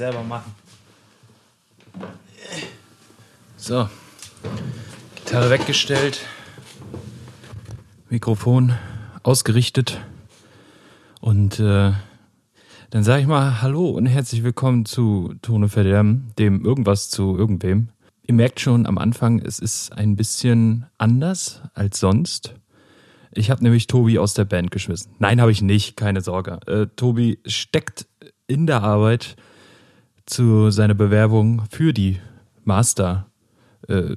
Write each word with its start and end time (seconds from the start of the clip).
selber 0.00 0.22
machen. 0.22 0.54
So. 3.58 3.86
Gitarre 5.14 5.50
weggestellt. 5.50 6.22
Mikrofon 8.08 8.72
ausgerichtet. 9.22 10.00
Und 11.20 11.60
äh, 11.60 11.92
dann 12.88 13.04
sage 13.04 13.20
ich 13.20 13.26
mal 13.26 13.60
Hallo 13.60 13.90
und 13.90 14.06
herzlich 14.06 14.42
willkommen 14.42 14.86
zu 14.86 15.34
Tone 15.42 15.68
Verderben, 15.68 16.32
dem 16.38 16.64
irgendwas 16.64 17.10
zu 17.10 17.36
irgendwem. 17.36 17.90
Ihr 18.22 18.32
merkt 18.32 18.58
schon 18.60 18.86
am 18.86 18.96
Anfang, 18.96 19.38
es 19.40 19.58
ist 19.58 19.92
ein 19.92 20.16
bisschen 20.16 20.86
anders 20.96 21.60
als 21.74 22.00
sonst. 22.00 22.54
Ich 23.32 23.50
habe 23.50 23.62
nämlich 23.62 23.86
Tobi 23.86 24.18
aus 24.18 24.32
der 24.32 24.46
Band 24.46 24.70
geschmissen. 24.70 25.12
Nein, 25.18 25.42
habe 25.42 25.52
ich 25.52 25.60
nicht, 25.60 25.98
keine 25.98 26.22
Sorge. 26.22 26.58
Äh, 26.66 26.86
Tobi 26.96 27.38
steckt 27.44 28.06
in 28.46 28.66
der 28.66 28.82
Arbeit 28.82 29.36
zu 30.30 30.70
seiner 30.70 30.94
Bewerbung 30.94 31.64
für 31.70 31.92
die 31.92 32.18
Master, 32.64 33.26
äh, 33.88 34.16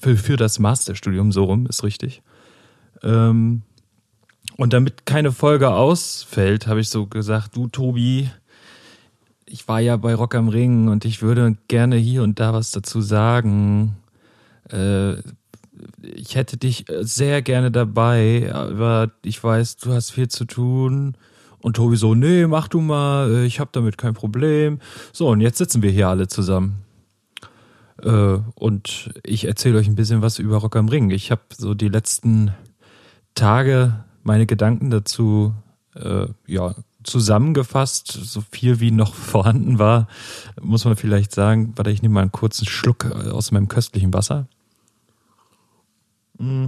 für, 0.00 0.16
für 0.16 0.36
das 0.36 0.58
Masterstudium, 0.58 1.32
so 1.32 1.44
rum 1.44 1.66
ist 1.66 1.84
richtig. 1.84 2.22
Ähm, 3.02 3.62
und 4.56 4.72
damit 4.72 5.06
keine 5.06 5.32
Folge 5.32 5.70
ausfällt, 5.70 6.66
habe 6.66 6.80
ich 6.80 6.88
so 6.88 7.06
gesagt, 7.06 7.56
du 7.56 7.68
Tobi, 7.68 8.30
ich 9.46 9.68
war 9.68 9.80
ja 9.80 9.96
bei 9.96 10.14
Rock 10.14 10.34
am 10.34 10.48
Ring 10.48 10.88
und 10.88 11.04
ich 11.04 11.22
würde 11.22 11.56
gerne 11.68 11.96
hier 11.96 12.22
und 12.22 12.40
da 12.40 12.52
was 12.52 12.70
dazu 12.70 13.00
sagen. 13.00 13.96
Äh, 14.70 15.16
ich 16.00 16.36
hätte 16.36 16.56
dich 16.56 16.86
sehr 17.00 17.42
gerne 17.42 17.70
dabei, 17.70 18.50
aber 18.52 19.10
ich 19.22 19.42
weiß, 19.42 19.76
du 19.76 19.92
hast 19.92 20.10
viel 20.10 20.28
zu 20.28 20.44
tun. 20.44 21.16
Und 21.62 21.76
Tobi 21.76 21.96
so, 21.96 22.14
nee, 22.14 22.46
mach 22.46 22.68
du 22.68 22.80
mal, 22.80 23.30
äh, 23.30 23.46
ich 23.46 23.60
habe 23.60 23.70
damit 23.72 23.96
kein 23.96 24.14
Problem. 24.14 24.80
So, 25.12 25.28
und 25.28 25.40
jetzt 25.40 25.58
sitzen 25.58 25.80
wir 25.80 25.90
hier 25.90 26.08
alle 26.08 26.26
zusammen. 26.26 26.82
Äh, 28.02 28.38
und 28.56 29.10
ich 29.22 29.46
erzähle 29.46 29.78
euch 29.78 29.86
ein 29.86 29.94
bisschen 29.94 30.22
was 30.22 30.38
über 30.38 30.58
Rock 30.58 30.76
am 30.76 30.88
Ring. 30.88 31.10
Ich 31.10 31.30
habe 31.30 31.42
so 31.56 31.74
die 31.74 31.88
letzten 31.88 32.52
Tage 33.34 34.04
meine 34.24 34.46
Gedanken 34.46 34.90
dazu 34.90 35.54
äh, 35.94 36.26
ja, 36.46 36.74
zusammengefasst, 37.04 38.10
so 38.10 38.42
viel 38.50 38.80
wie 38.80 38.90
noch 38.90 39.14
vorhanden 39.14 39.78
war, 39.78 40.08
muss 40.60 40.84
man 40.84 40.96
vielleicht 40.96 41.32
sagen. 41.32 41.72
Warte, 41.76 41.90
ich 41.90 42.02
nehme 42.02 42.14
mal 42.14 42.22
einen 42.22 42.32
kurzen 42.32 42.66
Schluck 42.66 43.06
aus 43.06 43.52
meinem 43.52 43.68
köstlichen 43.68 44.12
Wasser. 44.12 44.48
Mm. 46.38 46.66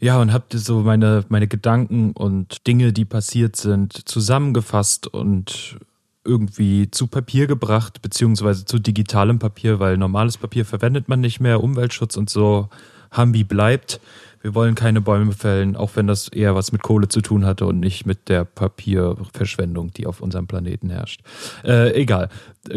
Ja, 0.00 0.20
und 0.20 0.32
habe 0.32 0.56
so 0.56 0.80
meine, 0.80 1.24
meine 1.28 1.48
Gedanken 1.48 2.12
und 2.12 2.66
Dinge, 2.66 2.92
die 2.92 3.04
passiert 3.04 3.56
sind, 3.56 4.08
zusammengefasst 4.08 5.08
und 5.08 5.76
irgendwie 6.24 6.90
zu 6.90 7.08
Papier 7.08 7.46
gebracht, 7.46 8.00
beziehungsweise 8.00 8.64
zu 8.64 8.78
digitalem 8.78 9.38
Papier, 9.38 9.80
weil 9.80 9.96
normales 9.96 10.36
Papier 10.36 10.64
verwendet 10.64 11.08
man 11.08 11.20
nicht 11.20 11.40
mehr, 11.40 11.62
Umweltschutz 11.62 12.16
und 12.16 12.30
so, 12.30 12.68
Hambi 13.10 13.42
bleibt. 13.42 14.00
Wir 14.40 14.54
wollen 14.54 14.76
keine 14.76 15.00
Bäume 15.00 15.32
fällen, 15.32 15.74
auch 15.74 15.96
wenn 15.96 16.06
das 16.06 16.28
eher 16.28 16.54
was 16.54 16.70
mit 16.70 16.82
Kohle 16.82 17.08
zu 17.08 17.20
tun 17.20 17.44
hatte 17.44 17.66
und 17.66 17.80
nicht 17.80 18.06
mit 18.06 18.28
der 18.28 18.44
Papierverschwendung, 18.44 19.92
die 19.92 20.06
auf 20.06 20.20
unserem 20.20 20.46
Planeten 20.46 20.90
herrscht. 20.90 21.22
Äh, 21.64 22.00
egal. 22.00 22.28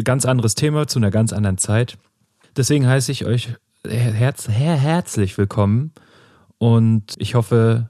Ganz 0.02 0.24
anderes 0.24 0.56
Thema 0.56 0.88
zu 0.88 0.98
einer 0.98 1.12
ganz 1.12 1.32
anderen 1.32 1.58
Zeit. 1.58 1.98
Deswegen 2.56 2.88
heiße 2.88 3.12
ich 3.12 3.26
euch 3.26 3.54
herz 3.84 4.48
her 4.48 4.74
herzlich 4.74 5.38
willkommen 5.38 5.92
und 6.62 7.16
ich 7.18 7.34
hoffe, 7.34 7.88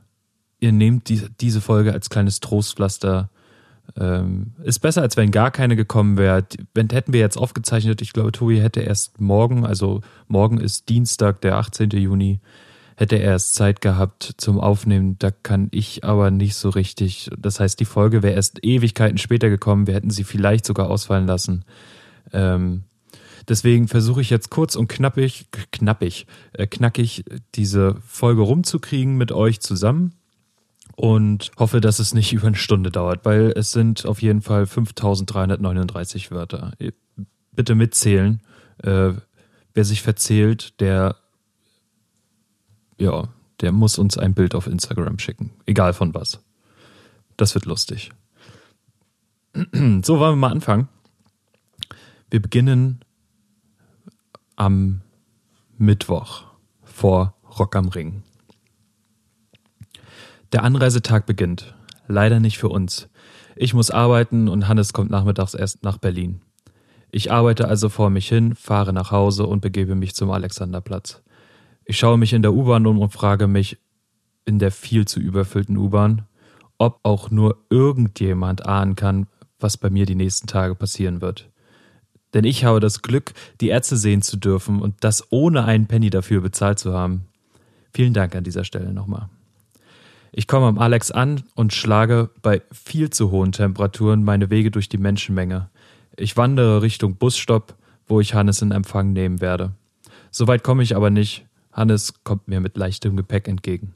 ihr 0.59 0.73
nehmt 0.73 1.11
die, 1.11 1.21
diese 1.43 1.61
Folge 1.61 1.93
als 1.93 2.09
kleines 2.09 2.41
Trostpflaster. 2.41 3.29
Ähm, 4.01 4.55
ist 4.63 4.79
besser, 4.79 5.03
als 5.03 5.19
wenn 5.19 5.31
gar 5.31 5.51
keine 5.51 5.77
gekommen 5.77 6.17
wäre. 6.17 6.47
Wenn 6.73 6.89
hätten 6.89 7.13
wir 7.13 7.21
jetzt 7.21 7.37
aufgezeichnet, 7.37 8.01
ich 8.01 8.15
glaube, 8.15 8.33
Tobi 8.33 8.63
hätte 8.63 8.81
erst 8.81 9.21
morgen, 9.21 9.67
also 9.67 10.01
morgen 10.27 10.57
ist 10.57 10.89
Dienstag, 10.89 11.43
der 11.43 11.57
18. 11.57 11.91
Juni, 11.91 12.41
hätte 12.97 13.17
er 13.17 13.33
erst 13.33 13.53
Zeit 13.57 13.83
gehabt 13.83 14.37
zum 14.39 14.59
Aufnehmen. 14.59 15.19
Da 15.19 15.31
kann 15.31 15.69
ich 15.71 16.03
aber 16.03 16.31
nicht 16.31 16.55
so 16.55 16.71
richtig. 16.71 17.29
Das 17.37 17.61
heißt, 17.61 17.79
die 17.79 17.85
Folge 17.85 18.23
wäre 18.23 18.37
erst 18.37 18.65
Ewigkeiten 18.65 19.19
später 19.19 19.51
gekommen. 19.51 19.87
Wir 19.87 19.93
hätten 19.93 20.09
sie 20.09 20.25
vielleicht 20.25 20.65
sogar 20.65 20.89
ausfallen 20.89 21.27
lassen. 21.27 21.67
Ähm, 22.33 22.85
Deswegen 23.49 23.89
versuche 23.89 24.21
ich 24.21 24.31
jetzt 24.31 24.51
kurz 24.51 24.77
und 24.77 24.89
knappig, 24.89 25.47
knappig, 25.71 26.27
äh, 26.53 26.67
knackig 26.67 27.25
diese 27.55 27.97
Folge 28.07 28.43
rumzukriegen 28.43 29.17
mit 29.17 29.33
euch 29.33 29.61
zusammen 29.61 30.15
und 30.97 31.51
hoffe, 31.59 31.81
dass 31.81 31.99
es 31.99 32.15
nicht 32.15 32.33
über 32.33 32.47
eine 32.47 32.57
Stunde 32.57 32.91
dauert, 32.91 33.25
weil 33.25 33.53
es 33.57 33.73
sind 33.73 34.07
auf 34.07 34.23
jeden 34.23 34.43
Fall 34.43 34.67
5339 34.67 36.31
Wörter. 36.31 36.73
Bitte 37.53 37.75
mitzählen. 37.75 38.41
Äh, 38.79 39.13
wer 39.75 39.85
sich 39.85 40.03
verzählt, 40.03 40.81
der, 40.81 41.17
ja, 42.99 43.29
der 43.61 43.73
muss 43.73 43.99
uns 43.99 44.19
ein 44.19 44.35
Bild 44.35 44.55
auf 44.55 44.67
Instagram 44.67 45.19
schicken. 45.19 45.51
Egal 45.67 45.93
von 45.93 46.15
was. 46.15 46.41
Das 47.37 47.55
wird 47.55 47.67
lustig. 47.67 48.11
So, 50.03 50.19
wollen 50.19 50.33
wir 50.33 50.37
mal 50.37 50.51
anfangen. 50.51 50.89
Wir 52.31 52.41
beginnen 52.41 53.05
am 54.63 55.01
Mittwoch 55.77 56.45
vor 56.85 57.35
Rock 57.59 57.75
am 57.75 57.89
Ring. 57.89 58.23
Der 60.53 60.63
Anreisetag 60.63 61.27
beginnt. 61.27 61.75
Leider 62.07 62.39
nicht 62.39 62.59
für 62.59 62.69
uns. 62.69 63.09
Ich 63.57 63.75
muss 63.75 63.91
arbeiten 63.91 64.47
und 64.47 64.69
Hannes 64.69 64.93
kommt 64.93 65.11
nachmittags 65.11 65.55
erst 65.55 65.83
nach 65.83 65.99
Berlin. 65.99 66.43
Ich 67.11 67.33
arbeite 67.33 67.67
also 67.67 67.89
vor 67.89 68.09
mich 68.09 68.29
hin, 68.29 68.55
fahre 68.55 68.93
nach 68.93 69.11
Hause 69.11 69.49
und 69.49 69.63
begebe 69.63 69.97
mich 69.97 70.15
zum 70.15 70.31
Alexanderplatz. 70.31 71.25
Ich 71.85 71.99
schaue 71.99 72.17
mich 72.17 72.33
in 72.33 72.43
der 72.43 72.55
U-Bahn 72.55 72.87
um 72.87 73.01
und 73.01 73.11
frage 73.11 73.49
mich 73.49 73.79
in 74.45 74.61
der 74.61 74.71
viel 74.71 75.09
zu 75.09 75.19
überfüllten 75.19 75.77
U-Bahn, 75.77 76.29
ob 76.79 77.01
auch 77.03 77.33
nur 77.33 77.65
irgendjemand 77.69 78.65
ahnen 78.65 78.95
kann, 78.95 79.27
was 79.59 79.77
bei 79.77 79.91
mir 79.91 80.07
die 80.07 80.15
nächsten 80.15 80.47
Tage 80.47 80.77
passieren 80.77 81.21
wird. 81.21 81.52
Denn 82.35 82.45
ich 82.45 82.65
habe 82.65 82.81
das 82.81 83.03
Glück, 83.03 83.33
die 83.61 83.69
Ärzte 83.69 83.97
sehen 83.97 84.23
zu 84.23 84.37
dürfen 84.37 84.81
und 84.81 84.97
das 85.01 85.27
ohne 85.31 85.65
einen 85.65 85.87
Penny 85.87 86.11
dafür 86.11 86.41
bezahlt 86.41 86.79
zu 86.79 86.93
haben. 86.93 87.27
Vielen 87.93 88.15
Dank 88.15 88.35
an 88.35 88.45
dieser 88.45 88.65
Stelle 88.65 88.93
nochmal. 88.93 89.29
Ich 90.33 90.49
komme 90.49 90.67
am 90.67 90.79
Alex 90.79 91.11
an 91.11 91.43
und 91.55 91.75
schlage 91.75 92.31
bei 92.41 92.63
viel 92.73 93.11
zu 93.11 93.31
hohen 93.31 93.53
Temperaturen 93.53 94.25
meine 94.25 94.49
Wege 94.49 94.71
durch 94.71 94.89
die 94.89 94.97
Menschenmenge. 94.97 95.69
Ich 96.17 96.39
wandere 96.39 96.81
Richtung 96.81 97.17
Busstopp, 97.17 97.75
wo 98.07 98.19
ich 98.21 98.33
Hannes 98.33 98.63
in 98.63 98.71
Empfang 98.71 99.13
nehmen 99.13 99.43
werde. 99.43 99.73
Soweit 100.31 100.63
komme 100.63 100.83
ich 100.83 100.97
aber 100.97 101.11
nicht. 101.11 101.45
Hannes 101.71 102.25
kommt 102.25 102.49
mir 102.49 102.61
mit 102.61 102.79
leichtem 102.79 103.17
Gepäck 103.17 103.47
entgegen. 103.47 103.95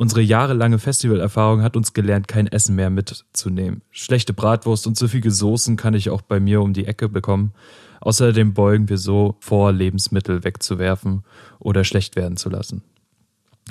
Unsere 0.00 0.20
jahrelange 0.20 0.78
Festivalerfahrung 0.78 1.60
hat 1.60 1.76
uns 1.76 1.92
gelernt, 1.92 2.28
kein 2.28 2.46
Essen 2.46 2.76
mehr 2.76 2.88
mitzunehmen. 2.88 3.82
Schlechte 3.90 4.32
Bratwurst 4.32 4.86
und 4.86 4.96
so 4.96 5.08
viele 5.08 5.32
Soßen 5.32 5.76
kann 5.76 5.92
ich 5.92 6.08
auch 6.08 6.22
bei 6.22 6.38
mir 6.38 6.62
um 6.62 6.72
die 6.72 6.86
Ecke 6.86 7.08
bekommen. 7.08 7.52
Außerdem 8.00 8.54
beugen 8.54 8.88
wir 8.88 8.96
so 8.96 9.34
vor, 9.40 9.72
Lebensmittel 9.72 10.44
wegzuwerfen 10.44 11.24
oder 11.58 11.82
schlecht 11.82 12.14
werden 12.14 12.36
zu 12.36 12.48
lassen. 12.48 12.84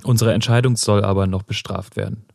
Unsere 0.03 0.33
Entscheidung 0.33 0.75
soll 0.75 1.05
aber 1.05 1.27
noch 1.27 1.43
bestraft 1.43 1.95
werden. 1.95 2.25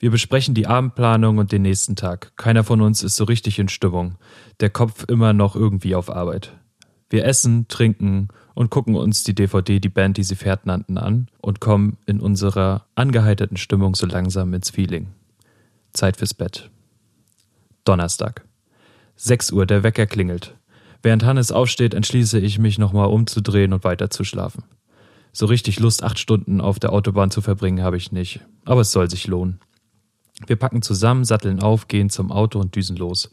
Wir 0.00 0.10
besprechen 0.10 0.54
die 0.54 0.66
Abendplanung 0.66 1.38
und 1.38 1.52
den 1.52 1.62
nächsten 1.62 1.94
Tag. 1.94 2.32
Keiner 2.36 2.64
von 2.64 2.80
uns 2.80 3.04
ist 3.04 3.14
so 3.14 3.22
richtig 3.22 3.60
in 3.60 3.68
Stimmung. 3.68 4.16
Der 4.58 4.70
Kopf 4.70 5.04
immer 5.06 5.34
noch 5.34 5.54
irgendwie 5.54 5.94
auf 5.94 6.10
Arbeit. 6.10 6.58
Wir 7.10 7.24
essen, 7.24 7.66
trinken 7.66 8.28
und 8.54 8.70
gucken 8.70 8.94
uns 8.94 9.24
die 9.24 9.34
DVD 9.34 9.80
Die 9.80 9.88
Band, 9.88 10.16
die 10.16 10.22
sie 10.22 10.36
fährt, 10.36 10.64
nannten 10.64 10.96
an 10.96 11.28
und 11.40 11.60
kommen 11.60 11.98
in 12.06 12.20
unserer 12.20 12.86
angeheiterten 12.94 13.56
Stimmung 13.56 13.96
so 13.96 14.06
langsam 14.06 14.54
ins 14.54 14.70
Feeling. 14.70 15.08
Zeit 15.92 16.16
fürs 16.16 16.34
Bett. 16.34 16.70
Donnerstag. 17.84 18.44
6 19.16 19.50
Uhr, 19.50 19.66
der 19.66 19.82
Wecker 19.82 20.06
klingelt. 20.06 20.54
Während 21.02 21.24
Hannes 21.24 21.50
aufsteht, 21.50 21.94
entschließe 21.94 22.38
ich 22.38 22.58
mich 22.58 22.78
nochmal 22.78 23.08
umzudrehen 23.08 23.72
und 23.72 23.82
weiter 23.82 24.10
zu 24.10 24.22
schlafen. 24.22 24.62
So 25.32 25.46
richtig 25.46 25.80
Lust, 25.80 26.04
acht 26.04 26.18
Stunden 26.18 26.60
auf 26.60 26.78
der 26.78 26.92
Autobahn 26.92 27.30
zu 27.30 27.40
verbringen, 27.40 27.82
habe 27.82 27.96
ich 27.96 28.12
nicht. 28.12 28.40
Aber 28.64 28.82
es 28.82 28.92
soll 28.92 29.10
sich 29.10 29.26
lohnen. 29.26 29.60
Wir 30.46 30.56
packen 30.56 30.82
zusammen, 30.82 31.24
satteln 31.24 31.60
auf, 31.60 31.88
gehen 31.88 32.08
zum 32.08 32.30
Auto 32.30 32.60
und 32.60 32.74
düsen 32.76 32.96
los. 32.96 33.30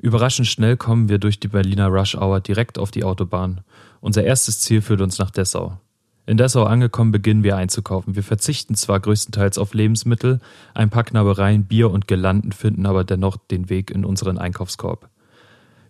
Überraschend 0.00 0.48
schnell 0.48 0.78
kommen 0.78 1.10
wir 1.10 1.18
durch 1.18 1.40
die 1.40 1.48
Berliner 1.48 1.88
Rush 1.88 2.14
Hour 2.14 2.40
direkt 2.40 2.78
auf 2.78 2.90
die 2.90 3.04
Autobahn. 3.04 3.60
Unser 4.00 4.24
erstes 4.24 4.60
Ziel 4.60 4.80
führt 4.80 5.02
uns 5.02 5.18
nach 5.18 5.30
Dessau. 5.30 5.78
In 6.24 6.38
Dessau 6.38 6.64
angekommen 6.64 7.12
beginnen 7.12 7.42
wir 7.42 7.56
einzukaufen. 7.56 8.14
Wir 8.14 8.22
verzichten 8.22 8.74
zwar 8.76 9.00
größtenteils 9.00 9.58
auf 9.58 9.74
Lebensmittel, 9.74 10.40
ein 10.74 10.88
paar 10.88 11.04
Knabbereien, 11.04 11.64
Bier 11.64 11.90
und 11.90 12.08
Gelanden 12.08 12.52
finden 12.52 12.86
aber 12.86 13.04
dennoch 13.04 13.36
den 13.36 13.68
Weg 13.68 13.90
in 13.90 14.04
unseren 14.04 14.38
Einkaufskorb. 14.38 15.10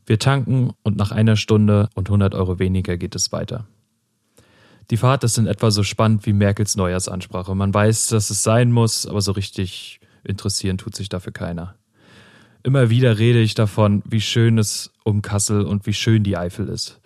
Wir 0.07 0.19
tanken 0.19 0.73
und 0.83 0.97
nach 0.97 1.13
einer 1.13 1.37
Stunde 1.37 1.89
und 1.95 2.09
100 2.09 2.35
Euro 2.35 2.59
weniger 2.59 2.97
geht 2.97 3.15
es 3.15 3.31
weiter. 3.31 3.67
Die 4.91 4.97
Fahrt 4.97 5.23
ist 5.23 5.39
in 5.39 5.47
etwa 5.47 5.71
so 5.71 5.85
spannend 5.85 6.27
wie 6.27 6.33
Merkels 6.33 6.75
Neujahrsansprache. 6.75 7.55
Man 7.55 7.73
weiß, 7.73 8.09
dass 8.09 8.31
es 8.31 8.43
sein 8.43 8.73
muss, 8.73 9.07
aber 9.07 9.21
so 9.21 9.31
richtig 9.33 10.01
interessieren 10.25 10.79
tut 10.79 10.97
sich 10.97 11.09
dafür 11.09 11.33
keiner. 11.33 11.77
Immer 12.63 12.91
wieder 12.91 13.19
rede 13.19 13.41
ich 13.41 13.55
davon, 13.55 14.03
wie 14.05 14.21
schön 14.21 14.59
es 14.59 14.93
um 15.03 15.23
Kassel 15.23 15.63
und 15.63 15.87
wie 15.87 15.95
schön 15.95 16.23
die 16.23 16.37
Eifel 16.37 16.69
ist. 16.69 17.01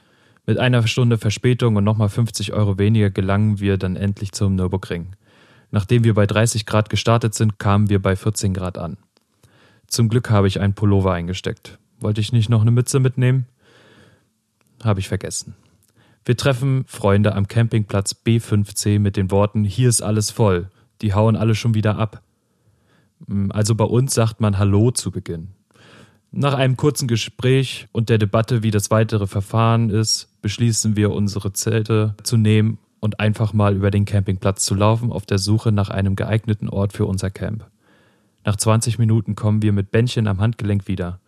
Mit 0.47 0.59
einer 0.59 0.87
Stunde 0.87 1.17
Verspätung 1.17 1.77
und 1.77 1.85
nochmal 1.85 2.09
50 2.09 2.53
Euro 2.53 2.77
weniger 2.79 3.11
gelangen 3.11 3.61
wir 3.61 3.79
dann 3.79 3.95
endlich 3.95 4.33
zum 4.33 4.57
Nürburgring. 4.57 5.13
Nachdem 5.71 6.03
wir 6.05 6.15
bei 6.15 6.27
30 6.27 6.67
Grad 6.67 6.91
gestartet 6.91 7.35
sind, 7.35 7.59
kamen 7.59 7.89
wir 7.89 8.03
bei 8.03 8.17
14 8.17 8.53
Grad 8.53 8.79
an. 8.79 8.97
Zum 9.87 10.09
Glück 10.09 10.29
habe 10.29 10.49
ich 10.49 10.61
einen 10.61 10.75
Pullover 10.75 11.13
eingesteckt. 11.13 11.79
Wollte 12.01 12.21
ich 12.21 12.33
nicht 12.33 12.49
noch 12.49 12.63
eine 12.63 12.73
Mütze 12.73 12.99
mitnehmen? 12.99 13.47
Habe 14.83 15.01
ich 15.01 15.09
vergessen. 15.09 15.55
Wir 16.25 16.37
treffen 16.37 16.85
Freunde 16.87 17.35
am 17.35 17.47
Campingplatz 17.47 18.17
B5C 18.27 18.99
mit 18.99 19.17
den 19.17 19.31
Worten 19.31 19.63
Hier 19.63 19.89
ist 19.89 20.03
alles 20.03 20.33
voll. 20.33 20.69
Die 21.01 21.15
hauen 21.15 21.37
alle 21.37 21.55
schon 21.55 21.75
wieder 21.75 21.97
ab. 21.97 22.24
Hm, 23.29 23.51
also 23.53 23.75
bei 23.75 23.85
uns 23.85 24.15
sagt 24.15 24.41
man 24.41 24.59
Hallo 24.59 24.91
zu 24.91 25.11
Beginn. 25.11 25.49
Nach 26.31 26.55
einem 26.55 26.77
kurzen 26.77 27.07
Gespräch 27.07 27.87
und 27.93 28.09
der 28.09 28.19
Debatte, 28.19 28.63
wie 28.65 28.73
das 28.73 28.91
weitere 28.91 29.27
Verfahren 29.27 29.89
ist, 29.89 30.29
beschließen 30.43 30.97
wir, 30.97 31.13
unsere 31.13 31.53
Zelte 31.53 32.17
zu 32.25 32.37
nehmen 32.37 32.79
und 32.99 33.21
einfach 33.21 33.53
mal 33.53 33.77
über 33.77 33.91
den 33.91 34.05
Campingplatz 34.05 34.65
zu 34.65 34.75
laufen, 34.75 35.13
auf 35.13 35.27
der 35.27 35.39
Suche 35.39 35.71
nach 35.71 35.91
einem 35.91 36.17
geeigneten 36.17 36.69
Ort 36.69 36.93
für 36.93 37.07
unser 37.07 37.31
Camp. 37.31 37.67
Nach 38.45 38.57
20 38.57 38.99
Minuten 38.99 39.37
kommen 39.37 39.63
wir 39.63 39.73
mit 39.73 39.91
Bändchen 39.91 40.27
am 40.27 40.41
Handgelenk 40.41 40.89
wieder. 40.89 41.21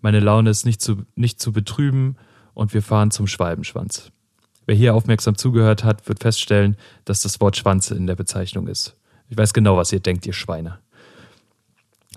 Meine 0.00 0.20
Laune 0.20 0.50
ist 0.50 0.64
nicht 0.64 0.80
zu, 0.80 1.04
nicht 1.16 1.40
zu 1.40 1.52
betrüben 1.52 2.16
und 2.54 2.72
wir 2.72 2.82
fahren 2.82 3.10
zum 3.10 3.26
Schwalbenschwanz. 3.26 4.12
Wer 4.66 4.76
hier 4.76 4.94
aufmerksam 4.94 5.36
zugehört 5.36 5.84
hat, 5.84 6.08
wird 6.08 6.20
feststellen, 6.20 6.76
dass 7.04 7.22
das 7.22 7.40
Wort 7.40 7.56
Schwanze 7.56 7.94
in 7.94 8.06
der 8.06 8.14
Bezeichnung 8.14 8.68
ist. 8.68 8.96
Ich 9.28 9.36
weiß 9.36 9.52
genau, 9.52 9.76
was 9.76 9.92
ihr 9.92 10.00
denkt, 10.00 10.26
ihr 10.26 10.32
Schweine. 10.32 10.78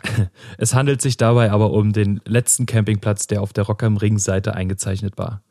Es 0.57 0.73
handelt 0.73 1.01
sich 1.01 1.17
dabei 1.17 1.51
aber 1.51 1.71
um 1.71 1.93
den 1.93 2.21
letzten 2.25 2.65
Campingplatz, 2.65 3.27
der 3.27 3.41
auf 3.41 3.53
der 3.53 3.65
Rock 3.65 3.83
am 3.83 3.97
Ring 3.97 4.17
Seite 4.17 4.55
eingezeichnet 4.55 5.17
war. 5.17 5.41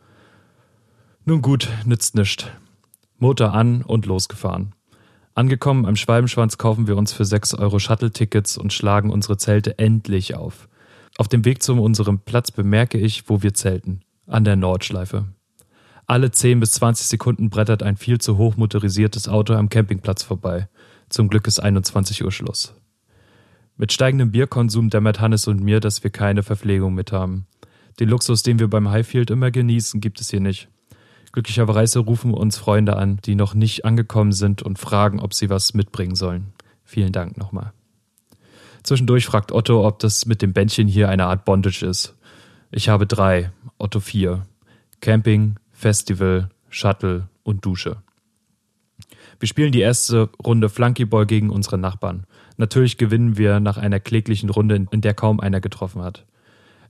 Nun 1.25 1.43
gut, 1.43 1.69
nützt 1.85 2.15
nischt. 2.15 2.51
Motor 3.19 3.55
an 3.55 3.83
und 3.83 4.07
losgefahren. 4.07 4.75
Angekommen 5.35 5.87
am 5.87 5.97
Schwalbenschwanz 5.97 6.59
kaufen 6.59 6.87
wir 6.87 6.97
uns 6.97 7.13
für 7.13 7.25
6 7.25 7.55
Euro 7.55 7.79
Shuttle-Tickets 7.79 8.57
und 8.57 8.73
schlagen 8.73 9.11
unsere 9.11 9.37
Zelte 9.37 9.79
endlich 9.79 10.37
auf. 10.37 10.69
Auf 11.17 11.29
dem 11.29 11.45
Weg 11.45 11.63
zu 11.63 11.75
unserem 11.75 12.21
Platz 12.21 12.51
bemerke 12.51 12.99
ich, 12.99 13.29
wo 13.29 13.43
wir 13.43 13.55
zelten. 13.55 14.01
An 14.27 14.45
der 14.45 14.57
Nordschleife. 14.57 15.27
Alle 16.07 16.31
10 16.31 16.61
bis 16.61 16.73
20 16.73 17.07
Sekunden 17.07 17.51
brettert 17.51 17.83
ein 17.83 17.97
viel 17.97 18.21
zu 18.21 18.37
hoch 18.37 18.57
motorisiertes 18.57 19.29
Auto 19.29 19.55
am 19.55 19.69
Campingplatz 19.69 20.23
vorbei. 20.23 20.69
Zum 21.09 21.29
Glück 21.29 21.47
ist 21.47 21.61
21 21.61 22.25
Uhr 22.25 22.33
Schluss. 22.33 22.75
Mit 23.77 23.93
steigendem 23.93 24.31
Bierkonsum 24.31 24.89
dämmert 24.89 25.21
Hannes 25.21 25.49
und 25.49 25.61
mir, 25.61 25.81
dass 25.81 26.05
wir 26.05 26.11
keine 26.11 26.43
Verpflegung 26.43 26.95
mit 26.95 27.11
haben. 27.11 27.47
Den 27.99 28.09
Luxus, 28.09 28.43
den 28.43 28.59
wir 28.59 28.69
beim 28.69 28.91
Highfield 28.91 29.31
immer 29.31 29.51
genießen, 29.51 30.01
gibt 30.01 30.21
es 30.21 30.31
hier 30.31 30.41
nicht. 30.41 30.69
Glücklicherweise 31.33 31.99
rufen 31.99 32.33
uns 32.33 32.57
Freunde 32.57 32.97
an, 32.97 33.19
die 33.25 33.35
noch 33.35 33.55
nicht 33.55 33.85
angekommen 33.85 34.31
sind 34.31 34.63
und 34.63 34.79
fragen, 34.79 35.19
ob 35.19 35.35
sie 35.35 35.51
was 35.51 35.75
mitbringen 35.75 36.15
sollen. 36.15 36.53
Vielen 36.85 37.11
Dank 37.11 37.37
nochmal. 37.37 37.73
Zwischendurch 38.85 39.27
fragt 39.27 39.51
Otto, 39.51 39.85
ob 39.85 39.99
das 39.99 40.27
mit 40.27 40.43
dem 40.43 40.53
Bändchen 40.53 40.87
hier 40.87 41.09
eine 41.09 41.27
Art 41.27 41.45
Bondage 41.45 41.85
ist. 41.85 42.15
Ich 42.71 42.89
habe 42.89 43.07
drei, 43.07 43.51
Otto 43.79 43.99
vier. 43.99 44.47
Camping, 45.01 45.57
Festival, 45.73 46.51
Shuttle 46.69 47.29
und 47.43 47.65
Dusche. 47.65 47.97
Wir 49.41 49.49
spielen 49.49 49.73
die 49.73 49.81
erste 49.81 50.31
Runde 50.45 50.69
Flunkyball 50.69 51.27
gegen 51.27 51.51
unsere 51.51 51.79
Nachbarn. 51.79 52.25
Natürlich 52.57 52.99
gewinnen 52.99 53.37
wir 53.37 53.61
nach 53.61 53.77
einer 53.77 54.01
kläglichen 54.01 54.51
Runde, 54.51 54.87
in 54.91 55.01
der 55.01 55.15
kaum 55.15 55.41
einer 55.41 55.61
getroffen 55.61 56.03
hat. 56.03 56.25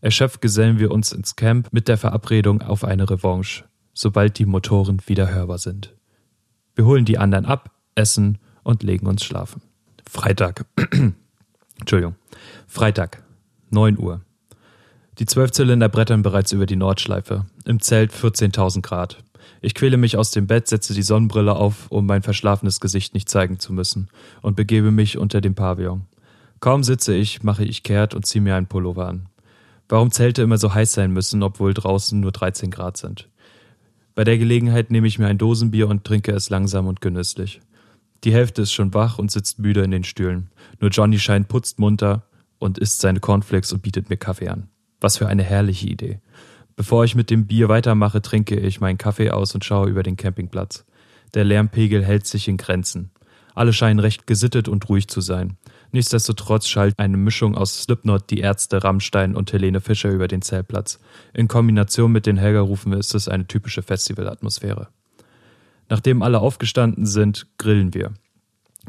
Erschöpft 0.01 0.43
gesellen 0.43 0.79
wir 0.79 0.91
uns 0.91 1.13
ins 1.13 1.37
Camp 1.37 1.73
mit 1.73 1.89
der 1.89 1.97
Verabredung 1.97 2.61
auf 2.61 2.85
eine 2.85 3.09
Revanche, 3.09 3.65
sobald 3.95 4.39
die 4.39 4.45
Motoren 4.45 5.01
wieder 5.07 5.33
hörbar 5.33 5.59
sind. 5.59 5.95
Wir 6.75 6.85
holen 6.85 7.07
die 7.07 7.19
anderen 7.19 7.47
ab, 7.47 7.71
essen 7.95 8.39
und 8.63 8.83
legen 8.83 9.07
uns 9.07 9.25
schlafen. 9.25 9.63
Freitag. 10.07 10.67
Entschuldigung. 11.81 12.17
Freitag, 12.67 13.23
9 13.71 13.99
Uhr. 13.99 14.21
Die 15.19 15.27
Zwölfzylinder 15.27 15.89
brettern 15.89 16.23
bereits 16.23 16.53
über 16.53 16.67
die 16.67 16.77
Nordschleife. 16.77 17.47
Im 17.65 17.81
Zelt 17.81 18.13
14.000 18.13 18.83
Grad. 18.83 19.24
Ich 19.65 19.75
quäle 19.75 19.97
mich 19.97 20.19
aus 20.19 20.31
dem 20.31 20.47
Bett, 20.47 20.69
setze 20.69 20.93
die 20.93 21.03
Sonnenbrille 21.03 21.57
auf, 21.57 21.91
um 21.91 22.05
mein 22.05 22.21
verschlafenes 22.23 22.81
Gesicht 22.81 23.15
nicht 23.15 23.31
zeigen 23.31 23.59
zu 23.59 23.73
müssen, 23.73 24.09
und 24.43 24.57
begebe 24.57 24.91
mich 24.91 25.17
unter 25.17 25.41
dem 25.41 25.55
Pavillon. 25.55 26.03
Kaum 26.61 26.85
sitze 26.85 27.15
ich, 27.15 27.43
mache 27.43 27.65
ich 27.65 27.83
kehrt 27.83 28.15
und 28.15 28.27
ziehe 28.27 28.43
mir 28.43 28.57
einen 28.57 28.67
Pullover 28.67 29.09
an. 29.09 29.27
Warum 29.89 30.11
Zelte 30.11 30.43
immer 30.43 30.59
so 30.59 30.75
heiß 30.75 30.93
sein 30.93 31.13
müssen, 31.13 31.43
obwohl 31.43 31.73
draußen 31.73 32.21
nur 32.21 32.31
13 32.31 32.71
Grad 32.71 32.99
sind. 32.99 33.31
Bei 34.15 34.25
der 34.25 34.37
Gelegenheit 34.37 34.91
nehme 34.91 35.07
ich 35.07 35.19
mir 35.19 35.29
ein 35.29 35.39
Dosenbier 35.39 35.89
und 35.89 36.05
trinke 36.05 36.33
es 36.33 36.51
langsam 36.51 36.87
und 36.87 37.01
genüsslich. 37.01 37.63
Die 38.25 38.35
Hälfte 38.35 38.63
ist 38.63 38.73
schon 38.73 38.93
wach 38.93 39.19
und 39.19 39.31
sitzt 39.31 39.61
müde 39.61 39.83
in 39.83 39.91
den 39.91 40.05
Stühlen. 40.05 40.51
Nur 40.79 40.91
Johnny 40.91 41.19
scheint 41.19 41.49
putzt 41.49 41.79
munter 41.79 42.25
und 42.59 42.77
isst 42.77 43.01
seine 43.01 43.21
Cornflakes 43.21 43.73
und 43.73 43.83
bietet 43.83 44.11
mir 44.11 44.19
Kaffee 44.19 44.49
an. 44.49 44.69
Was 45.01 45.17
für 45.17 45.27
eine 45.27 45.43
herrliche 45.43 45.87
Idee. 45.87 46.21
Bevor 46.77 47.05
ich 47.05 47.15
mit 47.15 47.31
dem 47.31 47.47
Bier 47.47 47.69
weitermache, 47.69 48.21
trinke 48.21 48.59
ich 48.59 48.81
meinen 48.81 48.99
Kaffee 48.99 49.31
aus 49.31 49.55
und 49.55 49.65
schaue 49.65 49.89
über 49.89 50.03
den 50.03 50.17
Campingplatz. 50.17 50.85
Der 51.35 51.45
Lärmpegel 51.45 52.05
hält 52.05 52.27
sich 52.27 52.49
in 52.49 52.57
Grenzen. 52.57 53.11
Alle 53.55 53.73
scheinen 53.73 54.01
recht 54.01 54.27
gesittet 54.27 54.69
und 54.69 54.89
ruhig 54.89 55.07
zu 55.07 55.21
sein. 55.21 55.57
Nichtsdestotrotz 55.93 56.67
schallt 56.67 56.99
eine 56.99 57.17
Mischung 57.17 57.57
aus 57.57 57.83
Slipknot, 57.83 58.29
die 58.31 58.41
Ärzte, 58.41 58.83
Rammstein 58.83 59.37
und 59.37 59.53
Helene 59.53 59.81
Fischer 59.81 60.11
über 60.11 60.27
den 60.27 60.43
Zeltplatz. 60.43 60.99
In 61.33 61.47
Kombination 61.47 62.11
mit 62.11 62.27
den 62.27 62.37
Helgerrufen 62.37 62.93
ist 62.93 63.15
es 63.15 63.29
eine 63.29 63.47
typische 63.47 63.83
Festivalatmosphäre. 63.83 64.89
Nachdem 65.89 66.23
alle 66.23 66.41
aufgestanden 66.41 67.07
sind, 67.07 67.47
grillen 67.59 67.95
wir. 67.95 68.13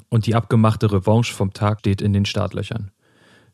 Und 0.10 0.26
die 0.26 0.34
abgemachte 0.34 0.92
Revanche 0.92 1.34
vom 1.34 1.54
Tag 1.54 1.82
steht 1.82 2.02
in 2.02 2.14
den 2.14 2.26
Startlöchern. 2.26 2.90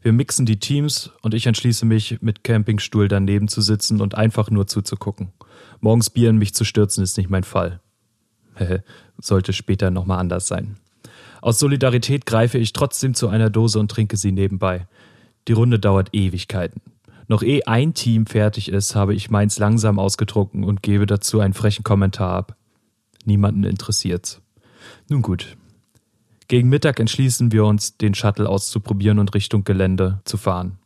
Wir 0.01 0.13
mixen 0.13 0.48
die 0.48 0.60
Teams 0.60 1.12
und 1.22 1.34
ich 1.36 1.46
entschließe 1.46 1.86
mich, 1.86 2.22
mit 2.22 2.43
Campingstuhl 2.43 3.08
daneben 3.08 3.48
zu 3.48 3.62
sitzen 3.62 4.01
und 4.01 4.15
einfach 4.15 4.50
nur 4.50 4.65
zuzugucken. 4.65 5.31
Morgens 5.79 6.10
Bier 6.10 6.29
in 6.31 6.38
mich 6.38 6.55
zu 6.55 6.63
stürzen 6.63 7.03
ist 7.03 7.17
nicht 7.17 7.29
mein 7.29 7.43
Fall. 7.43 7.79
Sollte 9.20 9.53
später 9.53 9.91
nochmal 9.91 10.20
anders 10.20 10.48
sein. 10.48 10.77
Aus 11.41 11.60
Solidarität 11.60 12.25
greife 12.25 12.58
ich 12.58 12.74
trotzdem 12.74 13.13
zu 13.13 13.27
einer 13.27 13.50
Dose 13.50 13.79
und 13.79 13.89
trinke 13.89 14.17
sie 14.17 14.31
nebenbei. 14.31 14.88
Die 15.48 15.53
Runde 15.53 15.79
dauert 15.79 16.10
Ewigkeiten. 16.13 16.81
Noch 17.27 17.43
eh 17.43 17.63
ein 17.63 17.93
Team 17.93 18.25
fertig 18.25 18.70
ist, 18.70 18.96
habe 18.96 19.15
ich 19.15 19.29
meins 19.29 19.58
langsam 19.58 20.00
ausgetrunken 20.00 20.63
und 20.63 20.84
gebe 20.84 21.05
dazu 21.05 21.39
einen 21.39 21.53
frechen 21.53 21.84
Kommentar 21.84 22.34
ab. 22.34 22.55
Niemanden 23.25 23.63
interessiert's. 23.63 24.41
Nun 25.08 25.22
gut, 25.22 25.55
gegen 26.51 26.67
Mittag 26.67 27.00
entschließen 27.00 27.53
wir 27.53 27.63
uns, 27.63 27.96
den 27.96 28.13
Shuttle 28.13 28.50
auszuprobieren 28.50 29.20
und 29.20 29.34
Richtung 29.34 29.63
Gelände 29.63 30.20
zu 30.25 30.36
fahren. 30.36 30.79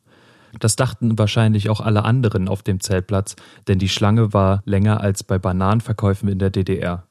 Das 0.60 0.76
dachten 0.76 1.18
wahrscheinlich 1.18 1.72
auch 1.72 1.82
alle 1.82 2.06
anderen 2.06 2.48
auf 2.48 2.62
dem 2.62 2.80
Zeltplatz, 2.80 3.36
denn 3.68 3.80
die 3.80 3.90
Schlange 3.90 4.32
war 4.32 4.62
länger 4.66 5.02
als 5.02 5.24
bei 5.24 5.40
Bananenverkäufen 5.40 6.30
in 6.30 6.38
der 6.38 6.52
DDR. 6.52 7.08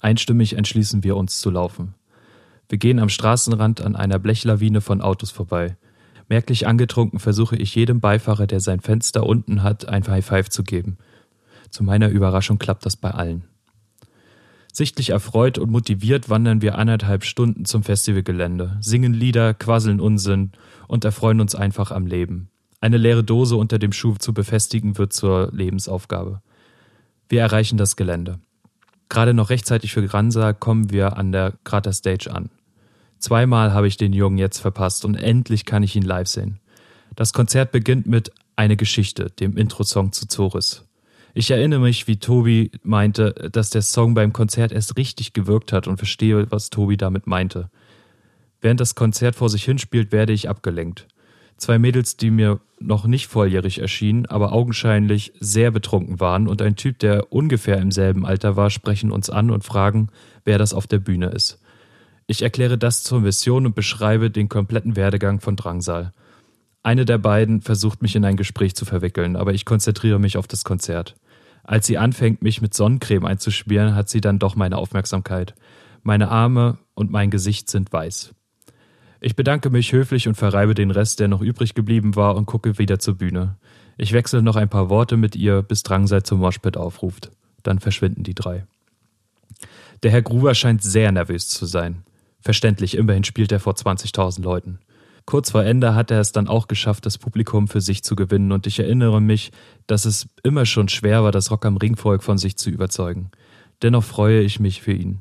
Einstimmig 0.00 0.56
entschließen 0.56 1.04
wir 1.04 1.18
uns 1.18 1.38
zu 1.38 1.50
laufen. 1.50 1.96
Wir 2.70 2.78
gehen 2.78 2.98
am 2.98 3.10
Straßenrand 3.10 3.82
an 3.82 3.94
einer 3.94 4.18
Blechlawine 4.18 4.80
von 4.80 5.02
Autos 5.02 5.30
vorbei. 5.30 5.76
Merklich 6.30 6.66
angetrunken 6.66 7.18
versuche 7.18 7.56
ich 7.56 7.74
jedem 7.74 8.00
Beifahrer, 8.00 8.46
der 8.46 8.60
sein 8.60 8.80
Fenster 8.80 9.26
unten 9.26 9.62
hat, 9.62 9.86
ein 9.86 10.06
High 10.06 10.24
Five 10.24 10.48
zu 10.48 10.62
geben. 10.62 10.96
Zu 11.68 11.84
meiner 11.84 12.08
Überraschung 12.08 12.56
klappt 12.56 12.86
das 12.86 12.96
bei 12.96 13.10
allen. 13.10 13.44
Sichtlich 14.72 15.10
erfreut 15.10 15.58
und 15.58 15.70
motiviert 15.70 16.28
wandern 16.28 16.62
wir 16.62 16.78
anderthalb 16.78 17.24
Stunden 17.24 17.64
zum 17.64 17.82
Festivalgelände, 17.82 18.76
singen 18.80 19.12
Lieder, 19.12 19.54
quasseln 19.54 20.00
Unsinn 20.00 20.52
und 20.86 21.04
erfreuen 21.04 21.40
uns 21.40 21.54
einfach 21.54 21.90
am 21.90 22.06
Leben. 22.06 22.50
Eine 22.80 22.96
leere 22.96 23.24
Dose 23.24 23.56
unter 23.56 23.78
dem 23.78 23.92
Schuh 23.92 24.14
zu 24.14 24.32
befestigen 24.32 24.98
wird 24.98 25.12
zur 25.12 25.50
Lebensaufgabe. 25.52 26.42
Wir 27.28 27.40
erreichen 27.40 27.76
das 27.76 27.96
Gelände. 27.96 28.38
Gerade 29.08 29.34
noch 29.34 29.50
rechtzeitig 29.50 29.92
für 29.92 30.06
Gransa 30.06 30.52
kommen 30.52 30.90
wir 30.92 31.16
an 31.16 31.32
der 31.32 31.54
Krater 31.64 31.92
Stage 31.92 32.32
an. 32.32 32.50
Zweimal 33.18 33.72
habe 33.72 33.88
ich 33.88 33.96
den 33.96 34.12
Jungen 34.12 34.38
jetzt 34.38 34.58
verpasst 34.58 35.04
und 35.04 35.16
endlich 35.16 35.64
kann 35.64 35.82
ich 35.82 35.96
ihn 35.96 36.02
live 36.02 36.28
sehen. 36.28 36.60
Das 37.16 37.32
Konzert 37.32 37.72
beginnt 37.72 38.06
mit 38.06 38.30
Eine 38.54 38.76
Geschichte, 38.76 39.30
dem 39.40 39.56
Intro-Song 39.56 40.12
zu 40.12 40.28
Zoris. 40.28 40.87
Ich 41.34 41.50
erinnere 41.50 41.80
mich, 41.80 42.08
wie 42.08 42.16
Tobi 42.16 42.70
meinte, 42.82 43.50
dass 43.52 43.70
der 43.70 43.82
Song 43.82 44.14
beim 44.14 44.32
Konzert 44.32 44.72
erst 44.72 44.96
richtig 44.96 45.32
gewirkt 45.32 45.72
hat 45.72 45.86
und 45.86 45.98
verstehe, 45.98 46.50
was 46.50 46.70
Tobi 46.70 46.96
damit 46.96 47.26
meinte. 47.26 47.70
Während 48.60 48.80
das 48.80 48.94
Konzert 48.94 49.36
vor 49.36 49.48
sich 49.48 49.64
hinspielt, 49.64 50.10
werde 50.10 50.32
ich 50.32 50.48
abgelenkt. 50.48 51.06
Zwei 51.56 51.78
Mädels, 51.78 52.16
die 52.16 52.30
mir 52.30 52.60
noch 52.80 53.06
nicht 53.06 53.26
volljährig 53.26 53.80
erschienen, 53.80 54.26
aber 54.26 54.52
augenscheinlich 54.52 55.32
sehr 55.40 55.70
betrunken 55.70 56.20
waren, 56.20 56.48
und 56.48 56.62
ein 56.62 56.76
Typ, 56.76 56.98
der 57.00 57.32
ungefähr 57.32 57.78
im 57.78 57.90
selben 57.90 58.24
Alter 58.24 58.56
war, 58.56 58.70
sprechen 58.70 59.10
uns 59.10 59.28
an 59.28 59.50
und 59.50 59.64
fragen, 59.64 60.08
wer 60.44 60.58
das 60.58 60.72
auf 60.72 60.86
der 60.86 60.98
Bühne 60.98 61.26
ist. 61.26 61.60
Ich 62.26 62.42
erkläre 62.42 62.78
das 62.78 63.02
zur 63.02 63.20
Mission 63.20 63.66
und 63.66 63.74
beschreibe 63.74 64.30
den 64.30 64.48
kompletten 64.48 64.96
Werdegang 64.96 65.40
von 65.40 65.56
Drangsal. 65.56 66.12
Eine 66.82 67.04
der 67.04 67.18
beiden 67.18 67.60
versucht 67.60 68.02
mich 68.02 68.16
in 68.16 68.24
ein 68.24 68.36
Gespräch 68.36 68.74
zu 68.74 68.84
verwickeln, 68.84 69.36
aber 69.36 69.52
ich 69.52 69.64
konzentriere 69.64 70.18
mich 70.18 70.36
auf 70.36 70.46
das 70.46 70.64
Konzert. 70.64 71.16
Als 71.64 71.86
sie 71.86 71.98
anfängt, 71.98 72.40
mich 72.40 72.62
mit 72.62 72.72
Sonnencreme 72.72 73.26
einzuschmieren, 73.26 73.94
hat 73.94 74.08
sie 74.08 74.20
dann 74.20 74.38
doch 74.38 74.56
meine 74.56 74.78
Aufmerksamkeit. 74.78 75.54
Meine 76.02 76.28
Arme 76.28 76.78
und 76.94 77.10
mein 77.10 77.30
Gesicht 77.30 77.68
sind 77.68 77.92
weiß. 77.92 78.34
Ich 79.20 79.36
bedanke 79.36 79.68
mich 79.68 79.92
höflich 79.92 80.28
und 80.28 80.36
verreibe 80.36 80.74
den 80.74 80.90
Rest, 80.90 81.20
der 81.20 81.28
noch 81.28 81.42
übrig 81.42 81.74
geblieben 81.74 82.14
war, 82.14 82.36
und 82.36 82.46
gucke 82.46 82.78
wieder 82.78 82.98
zur 82.98 83.16
Bühne. 83.18 83.56
Ich 83.96 84.12
wechsle 84.12 84.42
noch 84.42 84.56
ein 84.56 84.68
paar 84.68 84.88
Worte 84.88 85.16
mit 85.16 85.34
ihr, 85.34 85.60
bis 85.62 85.82
Drangsal 85.82 86.22
zum 86.22 86.38
Moshpit 86.38 86.76
aufruft. 86.76 87.32
Dann 87.64 87.80
verschwinden 87.80 88.22
die 88.22 88.34
drei. 88.34 88.64
Der 90.04 90.12
Herr 90.12 90.22
Gruber 90.22 90.54
scheint 90.54 90.82
sehr 90.82 91.10
nervös 91.10 91.48
zu 91.48 91.66
sein. 91.66 92.04
Verständlich, 92.40 92.96
immerhin 92.96 93.24
spielt 93.24 93.50
er 93.50 93.58
vor 93.58 93.74
20.000 93.74 94.42
Leuten. 94.42 94.78
Kurz 95.28 95.50
vor 95.50 95.62
Ende 95.62 95.94
hat 95.94 96.10
er 96.10 96.20
es 96.20 96.32
dann 96.32 96.48
auch 96.48 96.68
geschafft, 96.68 97.04
das 97.04 97.18
Publikum 97.18 97.68
für 97.68 97.82
sich 97.82 98.02
zu 98.02 98.16
gewinnen, 98.16 98.50
und 98.50 98.66
ich 98.66 98.78
erinnere 98.78 99.20
mich, 99.20 99.52
dass 99.86 100.06
es 100.06 100.26
immer 100.42 100.64
schon 100.64 100.88
schwer 100.88 101.22
war, 101.22 101.32
das 101.32 101.50
Rock 101.50 101.66
am 101.66 101.76
Ringvolk 101.76 102.22
von 102.22 102.38
sich 102.38 102.56
zu 102.56 102.70
überzeugen. 102.70 103.30
Dennoch 103.82 104.04
freue 104.04 104.40
ich 104.40 104.58
mich 104.58 104.80
für 104.80 104.94
ihn. 104.94 105.20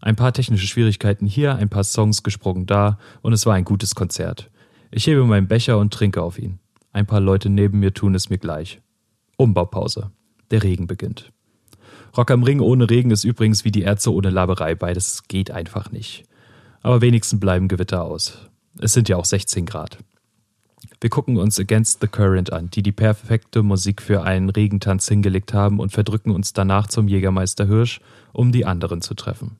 Ein 0.00 0.14
paar 0.14 0.32
technische 0.32 0.68
Schwierigkeiten 0.68 1.26
hier, 1.26 1.56
ein 1.56 1.68
paar 1.68 1.82
Songs 1.82 2.22
gesprungen 2.22 2.66
da, 2.66 3.00
und 3.22 3.32
es 3.32 3.44
war 3.44 3.54
ein 3.54 3.64
gutes 3.64 3.96
Konzert. 3.96 4.52
Ich 4.92 5.08
hebe 5.08 5.24
meinen 5.24 5.48
Becher 5.48 5.78
und 5.78 5.92
trinke 5.92 6.22
auf 6.22 6.38
ihn. 6.38 6.60
Ein 6.92 7.06
paar 7.06 7.20
Leute 7.20 7.50
neben 7.50 7.80
mir 7.80 7.92
tun 7.92 8.14
es 8.14 8.30
mir 8.30 8.38
gleich. 8.38 8.80
Umbaupause. 9.36 10.12
Der 10.52 10.62
Regen 10.62 10.86
beginnt. 10.86 11.32
Rock 12.16 12.30
am 12.30 12.44
Ring 12.44 12.60
ohne 12.60 12.88
Regen 12.88 13.10
ist 13.10 13.24
übrigens 13.24 13.64
wie 13.64 13.72
die 13.72 13.82
Ärzte 13.82 14.14
ohne 14.14 14.30
Laberei, 14.30 14.76
beides 14.76 15.24
geht 15.26 15.50
einfach 15.50 15.90
nicht. 15.90 16.22
Aber 16.82 17.00
wenigstens 17.00 17.40
bleiben 17.40 17.66
Gewitter 17.66 18.04
aus. 18.04 18.49
Es 18.82 18.94
sind 18.94 19.10
ja 19.10 19.16
auch 19.16 19.26
16 19.26 19.66
Grad. 19.66 19.98
Wir 21.02 21.10
gucken 21.10 21.36
uns 21.36 21.60
Against 21.60 22.00
the 22.00 22.08
Current 22.08 22.50
an, 22.50 22.70
die 22.70 22.82
die 22.82 22.92
perfekte 22.92 23.62
Musik 23.62 24.00
für 24.00 24.22
einen 24.22 24.48
Regentanz 24.48 25.06
hingelegt 25.06 25.52
haben 25.52 25.80
und 25.80 25.92
verdrücken 25.92 26.30
uns 26.30 26.54
danach 26.54 26.86
zum 26.86 27.06
Jägermeister 27.06 27.66
Hirsch, 27.66 28.00
um 28.32 28.52
die 28.52 28.64
anderen 28.64 29.02
zu 29.02 29.14
treffen. 29.14 29.58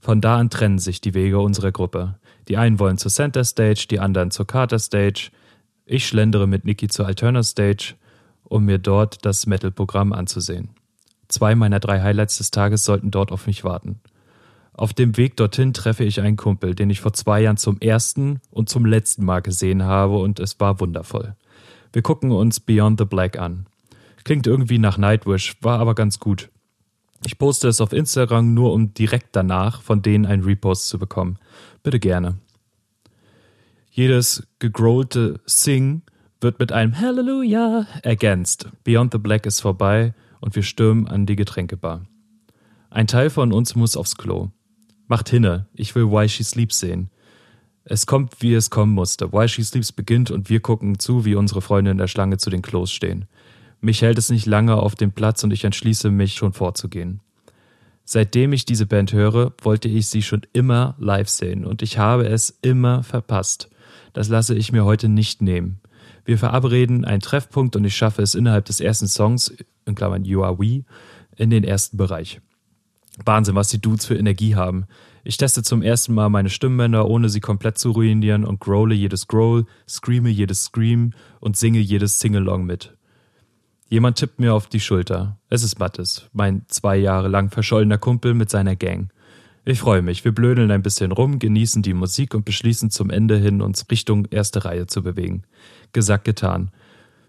Von 0.00 0.20
da 0.20 0.38
an 0.38 0.50
trennen 0.50 0.78
sich 0.78 1.00
die 1.00 1.14
Wege 1.14 1.38
unserer 1.38 1.70
Gruppe. 1.70 2.16
Die 2.48 2.56
einen 2.56 2.80
wollen 2.80 2.98
zur 2.98 3.12
Center 3.12 3.44
Stage, 3.44 3.86
die 3.88 4.00
anderen 4.00 4.32
zur 4.32 4.46
Carter 4.46 4.80
Stage. 4.80 5.30
Ich 5.84 6.06
schlendere 6.06 6.48
mit 6.48 6.64
Niki 6.64 6.88
zur 6.88 7.06
Alterna 7.06 7.44
Stage, 7.44 7.94
um 8.42 8.64
mir 8.64 8.78
dort 8.78 9.24
das 9.24 9.46
Metal-Programm 9.46 10.12
anzusehen. 10.12 10.70
Zwei 11.28 11.54
meiner 11.54 11.78
drei 11.78 12.00
Highlights 12.00 12.38
des 12.38 12.50
Tages 12.50 12.84
sollten 12.84 13.12
dort 13.12 13.30
auf 13.30 13.46
mich 13.46 13.62
warten. 13.62 14.00
Auf 14.72 14.92
dem 14.92 15.16
Weg 15.16 15.36
dorthin 15.36 15.72
treffe 15.72 16.04
ich 16.04 16.20
einen 16.20 16.36
Kumpel, 16.36 16.74
den 16.74 16.90
ich 16.90 17.00
vor 17.00 17.12
zwei 17.12 17.42
Jahren 17.42 17.56
zum 17.56 17.78
ersten 17.80 18.40
und 18.50 18.68
zum 18.68 18.86
letzten 18.86 19.24
Mal 19.24 19.40
gesehen 19.40 19.82
habe 19.82 20.18
und 20.18 20.40
es 20.40 20.58
war 20.60 20.80
wundervoll. 20.80 21.34
Wir 21.92 22.02
gucken 22.02 22.30
uns 22.30 22.60
Beyond 22.60 22.98
the 23.00 23.04
Black 23.04 23.38
an. 23.38 23.66
Klingt 24.24 24.46
irgendwie 24.46 24.78
nach 24.78 24.96
Nightwish, 24.96 25.56
war 25.60 25.80
aber 25.80 25.94
ganz 25.94 26.18
gut. 26.18 26.50
Ich 27.26 27.38
poste 27.38 27.68
es 27.68 27.80
auf 27.80 27.92
Instagram 27.92 28.54
nur, 28.54 28.72
um 28.72 28.94
direkt 28.94 29.36
danach 29.36 29.82
von 29.82 30.02
denen 30.02 30.24
einen 30.24 30.44
Repost 30.44 30.88
zu 30.88 30.98
bekommen. 30.98 31.38
Bitte 31.82 32.00
gerne. 32.00 32.38
Jedes 33.90 34.46
gegrollte 34.58 35.40
Sing 35.44 36.02
wird 36.40 36.58
mit 36.58 36.72
einem 36.72 36.98
Hallelujah 36.98 37.86
ergänzt. 38.02 38.68
Beyond 38.84 39.12
the 39.12 39.18
Black 39.18 39.44
ist 39.44 39.60
vorbei 39.60 40.14
und 40.40 40.54
wir 40.54 40.62
stürmen 40.62 41.06
an 41.06 41.26
die 41.26 41.36
Getränkebar. 41.36 42.06
Ein 42.88 43.06
Teil 43.06 43.30
von 43.30 43.52
uns 43.52 43.74
muss 43.74 43.96
aufs 43.96 44.16
Klo. 44.16 44.50
Macht 45.10 45.28
hinne, 45.28 45.66
ich 45.74 45.96
will 45.96 46.08
Why 46.08 46.28
She 46.28 46.44
Sleeps 46.44 46.78
sehen. 46.78 47.10
Es 47.82 48.06
kommt, 48.06 48.42
wie 48.42 48.54
es 48.54 48.70
kommen 48.70 48.94
musste. 48.94 49.32
Why 49.32 49.48
She 49.48 49.64
Sleeps 49.64 49.90
beginnt 49.90 50.30
und 50.30 50.48
wir 50.48 50.60
gucken 50.60 51.00
zu, 51.00 51.24
wie 51.24 51.34
unsere 51.34 51.62
Freunde 51.62 51.90
in 51.90 51.98
der 51.98 52.06
Schlange 52.06 52.38
zu 52.38 52.48
den 52.48 52.62
Klos 52.62 52.92
stehen. 52.92 53.24
Mich 53.80 54.02
hält 54.02 54.18
es 54.18 54.30
nicht 54.30 54.46
lange 54.46 54.76
auf 54.76 54.94
dem 54.94 55.10
Platz 55.10 55.42
und 55.42 55.52
ich 55.52 55.64
entschließe 55.64 56.12
mich, 56.12 56.34
schon 56.34 56.52
vorzugehen. 56.52 57.18
Seitdem 58.04 58.52
ich 58.52 58.66
diese 58.66 58.86
Band 58.86 59.12
höre, 59.12 59.52
wollte 59.62 59.88
ich 59.88 60.06
sie 60.06 60.22
schon 60.22 60.42
immer 60.52 60.94
live 61.00 61.28
sehen 61.28 61.64
und 61.64 61.82
ich 61.82 61.98
habe 61.98 62.28
es 62.28 62.56
immer 62.62 63.02
verpasst. 63.02 63.68
Das 64.12 64.28
lasse 64.28 64.54
ich 64.54 64.70
mir 64.70 64.84
heute 64.84 65.08
nicht 65.08 65.42
nehmen. 65.42 65.80
Wir 66.24 66.38
verabreden 66.38 67.04
einen 67.04 67.18
Treffpunkt 67.18 67.74
und 67.74 67.84
ich 67.84 67.96
schaffe 67.96 68.22
es 68.22 68.36
innerhalb 68.36 68.66
des 68.66 68.78
ersten 68.78 69.08
Songs, 69.08 69.52
in 69.86 69.96
Klammern 69.96 70.24
You 70.24 70.44
Are 70.44 70.60
We, 70.60 70.84
in 71.36 71.50
den 71.50 71.64
ersten 71.64 71.96
Bereich. 71.96 72.40
Wahnsinn, 73.24 73.54
was 73.54 73.68
die 73.68 73.80
Dudes 73.80 74.06
für 74.06 74.16
Energie 74.16 74.54
haben. 74.54 74.86
Ich 75.24 75.36
teste 75.36 75.62
zum 75.62 75.82
ersten 75.82 76.14
Mal 76.14 76.30
meine 76.30 76.48
Stimmbänder, 76.48 77.08
ohne 77.08 77.28
sie 77.28 77.40
komplett 77.40 77.78
zu 77.78 77.90
ruinieren 77.90 78.44
und 78.44 78.60
growle 78.60 78.94
jedes 78.94 79.26
Growl, 79.26 79.66
screame 79.88 80.30
jedes 80.30 80.64
Scream 80.64 81.12
und 81.40 81.56
singe 81.56 81.80
jedes 81.80 82.20
Singalong 82.20 82.64
mit. 82.64 82.96
Jemand 83.88 84.18
tippt 84.18 84.38
mir 84.38 84.54
auf 84.54 84.68
die 84.68 84.80
Schulter. 84.80 85.38
Es 85.48 85.62
ist 85.62 85.78
Mattes, 85.78 86.28
mein 86.32 86.62
zwei 86.68 86.96
Jahre 86.96 87.28
lang 87.28 87.50
verschollener 87.50 87.98
Kumpel 87.98 88.34
mit 88.34 88.48
seiner 88.48 88.76
Gang. 88.76 89.10
Ich 89.64 89.80
freue 89.80 90.00
mich, 90.00 90.24
wir 90.24 90.32
blödeln 90.32 90.70
ein 90.70 90.82
bisschen 90.82 91.12
rum, 91.12 91.38
genießen 91.38 91.82
die 91.82 91.92
Musik 91.92 92.34
und 92.34 92.44
beschließen 92.44 92.90
zum 92.90 93.10
Ende 93.10 93.36
hin, 93.36 93.60
uns 93.60 93.84
Richtung 93.90 94.26
erste 94.26 94.64
Reihe 94.64 94.86
zu 94.86 95.02
bewegen. 95.02 95.42
Gesagt, 95.92 96.24
getan. 96.24 96.70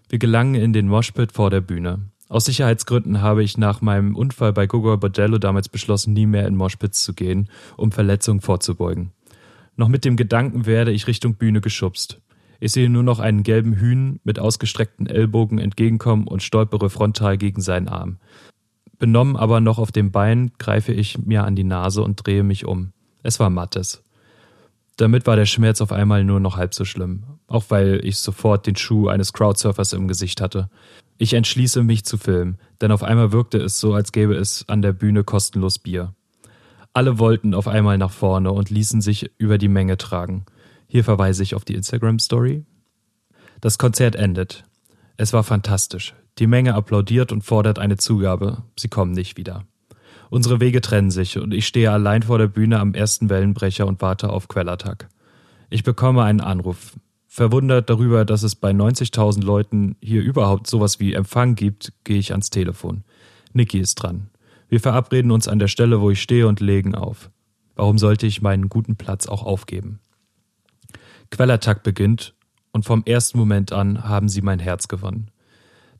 Wir 0.08 0.18
gelangen 0.18 0.54
in 0.54 0.72
den 0.72 0.88
Moshpit 0.88 1.32
vor 1.32 1.50
der 1.50 1.60
Bühne. 1.60 2.11
Aus 2.32 2.46
Sicherheitsgründen 2.46 3.20
habe 3.20 3.44
ich 3.44 3.58
nach 3.58 3.82
meinem 3.82 4.16
Unfall 4.16 4.54
bei 4.54 4.66
Gogol 4.66 4.96
Bordello 4.96 5.36
damals 5.36 5.68
beschlossen, 5.68 6.14
nie 6.14 6.24
mehr 6.24 6.46
in 6.46 6.56
Moshpits 6.56 7.04
zu 7.04 7.12
gehen, 7.12 7.50
um 7.76 7.92
Verletzungen 7.92 8.40
vorzubeugen. 8.40 9.12
Noch 9.76 9.88
mit 9.88 10.06
dem 10.06 10.16
Gedanken 10.16 10.64
werde 10.64 10.92
ich 10.92 11.06
Richtung 11.06 11.34
Bühne 11.34 11.60
geschubst. 11.60 12.22
Ich 12.58 12.72
sehe 12.72 12.88
nur 12.88 13.02
noch 13.02 13.18
einen 13.18 13.42
gelben 13.42 13.74
Hühn 13.74 14.18
mit 14.24 14.38
ausgestreckten 14.38 15.06
Ellbogen 15.08 15.58
entgegenkommen 15.58 16.26
und 16.26 16.42
stolpere 16.42 16.88
frontal 16.88 17.36
gegen 17.36 17.60
seinen 17.60 17.88
Arm. 17.88 18.16
Benommen 18.98 19.36
aber 19.36 19.60
noch 19.60 19.78
auf 19.78 19.92
dem 19.92 20.10
Bein 20.10 20.52
greife 20.56 20.94
ich 20.94 21.18
mir 21.18 21.44
an 21.44 21.54
die 21.54 21.64
Nase 21.64 22.02
und 22.02 22.26
drehe 22.26 22.44
mich 22.44 22.64
um. 22.64 22.94
Es 23.22 23.40
war 23.40 23.50
Mattes. 23.50 24.02
Damit 24.96 25.26
war 25.26 25.36
der 25.36 25.44
Schmerz 25.44 25.82
auf 25.82 25.92
einmal 25.92 26.24
nur 26.24 26.40
noch 26.40 26.56
halb 26.56 26.72
so 26.72 26.86
schlimm, 26.86 27.24
auch 27.46 27.64
weil 27.68 28.00
ich 28.02 28.16
sofort 28.16 28.66
den 28.66 28.76
Schuh 28.76 29.08
eines 29.08 29.34
Crowdsurfers 29.34 29.92
im 29.92 30.08
Gesicht 30.08 30.40
hatte. 30.40 30.70
Ich 31.18 31.34
entschließe 31.34 31.82
mich 31.82 32.04
zu 32.04 32.18
filmen, 32.18 32.58
denn 32.80 32.90
auf 32.90 33.02
einmal 33.02 33.32
wirkte 33.32 33.58
es 33.58 33.78
so, 33.78 33.94
als 33.94 34.12
gäbe 34.12 34.34
es 34.34 34.68
an 34.68 34.82
der 34.82 34.92
Bühne 34.92 35.24
kostenlos 35.24 35.78
Bier. 35.78 36.14
Alle 36.94 37.18
wollten 37.18 37.54
auf 37.54 37.68
einmal 37.68 37.96
nach 37.96 38.10
vorne 38.10 38.52
und 38.52 38.70
ließen 38.70 39.00
sich 39.00 39.30
über 39.38 39.56
die 39.56 39.68
Menge 39.68 39.96
tragen. 39.96 40.44
Hier 40.88 41.04
verweise 41.04 41.42
ich 41.42 41.54
auf 41.54 41.64
die 41.64 41.74
Instagram-Story. 41.74 42.64
Das 43.60 43.78
Konzert 43.78 44.16
endet. 44.16 44.64
Es 45.16 45.32
war 45.32 45.44
fantastisch. 45.44 46.14
Die 46.38 46.46
Menge 46.46 46.74
applaudiert 46.74 47.32
und 47.32 47.42
fordert 47.42 47.78
eine 47.78 47.96
Zugabe. 47.96 48.64
Sie 48.78 48.88
kommen 48.88 49.12
nicht 49.12 49.36
wieder. 49.36 49.64
Unsere 50.30 50.60
Wege 50.60 50.80
trennen 50.80 51.10
sich 51.10 51.38
und 51.38 51.52
ich 51.52 51.66
stehe 51.66 51.90
allein 51.90 52.22
vor 52.22 52.38
der 52.38 52.46
Bühne 52.46 52.80
am 52.80 52.94
ersten 52.94 53.28
Wellenbrecher 53.28 53.86
und 53.86 54.00
warte 54.00 54.30
auf 54.30 54.48
Quellattack. 54.48 55.08
Ich 55.68 55.84
bekomme 55.84 56.22
einen 56.24 56.40
Anruf. 56.40 56.94
Verwundert 57.34 57.88
darüber, 57.88 58.26
dass 58.26 58.42
es 58.42 58.54
bei 58.54 58.72
90.000 58.72 59.42
Leuten 59.42 59.96
hier 60.02 60.20
überhaupt 60.20 60.66
sowas 60.66 61.00
wie 61.00 61.14
Empfang 61.14 61.54
gibt, 61.54 61.94
gehe 62.04 62.18
ich 62.18 62.32
ans 62.32 62.50
Telefon. 62.50 63.04
Niki 63.54 63.78
ist 63.78 63.94
dran. 63.94 64.28
Wir 64.68 64.80
verabreden 64.80 65.30
uns 65.30 65.48
an 65.48 65.58
der 65.58 65.68
Stelle, 65.68 66.02
wo 66.02 66.10
ich 66.10 66.20
stehe 66.20 66.46
und 66.46 66.60
legen 66.60 66.94
auf. 66.94 67.30
Warum 67.74 67.96
sollte 67.96 68.26
ich 68.26 68.42
meinen 68.42 68.68
guten 68.68 68.96
Platz 68.96 69.28
auch 69.28 69.44
aufgeben? 69.44 70.00
Quellattack 71.30 71.82
beginnt 71.82 72.34
und 72.70 72.84
vom 72.84 73.02
ersten 73.06 73.38
Moment 73.38 73.72
an 73.72 74.04
haben 74.04 74.28
sie 74.28 74.42
mein 74.42 74.58
Herz 74.58 74.86
gewonnen. 74.86 75.30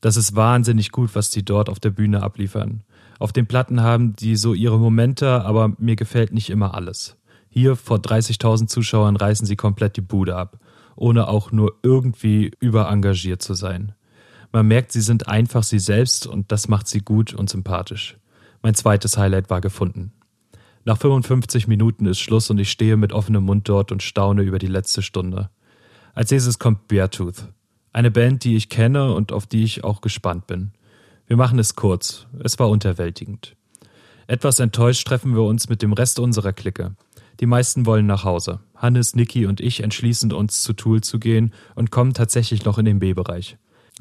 Das 0.03 0.19
ist 0.19 0.37
wahnsinnig 0.37 0.93
gut, 0.93 1.15
was 1.15 1.31
die 1.31 1.47
dort 1.47 1.71
auf 1.71 1.81
der 1.81 1.93
Bühne 1.93 2.23
abliefern. 2.23 2.85
Auf 3.19 3.33
den 3.33 3.47
Platten 3.47 3.81
haben 3.81 4.15
die 4.17 4.37
so 4.37 4.53
ihre 4.53 4.79
Momente, 4.79 5.47
aber 5.47 5.73
mir 5.79 5.97
gefällt 5.97 6.35
nicht 6.35 6.51
immer 6.51 6.75
alles. 6.75 7.17
Hier 7.49 7.75
vor 7.75 7.97
30.000 7.97 8.67
Zuschauern 8.67 9.17
reißen 9.17 9.47
sie 9.47 9.57
komplett 9.57 9.97
die 9.97 10.03
Bude 10.03 10.37
ab, 10.37 10.59
ohne 10.97 11.29
auch 11.29 11.53
nur 11.53 11.75
irgendwie 11.83 12.53
überengagiert 12.61 13.43
zu 13.43 13.55
sein. 13.55 13.95
Man 14.53 14.67
merkt, 14.67 14.93
sie 14.93 15.01
sind 15.01 15.29
einfach 15.29 15.63
sie 15.63 15.79
selbst 15.79 16.27
und 16.27 16.53
das 16.53 16.69
macht 16.69 16.87
sie 16.87 17.01
gut 17.01 17.33
und 17.33 17.49
sympathisch. 17.49 18.19
Mein 18.63 18.75
zweites 18.75 19.17
Highlight 19.17 19.51
war 19.51 19.61
gefunden. 19.61 20.13
Nach 20.85 20.99
55 20.99 21.69
Minuten 21.69 22.07
ist 22.07 22.19
Schluss 22.19 22.51
und 22.51 22.59
ich 22.59 22.71
stehe 22.71 22.97
mit 22.97 23.13
offenem 23.13 23.45
Mund 23.45 23.69
dort 23.69 23.93
und 23.93 24.03
staune 24.03 24.43
über 24.43 24.59
die 24.59 24.67
letzte 24.67 25.01
Stunde. 25.01 25.49
Als 26.15 26.31
nächstes 26.31 26.59
kommt 26.59 26.89
Beartooth. 26.89 27.49
Eine 27.93 28.11
Band, 28.11 28.45
die 28.45 28.57
ich 28.57 28.69
kenne 28.69 29.15
und 29.15 29.33
auf 29.33 29.47
die 29.47 29.65
ich 29.65 29.85
auch 29.85 30.01
gespannt 30.01 30.47
bin. 30.47 30.73
Wir 31.27 31.37
machen 31.37 31.59
es 31.59 31.77
kurz. 31.77 32.27
Es 32.43 32.59
war 32.59 32.69
unterwältigend. 32.69 33.57
Etwas 34.27 34.61
enttäuscht 34.61 35.07
treffen 35.07 35.35
wir 35.35 35.43
uns 35.43 35.69
mit 35.69 35.83
dem 35.83 35.93
Rest 35.93 36.19
unserer 36.19 36.53
Clique. 36.53 36.95
Die 37.41 37.47
meisten 37.47 37.87
wollen 37.87 38.07
nach 38.07 38.25
Hause. 38.25 38.61
Hannes, 38.77 39.15
Niki 39.15 39.47
und 39.47 39.61
ich 39.61 39.83
entschließen 39.83 40.33
uns 40.33 40.62
zu 40.62 40.73
Tool 40.73 41.03
zu 41.03 41.19
gehen 41.19 41.53
und 41.75 41.91
kommen 41.91 42.15
tatsächlich 42.15 42.65
noch 42.65 42.79
in 42.79 42.85
den 42.85 42.99
B-Bereich. 42.99 43.57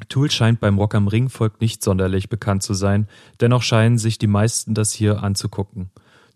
Tool 0.08 0.30
scheint 0.30 0.60
beim 0.60 0.78
Rock 0.78 0.94
am 0.94 1.08
Ring 1.08 1.28
Volk 1.28 1.60
nicht 1.60 1.82
sonderlich 1.82 2.28
bekannt 2.28 2.62
zu 2.62 2.74
sein, 2.74 3.08
dennoch 3.40 3.62
scheinen 3.62 3.98
sich 3.98 4.18
die 4.18 4.26
meisten 4.26 4.74
das 4.74 4.92
hier 4.92 5.22
anzugucken. 5.22 5.90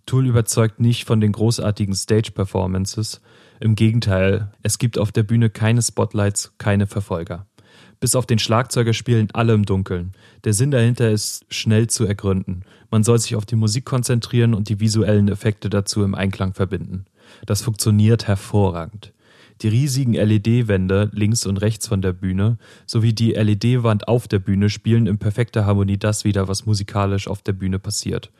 Tool 0.06 0.26
überzeugt 0.26 0.78
nicht 0.78 1.04
von 1.04 1.20
den 1.20 1.32
großartigen 1.32 1.94
Stage-Performances, 1.94 3.20
Im 3.58 3.74
Gegenteil, 3.74 4.52
es 4.62 4.78
gibt 4.78 4.98
auf 4.98 5.12
der 5.12 5.22
Bühne 5.22 5.50
keine 5.50 5.82
Spotlights, 5.82 6.52
keine 6.58 6.86
Verfolger. 6.86 7.46
Bis 7.98 8.14
auf 8.14 8.26
den 8.26 8.38
Schlagzeuger 8.38 8.92
spielen 8.92 9.28
alle 9.32 9.54
im 9.54 9.64
Dunkeln. 9.64 10.12
Der 10.44 10.52
Sinn 10.52 10.70
dahinter 10.70 11.10
ist 11.10 11.46
schnell 11.48 11.86
zu 11.88 12.04
ergründen. 12.04 12.62
Man 12.90 13.04
soll 13.04 13.18
sich 13.18 13.36
auf 13.36 13.46
die 13.46 13.56
Musik 13.56 13.84
konzentrieren 13.84 14.54
und 14.54 14.68
die 14.68 14.80
visuellen 14.80 15.28
Effekte 15.28 15.70
dazu 15.70 16.02
im 16.02 16.14
Einklang 16.14 16.52
verbinden. 16.52 17.06
Das 17.46 17.62
funktioniert 17.62 18.28
hervorragend. 18.28 19.12
Die 19.62 19.68
riesigen 19.68 20.12
LED-Wände 20.12 21.10
links 21.12 21.46
und 21.46 21.56
rechts 21.56 21.88
von 21.88 22.02
der 22.02 22.12
Bühne 22.12 22.58
sowie 22.84 23.14
die 23.14 23.32
LED-Wand 23.32 24.06
auf 24.06 24.28
der 24.28 24.38
Bühne 24.38 24.68
spielen 24.68 25.06
in 25.06 25.16
perfekter 25.16 25.64
Harmonie 25.64 25.96
das 25.96 26.24
wieder, 26.24 26.46
was 26.46 26.66
musikalisch 26.66 27.26
auf 27.26 27.40
der 27.40 27.54
Bühne 27.54 27.78
passiert. 27.78 28.30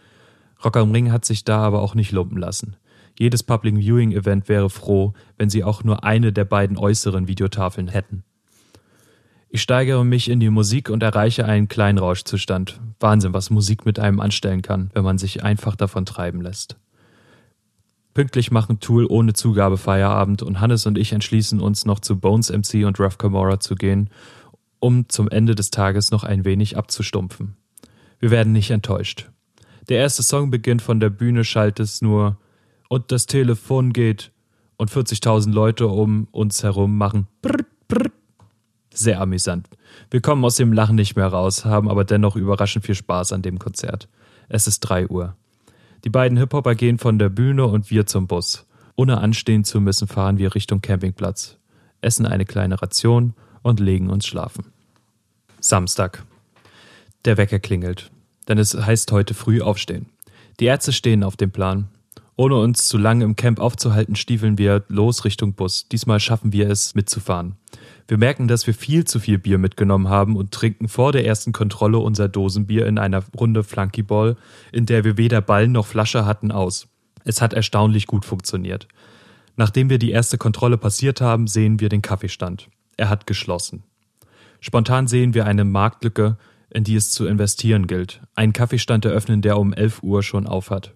Rock 0.63 0.77
am 0.77 0.93
Ring 0.93 1.11
hat 1.13 1.25
sich 1.25 1.45
da 1.45 1.61
aber 1.61 1.81
auch 1.81 1.95
nicht 1.95 2.13
lumpen 2.13 2.37
lassen. 2.37 2.77
Jedes 3.19 3.43
Public 3.43 3.77
Viewing 3.77 4.13
Event 4.13 4.51
wäre 4.51 4.69
froh, 4.69 5.15
wenn 5.39 5.49
sie 5.49 5.65
auch 5.65 5.83
nur 5.83 6.05
eine 6.05 6.35
der 6.35 6.45
beiden 6.45 6.77
äußeren 6.77 7.29
Videotafeln 7.29 7.89
hätten. 7.89 8.25
Ich 9.57 9.63
steigere 9.63 10.05
mich 10.05 10.29
in 10.29 10.39
die 10.39 10.51
Musik 10.51 10.91
und 10.91 11.03
erreiche 11.03 11.47
einen 11.47 11.67
kleinen 11.67 11.97
Rauschzustand. 11.97 12.79
Wahnsinn, 13.01 13.33
was 13.33 13.49
Musik 13.49 13.87
mit 13.87 13.99
einem 13.99 14.21
anstellen 14.21 14.61
kann, 14.61 14.91
wenn 14.93 15.03
man 15.03 15.17
sich 15.17 15.45
einfach 15.45 15.77
davon 15.77 16.05
treiben 16.05 16.43
lässt. 16.43 16.77
Pünktlich 18.13 18.51
machen 18.51 18.81
Tool 18.81 19.07
ohne 19.07 19.33
Zugabe 19.33 19.79
Feierabend 19.79 20.43
und 20.43 20.61
Hannes 20.61 20.85
und 20.85 20.99
ich 20.99 21.15
entschließen 21.15 21.59
uns 21.59 21.87
noch 21.87 22.01
zu 22.01 22.21
Bones 22.21 22.51
MC 22.51 22.85
und 22.85 23.01
Ruff 23.01 23.17
Camorra 23.17 23.59
zu 23.59 23.77
gehen, 23.77 24.11
um 24.79 25.09
zum 25.09 25.27
Ende 25.31 25.55
des 25.55 25.71
Tages 25.71 26.11
noch 26.11 26.23
ein 26.23 26.45
wenig 26.45 26.77
abzustumpfen. 26.77 27.57
Wir 28.19 28.31
werden 28.31 28.53
nicht 28.53 28.71
enttäuscht. 28.71 29.31
Der 29.89 29.97
erste 29.97 30.23
Song 30.23 30.51
beginnt 30.51 30.83
von 30.83 31.01
der 31.01 31.09
Bühne, 31.09 31.45
schallt 31.45 31.81
es 31.81 32.03
nur 32.03 32.37
und 32.91 33.11
das 33.11 33.25
Telefon 33.25 33.95
geht 33.95 34.33
und 34.77 34.91
40.000 34.91 35.51
Leute 35.51 35.87
um 35.87 36.29
uns 36.31 36.63
herum 36.63 36.99
machen 36.99 37.27
brr, 37.41 37.65
brr. 37.89 38.16
Sehr 38.97 39.21
amüsant. 39.21 39.69
Wir 40.11 40.23
kommen 40.23 40.43
aus 40.43 40.57
dem 40.57 40.73
Lachen 40.73 40.97
nicht 40.97 41.17
mehr 41.17 41.27
raus, 41.27 41.67
haben 41.67 41.91
aber 41.91 42.05
dennoch 42.05 42.35
überraschend 42.35 42.87
viel 42.87 42.95
Spaß 42.95 43.33
an 43.33 43.43
dem 43.43 43.59
Konzert. 43.59 44.09
Es 44.49 44.67
ist 44.67 44.81
drei 44.81 45.07
Uhr. 45.07 45.37
Die 46.05 46.09
beiden 46.09 46.39
Hip-Hopper 46.39 46.75
gehen 46.75 46.97
von 46.97 47.19
der 47.19 47.29
Bühne 47.29 47.67
und 47.67 47.91
wir 47.91 48.07
zum 48.07 48.27
Bus. 48.27 48.67
Ohne 48.95 49.19
anstehen 49.19 49.65
zu 49.65 49.83
müssen, 49.83 50.09
fahren 50.09 50.39
wir 50.39 50.55
Richtung 50.55 50.81
Campingplatz, 50.81 51.59
essen 52.01 52.25
eine 52.25 52.47
kleine 52.47 52.81
Ration 52.81 53.35
und 53.63 53.81
legen 53.81 54.09
uns 54.09 54.27
schlafen. 54.27 54.73
Samstag. 55.61 56.25
Der 57.27 57.37
Wecker 57.37 57.59
klingelt, 57.59 58.11
denn 58.49 58.57
es 58.57 58.75
heißt 58.75 59.13
heute 59.13 59.35
früh 59.35 59.61
aufstehen. 59.61 60.07
Die 60.59 60.65
Ärzte 60.65 60.95
stehen 60.95 61.23
auf 61.23 61.37
dem 61.37 61.51
Plan. 61.51 61.89
Ohne 62.39 62.57
uns 62.57 62.87
zu 62.87 62.99
lange 62.99 63.25
im 63.25 63.35
Camp 63.35 63.59
aufzuhalten, 63.61 64.15
stiefeln 64.15 64.59
wir 64.59 64.85
los 64.89 65.25
Richtung 65.25 65.55
Bus. 65.55 65.89
Diesmal 65.89 66.21
schaffen 66.21 66.53
wir 66.53 66.69
es, 66.69 66.95
mitzufahren. 66.95 67.57
Wir 68.09 68.19
merken, 68.19 68.47
dass 68.47 68.67
wir 68.67 68.75
viel 68.75 69.05
zu 69.05 69.19
viel 69.21 69.39
Bier 69.39 69.57
mitgenommen 69.57 70.11
haben 70.11 70.37
und 70.37 70.53
trinken 70.53 70.89
vor 70.89 71.13
der 71.13 71.25
ersten 71.25 71.53
Kontrolle 71.53 71.99
unser 71.99 72.29
Dosenbier 72.29 72.87
in 72.87 72.99
einer 72.99 73.25
Runde 73.39 73.65
Flunkyball, 73.65 74.37
in 74.71 74.85
der 74.85 75.03
wir 75.05 75.17
weder 75.17 75.41
Ball 75.41 75.67
noch 75.67 75.87
Flasche 75.87 76.27
hatten, 76.27 76.53
aus. 76.53 76.89
Es 77.25 77.41
hat 77.41 77.55
erstaunlich 77.55 78.07
gut 78.07 78.27
funktioniert. 78.27 78.87
Nachdem 79.57 79.89
wir 79.89 79.99
die 79.99 80.11
erste 80.11 80.37
Kontrolle 80.37 80.77
passiert 80.77 81.23
haben, 81.23 81.47
sehen 81.47 81.81
wir 81.81 81.89
den 81.89 82.03
Kaffeestand. 82.03 82.69
Er 82.99 83.09
hat 83.09 83.27
geschlossen. 83.27 83.83
Spontan 84.61 85.07
sehen 85.09 85.33
wir 85.33 85.47
eine 85.47 85.65
Marktlücke, 85.65 86.37
in 86.69 86.85
die 86.85 86.97
es 86.97 87.11
zu 87.11 87.27
investieren 87.27 87.87
gilt. 87.87 88.21
Einen 88.35 88.53
Kaffeestand 88.53 89.07
eröffnen, 89.07 89.41
der 89.41 89.59
um 89.59 89.73
11 89.73 90.03
Uhr 90.03 90.23
schon 90.23 90.47
aufhat. 90.47 90.93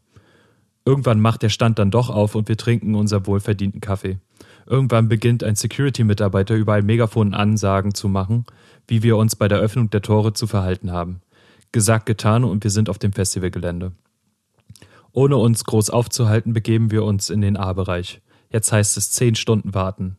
Irgendwann 0.85 1.21
macht 1.21 1.43
der 1.43 1.49
Stand 1.51 1.79
dann 1.79 1.91
doch 1.91 2.11
auf 2.11 2.35
und 2.35 2.49
wir 2.49 2.57
trinken 2.57 2.95
unser 2.95 3.27
wohlverdienten 3.27 3.81
Kaffee. 3.81 4.19
Irgendwann 4.67 5.09
beginnt 5.09 5.45
ein 5.45 5.57
Security-Mitarbeiter 5.57 6.55
überall 6.55 6.83
Megafonen 6.83 7.35
Ansagen 7.35 7.95
zu 7.95 8.09
machen, 8.09 8.47
wie 8.87 9.03
wir 9.03 9.17
uns 9.17 9.37
bei 9.37 9.49
der 9.49 9.59
Öffnung 9.59 9.91
der 9.91 10.03
Tore 10.03 10.33
zu 10.33 10.47
verhalten 10.47 10.91
haben. 10.91 11.21
Gesagt, 11.73 12.07
getan 12.07 12.45
und 12.45 12.65
wir 12.65 12.71
sind 12.71 12.89
auf 12.89 12.99
dem 12.99 13.13
Festivalgelände. 13.13 13.93
Ohne 15.13 15.37
uns 15.37 15.65
groß 15.65 15.91
aufzuhalten, 15.91 16.53
begeben 16.53 16.91
wir 16.91 17.05
uns 17.05 17.31
in 17.31 17.41
den 17.41 17.57
A-Bereich. 17.57 18.21
Jetzt 18.51 18.73
heißt 18.73 18.97
es 18.97 19.11
zehn 19.11 19.35
Stunden 19.35 19.75
warten. 19.75 20.17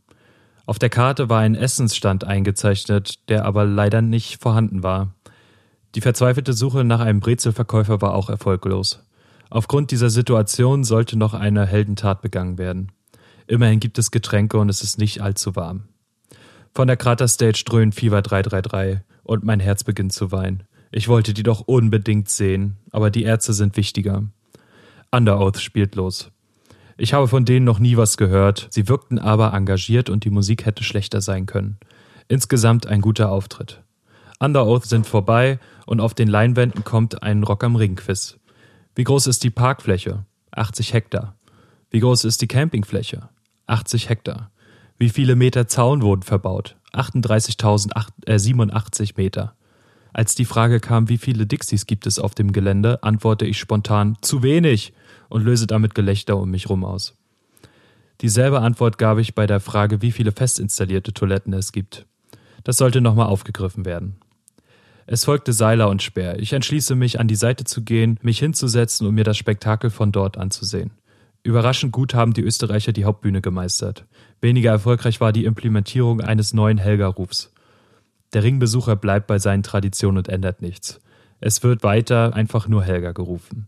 Auf 0.66 0.80
der 0.80 0.90
Karte 0.90 1.30
war 1.30 1.40
ein 1.40 1.56
Essensstand 1.56 2.24
eingezeichnet, 2.24 3.28
der 3.30 3.46
aber 3.46 3.66
leider 3.66 4.02
nicht 4.02 4.42
vorhanden 4.42 4.84
war. 4.84 5.14
Die 5.96 6.02
verzweifelte 6.02 6.54
Suche 6.54 6.84
nach 6.84 7.00
einem 7.00 7.20
Brezelverkäufer 7.20 8.02
war 8.02 8.14
auch 8.14 8.30
erfolglos. 8.30 9.04
Aufgrund 9.52 9.92
dieser 9.92 10.10
Situation 10.10 10.86
sollte 10.86 11.18
noch 11.18 11.34
eine 11.34 11.66
Heldentat 11.66 12.22
begangen 12.22 12.58
werden. 12.58 12.94
Immerhin 13.48 13.82
gibt 13.82 14.00
es 14.00 14.10
Getränke 14.10 14.58
und 14.58 14.70
es 14.70 14.82
ist 14.82 14.98
nicht 14.98 15.20
allzu 15.22 15.58
warm. 15.58 15.90
Von 16.74 16.88
der 16.88 16.96
Kraterstage 16.96 17.64
dröhnt 17.66 17.94
Fieber 17.94 18.22
333 18.22 19.02
und 19.24 19.44
mein 19.44 19.60
Herz 19.60 19.84
beginnt 19.84 20.14
zu 20.14 20.32
weinen. 20.32 20.64
Ich 20.90 21.10
wollte 21.10 21.34
die 21.34 21.44
doch 21.44 21.60
unbedingt 21.68 22.30
sehen, 22.30 22.78
aber 22.92 23.12
die 23.12 23.24
Ärzte 23.24 23.52
sind 23.52 23.76
wichtiger. 23.76 24.24
Underoath 25.12 25.60
spielt 25.60 25.96
los. 25.96 26.32
Ich 26.98 27.14
habe 27.14 27.28
von 27.28 27.44
denen 27.44 27.66
noch 27.66 27.80
nie 27.80 27.98
was 27.98 28.16
gehört, 28.16 28.68
sie 28.70 28.88
wirkten 28.88 29.20
aber 29.20 29.54
engagiert 29.54 30.10
und 30.10 30.24
die 30.24 30.30
Musik 30.30 30.66
hätte 30.66 30.86
schlechter 30.86 31.20
sein 31.20 31.46
können. 31.46 31.78
Insgesamt 32.30 32.88
ein 32.88 33.02
guter 33.02 33.30
Auftritt. 33.30 33.82
Underoath 34.40 34.86
sind 34.86 35.06
vorbei 35.08 35.60
und 35.86 36.00
auf 36.00 36.14
den 36.14 36.30
Leinwänden 36.30 36.86
kommt 36.86 37.22
ein 37.22 37.44
Rock 37.44 37.66
am 37.66 37.76
Ring 37.76 37.98
Quiz. 37.98 38.38
Wie 38.96 39.06
groß 39.06 39.28
ist 39.28 39.44
die 39.44 39.50
Parkfläche? 39.50 40.26
80 40.52 40.94
Hektar. 40.94 41.36
Wie 41.90 42.02
groß 42.02 42.26
ist 42.26 42.42
die 42.42 42.48
Campingfläche? 42.48 43.30
80 43.68 44.10
Hektar. 44.10 44.52
Wie 44.98 45.10
viele 45.10 45.36
Meter 45.36 45.68
Zaun 45.68 46.02
wurden 46.02 46.24
verbaut? 46.24 46.76
38.087 46.94 49.02
äh, 49.02 49.14
Meter. 49.16 49.56
Als 50.14 50.36
die 50.36 50.46
Frage 50.46 50.82
kam, 50.82 51.08
wie 51.08 51.18
viele 51.18 51.48
Dixies 51.48 51.86
gibt 51.86 52.06
es 52.06 52.20
auf 52.20 52.36
dem 52.36 52.52
Gelände, 52.52 53.02
antworte 53.02 53.46
ich 53.46 53.58
spontan 53.58 54.18
zu 54.22 54.44
wenig 54.44 54.92
und 55.30 55.44
löse 55.44 55.68
damit 55.68 55.96
Gelächter 55.96 56.36
um 56.38 56.52
mich 56.52 56.70
rum 56.70 56.84
aus. 56.84 57.16
Dieselbe 58.20 58.60
Antwort 58.60 58.98
gab 58.98 59.18
ich 59.18 59.36
bei 59.36 59.48
der 59.48 59.62
Frage, 59.62 60.02
wie 60.02 60.12
viele 60.12 60.34
fest 60.34 60.60
installierte 60.60 61.14
Toiletten 61.14 61.54
es 61.54 61.72
gibt. 61.72 62.06
Das 62.64 62.78
sollte 62.78 63.02
nochmal 63.02 63.28
aufgegriffen 63.28 63.86
werden. 63.86 64.21
Es 65.14 65.26
folgte 65.26 65.52
Seiler 65.52 65.90
und 65.90 66.02
Speer. 66.02 66.40
Ich 66.40 66.54
entschließe 66.54 66.96
mich, 66.96 67.20
an 67.20 67.28
die 67.28 67.36
Seite 67.36 67.66
zu 67.66 67.82
gehen, 67.82 68.18
mich 68.22 68.40
hinzusetzen 68.40 69.06
und 69.06 69.14
mir 69.14 69.26
das 69.26 69.36
Spektakel 69.36 69.90
von 69.90 70.14
dort 70.14 70.38
anzusehen. 70.38 70.92
Überraschend 71.44 71.92
gut 71.92 72.14
haben 72.14 72.32
die 72.32 72.44
Österreicher 72.44 72.94
die 72.94 73.04
Hauptbühne 73.04 73.42
gemeistert. 73.42 74.06
Weniger 74.40 74.72
erfolgreich 74.72 75.20
war 75.20 75.34
die 75.34 75.44
Implementierung 75.44 76.22
eines 76.22 76.54
neuen 76.54 76.78
Helga-Rufs. 76.78 77.52
Der 78.32 78.44
Ringbesucher 78.44 78.96
bleibt 78.96 79.28
bei 79.28 79.38
seinen 79.38 79.64
Traditionen 79.64 80.20
und 80.20 80.30
ändert 80.30 80.62
nichts. 80.62 81.02
Es 81.42 81.62
wird 81.62 81.84
weiter 81.84 82.34
einfach 82.34 82.70
nur 82.70 82.82
Helga 82.82 83.12
gerufen. 83.12 83.68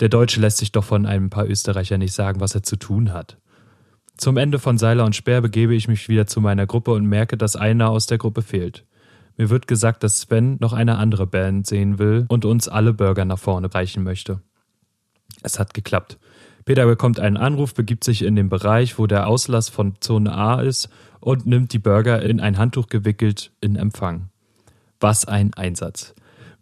Der 0.00 0.08
Deutsche 0.08 0.40
lässt 0.40 0.58
sich 0.58 0.72
doch 0.72 0.84
von 0.84 1.06
einem 1.06 1.30
paar 1.30 1.48
Österreicher 1.48 1.98
nicht 1.98 2.14
sagen, 2.14 2.40
was 2.40 2.56
er 2.56 2.64
zu 2.64 2.74
tun 2.74 3.12
hat. 3.12 3.38
Zum 4.16 4.36
Ende 4.36 4.58
von 4.58 4.76
Seiler 4.76 5.04
und 5.04 5.14
Speer 5.14 5.40
begebe 5.40 5.76
ich 5.76 5.86
mich 5.86 6.08
wieder 6.08 6.26
zu 6.26 6.40
meiner 6.40 6.66
Gruppe 6.66 6.90
und 6.90 7.06
merke, 7.06 7.36
dass 7.36 7.54
einer 7.54 7.90
aus 7.90 8.06
der 8.06 8.18
Gruppe 8.18 8.42
fehlt. 8.42 8.84
Mir 9.38 9.50
wird 9.50 9.68
gesagt, 9.68 10.02
dass 10.02 10.20
Sven 10.20 10.56
noch 10.58 10.72
eine 10.72 10.98
andere 10.98 11.26
Band 11.26 11.66
sehen 11.66 12.00
will 12.00 12.26
und 12.28 12.44
uns 12.44 12.68
alle 12.68 12.92
Burger 12.92 13.24
nach 13.24 13.38
vorne 13.38 13.72
reichen 13.72 14.02
möchte. 14.02 14.42
Es 15.42 15.60
hat 15.60 15.74
geklappt. 15.74 16.18
Peter 16.64 16.84
bekommt 16.86 17.20
einen 17.20 17.36
Anruf, 17.36 17.72
begibt 17.72 18.02
sich 18.02 18.22
in 18.22 18.34
den 18.34 18.48
Bereich, 18.48 18.98
wo 18.98 19.06
der 19.06 19.28
Auslass 19.28 19.68
von 19.68 19.94
Zone 20.00 20.34
A 20.34 20.60
ist 20.60 20.90
und 21.20 21.46
nimmt 21.46 21.72
die 21.72 21.78
Burger 21.78 22.20
in 22.20 22.40
ein 22.40 22.58
Handtuch 22.58 22.88
gewickelt 22.88 23.52
in 23.60 23.76
Empfang. 23.76 24.28
Was 24.98 25.24
ein 25.24 25.54
Einsatz. 25.54 26.14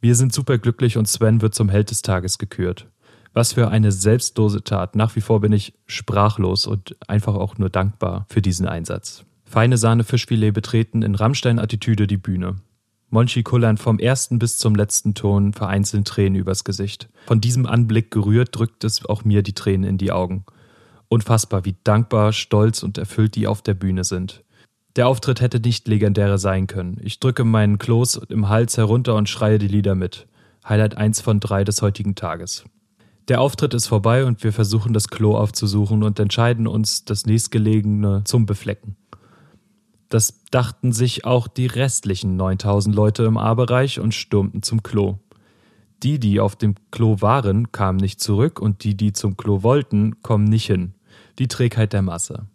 Wir 0.02 0.14
sind 0.14 0.34
superglücklich 0.34 0.98
und 0.98 1.08
Sven 1.08 1.40
wird 1.40 1.54
zum 1.54 1.70
Held 1.70 1.90
des 1.90 2.02
Tages 2.02 2.36
gekürt. 2.36 2.86
Was 3.32 3.54
für 3.54 3.68
eine 3.68 3.90
selbstlose 3.90 4.62
Tat. 4.62 4.96
Nach 4.96 5.16
wie 5.16 5.22
vor 5.22 5.40
bin 5.40 5.52
ich 5.52 5.72
sprachlos 5.86 6.66
und 6.66 6.94
einfach 7.08 7.34
auch 7.34 7.56
nur 7.56 7.70
dankbar 7.70 8.26
für 8.28 8.42
diesen 8.42 8.68
Einsatz. 8.68 9.24
Feine 9.44 9.78
Sahne 9.78 10.04
Fischfilet 10.04 10.52
betreten 10.52 11.02
in 11.02 11.14
Rammstein-Attitüde 11.14 12.06
die 12.06 12.16
Bühne. 12.16 12.56
Monchi 13.10 13.42
kullern 13.42 13.76
vom 13.76 13.98
ersten 13.98 14.38
bis 14.38 14.58
zum 14.58 14.74
letzten 14.74 15.14
Ton 15.14 15.52
vereinzelt 15.52 16.06
Tränen 16.06 16.36
übers 16.36 16.64
Gesicht. 16.64 17.08
Von 17.26 17.40
diesem 17.40 17.66
Anblick 17.66 18.10
gerührt 18.10 18.50
drückt 18.52 18.84
es 18.84 19.04
auch 19.04 19.24
mir 19.24 19.42
die 19.42 19.54
Tränen 19.54 19.88
in 19.88 19.98
die 19.98 20.12
Augen. 20.12 20.44
Unfassbar, 21.08 21.64
wie 21.64 21.76
dankbar, 21.84 22.32
stolz 22.32 22.82
und 22.82 22.98
erfüllt 22.98 23.36
die 23.36 23.46
auf 23.46 23.62
der 23.62 23.74
Bühne 23.74 24.04
sind. 24.04 24.42
Der 24.96 25.08
Auftritt 25.08 25.40
hätte 25.40 25.60
nicht 25.60 25.86
legendärer 25.86 26.38
sein 26.38 26.66
können. 26.66 26.98
Ich 27.02 27.20
drücke 27.20 27.44
meinen 27.44 27.78
Kloß 27.78 28.22
im 28.28 28.48
Hals 28.48 28.76
herunter 28.76 29.14
und 29.14 29.28
schreie 29.28 29.58
die 29.58 29.68
Lieder 29.68 29.94
mit. 29.94 30.26
Highlight 30.68 30.96
1 30.96 31.20
von 31.20 31.38
3 31.38 31.64
des 31.64 31.82
heutigen 31.82 32.14
Tages. 32.16 32.64
Der 33.28 33.40
Auftritt 33.40 33.74
ist 33.74 33.86
vorbei 33.88 34.24
und 34.24 34.42
wir 34.42 34.52
versuchen 34.52 34.92
das 34.92 35.08
Klo 35.08 35.36
aufzusuchen 35.36 36.02
und 36.02 36.18
entscheiden 36.18 36.66
uns, 36.66 37.04
das 37.04 37.26
nächstgelegene 37.26 38.22
zum 38.24 38.46
Beflecken. 38.46 38.96
Das 40.08 40.44
dachten 40.50 40.92
sich 40.92 41.24
auch 41.24 41.48
die 41.48 41.66
restlichen 41.66 42.36
9000 42.36 42.94
Leute 42.94 43.24
im 43.24 43.36
A-Bereich 43.36 43.98
und 43.98 44.14
stürmten 44.14 44.62
zum 44.62 44.82
Klo. 44.82 45.18
Die, 46.02 46.18
die 46.20 46.40
auf 46.40 46.56
dem 46.56 46.74
Klo 46.90 47.20
waren, 47.20 47.72
kamen 47.72 47.98
nicht 47.98 48.20
zurück 48.20 48.60
und 48.60 48.84
die, 48.84 48.96
die 48.96 49.12
zum 49.12 49.36
Klo 49.36 49.62
wollten, 49.62 50.22
kommen 50.22 50.44
nicht 50.44 50.66
hin. 50.66 50.94
Die 51.38 51.48
Trägheit 51.48 51.92
der 51.92 52.02
Masse. 52.02 52.46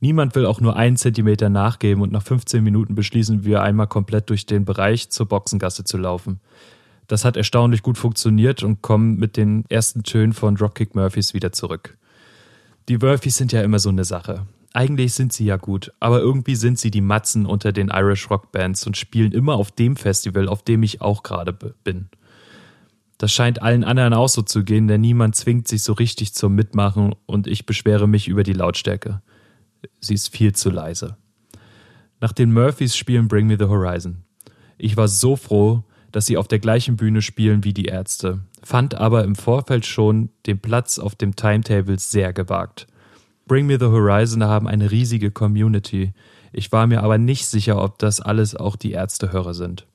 Niemand 0.00 0.34
will 0.34 0.44
auch 0.44 0.60
nur 0.60 0.76
einen 0.76 0.96
Zentimeter 0.96 1.48
nachgeben 1.48 2.02
und 2.02 2.12
nach 2.12 2.22
15 2.22 2.62
Minuten 2.62 2.94
beschließen 2.94 3.44
wir 3.44 3.62
einmal 3.62 3.86
komplett 3.86 4.28
durch 4.28 4.44
den 4.44 4.64
Bereich 4.64 5.08
zur 5.08 5.26
Boxengasse 5.26 5.84
zu 5.84 5.96
laufen. 5.96 6.40
Das 7.06 7.24
hat 7.24 7.36
erstaunlich 7.36 7.82
gut 7.82 7.98
funktioniert 7.98 8.62
und 8.62 8.82
kommen 8.82 9.16
mit 9.16 9.36
den 9.36 9.64
ersten 9.68 10.02
Tönen 10.02 10.32
von 10.32 10.56
Dropkick 10.56 10.94
Murphys 10.94 11.34
wieder 11.34 11.52
zurück. 11.52 11.96
Die 12.88 12.98
Murphys 12.98 13.36
sind 13.36 13.52
ja 13.52 13.62
immer 13.62 13.78
so 13.78 13.88
eine 13.88 14.04
Sache. 14.04 14.46
Eigentlich 14.76 15.14
sind 15.14 15.32
sie 15.32 15.44
ja 15.44 15.56
gut, 15.56 15.92
aber 16.00 16.18
irgendwie 16.18 16.56
sind 16.56 16.80
sie 16.80 16.90
die 16.90 17.00
Matzen 17.00 17.46
unter 17.46 17.70
den 17.70 17.90
Irish 17.90 18.28
Rock 18.28 18.50
Bands 18.50 18.84
und 18.88 18.96
spielen 18.96 19.30
immer 19.30 19.54
auf 19.54 19.70
dem 19.70 19.94
Festival, 19.94 20.48
auf 20.48 20.64
dem 20.64 20.82
ich 20.82 21.00
auch 21.00 21.22
gerade 21.22 21.52
bin. 21.52 22.08
Das 23.16 23.32
scheint 23.32 23.62
allen 23.62 23.84
anderen 23.84 24.12
auch 24.14 24.28
so 24.28 24.42
zu 24.42 24.64
gehen, 24.64 24.88
denn 24.88 25.00
niemand 25.00 25.36
zwingt 25.36 25.68
sich 25.68 25.84
so 25.84 25.92
richtig 25.92 26.34
zum 26.34 26.56
Mitmachen 26.56 27.14
und 27.26 27.46
ich 27.46 27.66
beschwere 27.66 28.08
mich 28.08 28.26
über 28.26 28.42
die 28.42 28.52
Lautstärke. 28.52 29.22
Sie 30.00 30.14
ist 30.14 30.34
viel 30.34 30.52
zu 30.56 30.70
leise. 30.70 31.16
Nach 32.20 32.32
den 32.32 32.52
Murphys 32.52 32.96
spielen 32.96 33.28
Bring 33.28 33.46
Me 33.46 33.56
the 33.56 33.66
Horizon. 33.66 34.24
Ich 34.76 34.96
war 34.96 35.06
so 35.06 35.36
froh, 35.36 35.84
dass 36.10 36.26
sie 36.26 36.36
auf 36.36 36.48
der 36.48 36.58
gleichen 36.58 36.96
Bühne 36.96 37.22
spielen 37.22 37.62
wie 37.62 37.74
die 37.74 37.84
Ärzte, 37.84 38.40
fand 38.64 38.96
aber 38.96 39.22
im 39.22 39.36
Vorfeld 39.36 39.86
schon 39.86 40.30
den 40.46 40.58
Platz 40.58 40.98
auf 40.98 41.14
dem 41.14 41.36
Timetable 41.36 42.00
sehr 42.00 42.32
gewagt. 42.32 42.88
Bring 43.46 43.66
Me 43.66 43.78
the 43.78 43.86
Horizon 43.86 44.42
haben 44.44 44.66
eine 44.66 44.90
riesige 44.90 45.30
Community. 45.30 46.14
Ich 46.52 46.72
war 46.72 46.86
mir 46.86 47.02
aber 47.02 47.18
nicht 47.18 47.46
sicher, 47.46 47.82
ob 47.82 47.98
das 47.98 48.20
alles 48.20 48.56
auch 48.56 48.76
die 48.76 48.92
Ärztehörer 48.92 49.52
sind. 49.52 49.86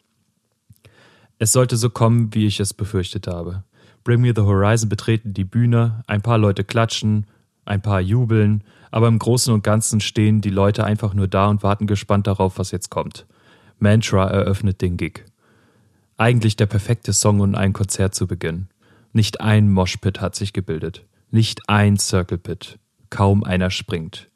Es 1.40 1.52
sollte 1.52 1.78
so 1.78 1.90
kommen, 1.90 2.34
wie 2.34 2.46
ich 2.46 2.60
es 2.60 2.74
befürchtet 2.74 3.28
habe. 3.28 3.64
Bring 4.04 4.22
Me 4.22 4.34
the 4.36 4.42
Horizon 4.42 4.90
betreten 4.90 5.34
die 5.34 5.46
Bühne, 5.46 6.04
ein 6.06 6.22
paar 6.22 6.38
Leute 6.38 6.64
klatschen, 6.64 7.28
ein 7.66 7.82
paar 7.82 8.02
jubeln, 8.02 8.64
aber 8.92 9.08
im 9.08 9.20
Großen 9.20 9.54
und 9.54 9.64
Ganzen 9.64 10.02
stehen 10.02 10.42
die 10.42 10.50
Leute 10.50 10.84
einfach 10.84 11.14
nur 11.14 11.28
da 11.28 11.48
und 11.48 11.64
warten 11.64 11.88
gespannt 11.88 12.28
darauf, 12.28 12.58
was 12.58 12.72
jetzt 12.72 12.90
kommt. 12.90 13.26
Mantra 13.78 14.28
eröffnet 14.28 14.82
den 14.82 14.98
Gig. 14.98 15.26
Eigentlich 16.18 16.56
der 16.56 16.66
perfekte 16.66 17.14
Song, 17.14 17.40
um 17.40 17.56
ein 17.56 17.74
Konzert 17.74 18.16
zu 18.16 18.28
beginnen. 18.28 18.68
Nicht 19.14 19.42
ein 19.42 19.72
Moshpit 19.72 20.20
hat 20.20 20.36
sich 20.36 20.54
gebildet. 20.54 21.06
Nicht 21.32 21.70
ein 21.70 21.98
Circle 21.98 22.40
Pit. 22.40 22.79
Kaum 23.10 23.44
einer 23.44 23.70
springt. 23.70 24.30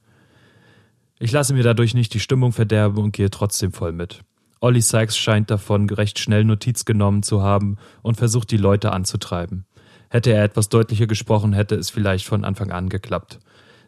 Ich 1.20 1.32
lasse 1.32 1.54
mir 1.54 1.64
dadurch 1.64 1.94
nicht 1.94 2.14
die 2.14 2.20
Stimmung 2.20 2.52
verderben 2.52 2.98
und 3.02 3.14
gehe 3.14 3.30
trotzdem 3.30 3.72
voll 3.72 3.92
mit. 3.92 4.22
Ollie 4.60 4.82
Sykes 4.82 5.18
scheint 5.18 5.52
davon 5.52 5.90
recht 5.90 6.20
schnell 6.20 6.44
Notiz 6.46 6.86
genommen 6.86 7.24
zu 7.24 7.42
haben 7.42 7.78
und 8.02 8.16
versucht 8.16 8.52
die 8.52 8.58
Leute 8.58 8.92
anzutreiben. 8.92 9.66
Hätte 10.10 10.32
er 10.32 10.44
etwas 10.44 10.70
deutlicher 10.70 11.08
gesprochen, 11.08 11.54
hätte 11.54 11.76
es 11.76 11.90
vielleicht 11.90 12.26
von 12.26 12.46
Anfang 12.46 12.72
an 12.72 12.88
geklappt. 12.88 13.40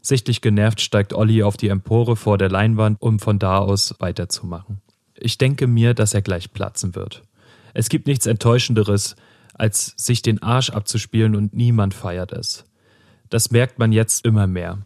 Sichtlich 0.02 0.42
genervt 0.42 0.82
steigt 0.82 1.14
Olli 1.14 1.44
auf 1.44 1.58
die 1.58 1.70
Empore 1.70 2.16
vor 2.16 2.38
der 2.38 2.50
Leinwand, 2.50 3.02
um 3.02 3.20
von 3.20 3.40
da 3.40 3.60
aus 3.60 3.96
weiterzumachen. 4.00 4.82
Ich 5.16 5.38
denke 5.38 5.68
mir, 5.68 5.94
dass 5.94 6.14
er 6.14 6.22
gleich 6.22 6.52
platzen 6.52 6.94
wird. 6.94 7.24
Es 7.74 7.90
gibt 7.90 8.06
nichts 8.06 8.26
Enttäuschenderes, 8.26 9.16
als 9.54 9.94
sich 9.98 10.22
den 10.22 10.44
Arsch 10.44 10.70
abzuspielen 10.70 11.36
und 11.36 11.54
niemand 11.54 11.94
feiert 11.94 12.34
es. 12.34 12.66
Das 13.36 13.52
merkt 13.52 13.80
man 13.80 13.92
jetzt 13.92 14.26
immer 14.26 14.48
mehr. 14.48 14.78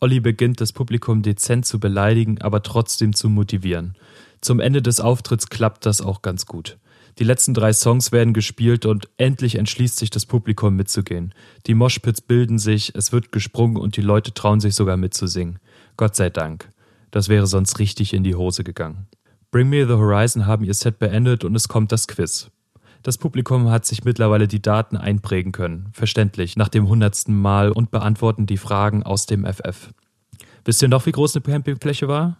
Olli 0.00 0.20
beginnt 0.20 0.60
das 0.60 0.74
Publikum 0.74 1.22
dezent 1.22 1.64
zu 1.64 1.80
beleidigen, 1.80 2.38
aber 2.42 2.62
trotzdem 2.62 3.14
zu 3.14 3.30
motivieren. 3.30 3.96
Zum 4.42 4.60
Ende 4.60 4.82
des 4.82 5.00
Auftritts 5.00 5.48
klappt 5.48 5.86
das 5.86 6.02
auch 6.02 6.20
ganz 6.20 6.44
gut. 6.44 6.76
Die 7.18 7.24
letzten 7.24 7.54
drei 7.54 7.72
Songs 7.72 8.12
werden 8.12 8.34
gespielt 8.34 8.84
und 8.84 9.08
endlich 9.16 9.54
entschließt 9.54 9.96
sich 9.96 10.10
das 10.10 10.26
Publikum 10.26 10.76
mitzugehen. 10.76 11.32
Die 11.66 11.72
Moshpits 11.72 12.20
bilden 12.20 12.58
sich, 12.58 12.94
es 12.94 13.12
wird 13.12 13.32
gesprungen 13.32 13.78
und 13.78 13.96
die 13.96 14.02
Leute 14.02 14.34
trauen 14.34 14.60
sich 14.60 14.74
sogar 14.74 14.98
mitzusingen. 14.98 15.58
Gott 15.96 16.16
sei 16.16 16.28
Dank. 16.28 16.68
Das 17.12 17.30
wäre 17.30 17.46
sonst 17.46 17.78
richtig 17.78 18.12
in 18.12 18.24
die 18.24 18.34
Hose 18.34 18.62
gegangen. 18.62 19.06
Bring 19.50 19.70
Me 19.70 19.86
the 19.86 19.94
Horizon 19.94 20.44
haben 20.44 20.66
ihr 20.66 20.74
Set 20.74 20.98
beendet 20.98 21.44
und 21.44 21.54
es 21.54 21.66
kommt 21.66 21.92
das 21.92 22.06
Quiz. 22.06 22.50
Das 23.02 23.18
Publikum 23.18 23.70
hat 23.70 23.86
sich 23.86 24.04
mittlerweile 24.04 24.48
die 24.48 24.62
Daten 24.62 24.96
einprägen 24.96 25.52
können, 25.52 25.88
verständlich, 25.92 26.56
nach 26.56 26.68
dem 26.68 26.88
hundertsten 26.88 27.38
Mal 27.40 27.70
und 27.70 27.90
beantworten 27.90 28.46
die 28.46 28.56
Fragen 28.56 29.02
aus 29.02 29.26
dem 29.26 29.44
FF. 29.44 29.90
Wisst 30.64 30.82
ihr 30.82 30.88
noch, 30.88 31.06
wie 31.06 31.12
groß 31.12 31.36
eine 31.36 31.42
Campingfläche 31.42 32.08
war? 32.08 32.38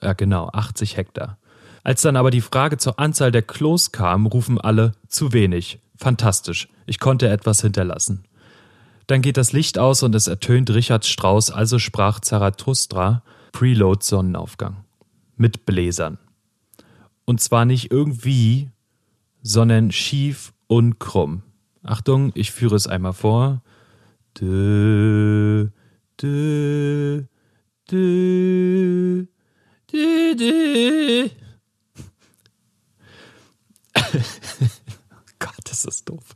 Ja, 0.00 0.12
genau, 0.12 0.48
80 0.52 0.96
Hektar. 0.96 1.38
Als 1.82 2.02
dann 2.02 2.16
aber 2.16 2.30
die 2.30 2.40
Frage 2.40 2.76
zur 2.76 2.98
Anzahl 2.98 3.32
der 3.32 3.42
Klos 3.42 3.92
kam, 3.92 4.26
rufen 4.26 4.60
alle 4.60 4.92
zu 5.08 5.32
wenig. 5.32 5.80
Fantastisch, 5.96 6.68
ich 6.86 7.00
konnte 7.00 7.28
etwas 7.28 7.60
hinterlassen. 7.60 8.24
Dann 9.08 9.22
geht 9.22 9.36
das 9.38 9.52
Licht 9.52 9.78
aus 9.78 10.02
und 10.02 10.14
es 10.14 10.26
ertönt 10.26 10.70
Richard 10.70 11.06
Strauss, 11.06 11.50
also 11.50 11.78
sprach 11.78 12.20
Zarathustra, 12.20 13.22
Preload 13.52 14.04
Sonnenaufgang. 14.04 14.84
Mit 15.36 15.64
Bläsern. 15.64 16.18
Und 17.24 17.40
zwar 17.40 17.64
nicht 17.64 17.90
irgendwie, 17.90 18.70
sondern 19.42 19.92
schief 19.92 20.52
und 20.66 20.98
krumm. 20.98 21.42
Achtung, 21.82 22.32
ich 22.34 22.50
führe 22.52 22.76
es 22.76 22.86
einmal 22.86 23.12
vor. 23.12 23.62
Dö, 24.40 25.68
dö, 26.20 27.24
dö, 27.90 29.26
dö, 29.92 30.34
dö. 30.34 31.28
Gott, 35.38 35.52
das 35.64 35.84
ist 35.84 36.08
doof. 36.08 36.34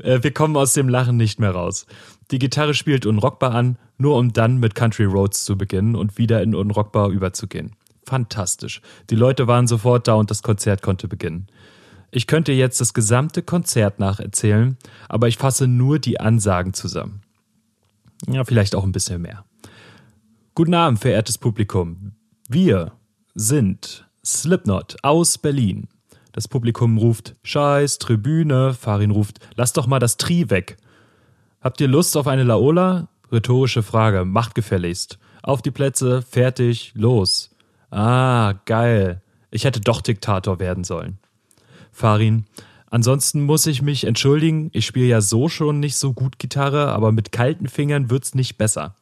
Äh, 0.00 0.22
wir 0.22 0.32
kommen 0.32 0.56
aus 0.56 0.72
dem 0.74 0.88
Lachen 0.88 1.16
nicht 1.16 1.40
mehr 1.40 1.50
raus. 1.52 1.86
Die 2.30 2.38
Gitarre 2.38 2.74
spielt 2.74 3.06
unrockbar 3.06 3.54
an, 3.54 3.78
nur 3.96 4.16
um 4.16 4.32
dann 4.32 4.58
mit 4.58 4.74
Country 4.74 5.04
Roads 5.04 5.44
zu 5.44 5.56
beginnen 5.56 5.96
und 5.96 6.18
wieder 6.18 6.42
in 6.42 6.54
unrockbar 6.54 7.10
überzugehen 7.10 7.74
fantastisch. 8.08 8.80
Die 9.10 9.14
Leute 9.14 9.46
waren 9.46 9.68
sofort 9.68 10.08
da 10.08 10.14
und 10.14 10.30
das 10.30 10.42
Konzert 10.42 10.82
konnte 10.82 11.06
beginnen. 11.06 11.46
Ich 12.10 12.26
könnte 12.26 12.52
jetzt 12.52 12.80
das 12.80 12.94
gesamte 12.94 13.42
Konzert 13.42 13.98
nacherzählen, 13.98 14.78
aber 15.08 15.28
ich 15.28 15.36
fasse 15.36 15.68
nur 15.68 15.98
die 15.98 16.20
Ansagen 16.20 16.72
zusammen. 16.72 17.22
Ja, 18.26 18.44
vielleicht 18.44 18.74
auch 18.74 18.84
ein 18.84 18.92
bisschen 18.92 19.22
mehr. 19.22 19.44
Guten 20.54 20.74
Abend, 20.74 20.98
verehrtes 20.98 21.38
Publikum. 21.38 22.12
Wir 22.48 22.92
sind 23.34 24.08
Slipknot 24.24 24.96
aus 25.02 25.38
Berlin. 25.38 25.88
Das 26.32 26.48
Publikum 26.48 26.98
ruft 26.98 27.36
Scheiß, 27.42 27.98
Tribüne. 27.98 28.74
Farin 28.74 29.10
ruft, 29.10 29.38
lass 29.54 29.72
doch 29.72 29.86
mal 29.86 29.98
das 29.98 30.16
Tri 30.16 30.50
weg. 30.50 30.76
Habt 31.60 31.80
ihr 31.80 31.88
Lust 31.88 32.16
auf 32.16 32.26
eine 32.26 32.44
Laola? 32.44 33.08
Rhetorische 33.30 33.82
Frage, 33.82 34.24
macht 34.24 34.54
gefälligst. 34.54 35.18
Auf 35.42 35.62
die 35.62 35.70
Plätze, 35.70 36.22
fertig, 36.22 36.92
los. 36.94 37.50
Ah, 37.90 38.54
geil. 38.64 39.22
Ich 39.50 39.64
hätte 39.64 39.80
doch 39.80 40.00
Diktator 40.00 40.58
werden 40.58 40.84
sollen. 40.84 41.18
Farin, 41.98 42.44
ansonsten 42.86 43.42
muss 43.42 43.66
ich 43.66 43.82
mich 43.82 44.04
entschuldigen, 44.04 44.70
ich 44.72 44.86
spiele 44.86 45.06
ja 45.06 45.20
so 45.20 45.48
schon 45.48 45.80
nicht 45.80 45.96
so 45.96 46.12
gut 46.12 46.38
Gitarre, 46.38 46.92
aber 46.92 47.10
mit 47.10 47.32
kalten 47.32 47.66
Fingern 47.66 48.08
wird's 48.08 48.36
nicht 48.36 48.56
besser. 48.56 48.94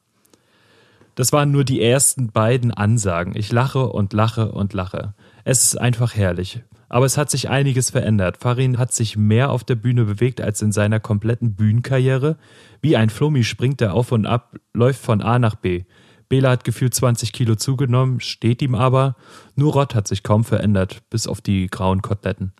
Das 1.14 1.30
waren 1.32 1.50
nur 1.50 1.64
die 1.64 1.82
ersten 1.82 2.32
beiden 2.32 2.72
Ansagen. 2.72 3.36
Ich 3.36 3.52
lache 3.52 3.88
und 3.88 4.14
lache 4.14 4.52
und 4.52 4.72
lache. 4.72 5.14
Es 5.44 5.62
ist 5.62 5.76
einfach 5.76 6.14
herrlich. 6.14 6.60
Aber 6.88 7.04
es 7.04 7.18
hat 7.18 7.30
sich 7.30 7.50
einiges 7.50 7.90
verändert. 7.90 8.38
Farin 8.38 8.78
hat 8.78 8.92
sich 8.92 9.16
mehr 9.16 9.50
auf 9.50 9.64
der 9.64 9.74
Bühne 9.74 10.04
bewegt 10.04 10.40
als 10.40 10.62
in 10.62 10.72
seiner 10.72 11.00
kompletten 11.00 11.54
Bühnenkarriere. 11.54 12.38
Wie 12.80 12.96
ein 12.96 13.10
Flummi 13.10 13.44
springt 13.44 13.82
er 13.82 13.92
auf 13.92 14.10
und 14.12 14.24
ab, 14.24 14.56
läuft 14.72 15.02
von 15.02 15.20
A 15.20 15.38
nach 15.38 15.54
B. 15.54 15.84
Bela 16.28 16.50
hat 16.50 16.64
gefühlt 16.64 16.94
20 16.94 17.32
Kilo 17.32 17.56
zugenommen, 17.56 18.20
steht 18.20 18.62
ihm 18.62 18.74
aber. 18.74 19.16
Nur 19.54 19.72
Rott 19.72 19.94
hat 19.94 20.08
sich 20.08 20.22
kaum 20.22 20.44
verändert, 20.44 21.02
bis 21.08 21.26
auf 21.26 21.40
die 21.40 21.68
grauen 21.68 22.02
Koteletten. 22.02 22.52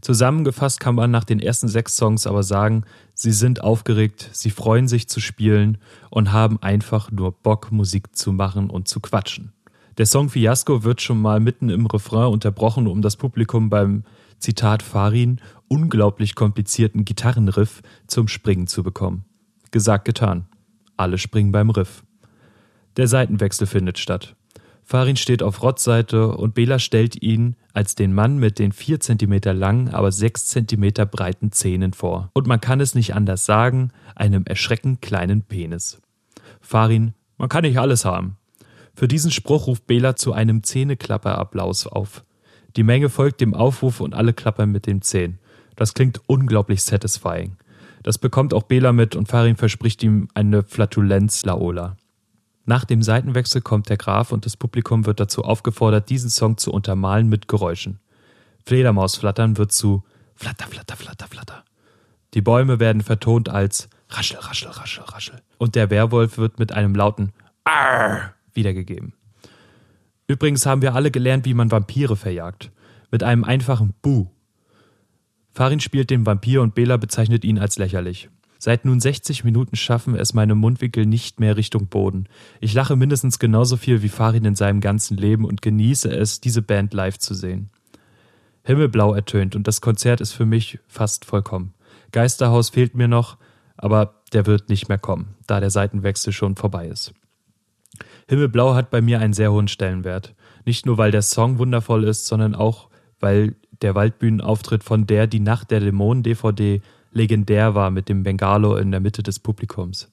Zusammengefasst 0.00 0.80
kann 0.80 0.94
man 0.94 1.10
nach 1.10 1.24
den 1.24 1.40
ersten 1.40 1.68
sechs 1.68 1.96
Songs 1.96 2.26
aber 2.26 2.42
sagen, 2.42 2.84
sie 3.14 3.32
sind 3.32 3.62
aufgeregt, 3.62 4.30
sie 4.32 4.50
freuen 4.50 4.88
sich 4.88 5.08
zu 5.08 5.20
spielen 5.20 5.78
und 6.08 6.32
haben 6.32 6.62
einfach 6.62 7.10
nur 7.10 7.32
Bock, 7.32 7.70
Musik 7.70 8.16
zu 8.16 8.32
machen 8.32 8.70
und 8.70 8.88
zu 8.88 9.00
quatschen. 9.00 9.52
Der 9.98 10.06
Song 10.06 10.30
Fiasco 10.30 10.84
wird 10.84 11.02
schon 11.02 11.20
mal 11.20 11.40
mitten 11.40 11.68
im 11.68 11.84
Refrain 11.84 12.32
unterbrochen, 12.32 12.86
um 12.86 13.02
das 13.02 13.16
Publikum 13.16 13.68
beim 13.68 14.04
Zitat 14.38 14.82
Farin 14.82 15.40
unglaublich 15.68 16.34
komplizierten 16.34 17.04
Gitarrenriff 17.04 17.82
zum 18.06 18.26
Springen 18.26 18.66
zu 18.66 18.82
bekommen. 18.82 19.24
Gesagt, 19.70 20.06
getan. 20.06 20.46
Alle 20.96 21.18
springen 21.18 21.52
beim 21.52 21.68
Riff. 21.68 22.02
Der 22.96 23.06
Seitenwechsel 23.06 23.66
findet 23.66 23.98
statt. 23.98 24.34
Farin 24.90 25.14
steht 25.14 25.44
auf 25.44 25.62
Rottseite 25.62 26.34
und 26.34 26.54
Bela 26.54 26.80
stellt 26.80 27.22
ihn 27.22 27.54
als 27.72 27.94
den 27.94 28.12
Mann 28.12 28.38
mit 28.38 28.58
den 28.58 28.72
vier 28.72 28.98
Zentimeter 28.98 29.54
langen, 29.54 29.88
aber 29.90 30.10
sechs 30.10 30.46
Zentimeter 30.46 31.06
breiten 31.06 31.52
Zähnen 31.52 31.92
vor. 31.92 32.32
Und 32.32 32.48
man 32.48 32.60
kann 32.60 32.80
es 32.80 32.96
nicht 32.96 33.14
anders 33.14 33.44
sagen, 33.44 33.92
einem 34.16 34.46
erschreckend 34.46 35.00
kleinen 35.00 35.42
Penis. 35.42 36.00
Farin, 36.60 37.14
man 37.38 37.48
kann 37.48 37.62
nicht 37.62 37.78
alles 37.78 38.04
haben. 38.04 38.36
Für 38.92 39.06
diesen 39.06 39.30
Spruch 39.30 39.68
ruft 39.68 39.86
Bela 39.86 40.16
zu 40.16 40.32
einem 40.32 40.64
Zähneklapper-Applaus 40.64 41.86
auf. 41.86 42.24
Die 42.74 42.82
Menge 42.82 43.10
folgt 43.10 43.40
dem 43.40 43.54
Aufruf 43.54 44.00
und 44.00 44.12
alle 44.12 44.32
klappern 44.32 44.72
mit 44.72 44.88
den 44.88 45.02
Zähnen. 45.02 45.38
Das 45.76 45.94
klingt 45.94 46.20
unglaublich 46.26 46.82
satisfying. 46.82 47.56
Das 48.02 48.18
bekommt 48.18 48.52
auch 48.52 48.64
Bela 48.64 48.92
mit 48.92 49.14
und 49.14 49.28
Farin 49.28 49.54
verspricht 49.54 50.02
ihm 50.02 50.26
eine 50.34 50.64
Flatulenz 50.64 51.44
Laola. 51.44 51.96
Nach 52.70 52.84
dem 52.84 53.02
Seitenwechsel 53.02 53.62
kommt 53.62 53.88
der 53.88 53.96
Graf 53.96 54.30
und 54.30 54.46
das 54.46 54.56
Publikum 54.56 55.04
wird 55.04 55.18
dazu 55.18 55.42
aufgefordert, 55.42 56.08
diesen 56.08 56.30
Song 56.30 56.56
zu 56.56 56.72
untermalen 56.72 57.28
mit 57.28 57.48
Geräuschen. 57.48 57.98
Fledermausflattern 58.64 59.58
wird 59.58 59.72
zu 59.72 60.04
Flatter, 60.36 60.68
flatter, 60.68 60.94
flatter, 60.94 61.26
flatter. 61.26 61.64
Die 62.32 62.42
Bäume 62.42 62.78
werden 62.78 63.02
vertont 63.02 63.48
als 63.48 63.88
Raschel, 64.08 64.38
raschel, 64.38 64.70
raschel, 64.70 65.02
raschel. 65.02 65.42
Und 65.58 65.74
der 65.74 65.90
Werwolf 65.90 66.38
wird 66.38 66.60
mit 66.60 66.70
einem 66.70 66.94
lauten 66.94 67.32
Arr 67.64 68.34
wiedergegeben. 68.54 69.14
Übrigens 70.28 70.64
haben 70.64 70.80
wir 70.80 70.94
alle 70.94 71.10
gelernt, 71.10 71.46
wie 71.46 71.54
man 71.54 71.72
Vampire 71.72 72.14
verjagt. 72.14 72.70
Mit 73.10 73.24
einem 73.24 73.42
einfachen 73.42 73.94
Buh. 74.00 74.28
Farin 75.50 75.80
spielt 75.80 76.10
den 76.10 76.24
Vampir 76.24 76.62
und 76.62 76.76
Bela 76.76 76.98
bezeichnet 76.98 77.42
ihn 77.42 77.58
als 77.58 77.78
lächerlich. 77.78 78.30
Seit 78.62 78.84
nun 78.84 79.00
60 79.00 79.42
Minuten 79.42 79.74
schaffen 79.74 80.14
es 80.14 80.34
meine 80.34 80.54
Mundwinkel 80.54 81.06
nicht 81.06 81.40
mehr 81.40 81.56
Richtung 81.56 81.86
Boden. 81.86 82.26
Ich 82.60 82.74
lache 82.74 82.94
mindestens 82.94 83.38
genauso 83.38 83.78
viel 83.78 84.02
wie 84.02 84.10
Farin 84.10 84.44
in 84.44 84.54
seinem 84.54 84.82
ganzen 84.82 85.16
Leben 85.16 85.46
und 85.46 85.62
genieße 85.62 86.10
es, 86.10 86.42
diese 86.42 86.60
Band 86.60 86.92
live 86.92 87.18
zu 87.18 87.32
sehen. 87.32 87.70
Himmelblau 88.62 89.14
ertönt 89.14 89.56
und 89.56 89.66
das 89.66 89.80
Konzert 89.80 90.20
ist 90.20 90.32
für 90.32 90.44
mich 90.44 90.78
fast 90.88 91.24
vollkommen. 91.24 91.72
Geisterhaus 92.12 92.68
fehlt 92.68 92.94
mir 92.94 93.08
noch, 93.08 93.38
aber 93.78 94.20
der 94.34 94.44
wird 94.44 94.68
nicht 94.68 94.90
mehr 94.90 94.98
kommen, 94.98 95.36
da 95.46 95.58
der 95.58 95.70
Seitenwechsel 95.70 96.34
schon 96.34 96.54
vorbei 96.54 96.86
ist. 96.86 97.14
Himmelblau 98.28 98.74
hat 98.74 98.90
bei 98.90 99.00
mir 99.00 99.20
einen 99.20 99.32
sehr 99.32 99.52
hohen 99.52 99.68
Stellenwert. 99.68 100.34
Nicht 100.66 100.84
nur, 100.84 100.98
weil 100.98 101.12
der 101.12 101.22
Song 101.22 101.56
wundervoll 101.56 102.04
ist, 102.04 102.26
sondern 102.26 102.54
auch, 102.54 102.90
weil 103.20 103.56
der 103.80 103.94
Waldbühnenauftritt 103.94 104.84
von 104.84 105.06
der 105.06 105.26
Die 105.26 105.40
Nacht 105.40 105.70
der 105.70 105.80
Dämonen 105.80 106.22
DVD 106.22 106.82
legendär 107.12 107.74
war 107.74 107.90
mit 107.90 108.08
dem 108.08 108.22
Bengalo 108.22 108.76
in 108.76 108.90
der 108.90 109.00
Mitte 109.00 109.22
des 109.22 109.38
Publikums. 109.38 110.10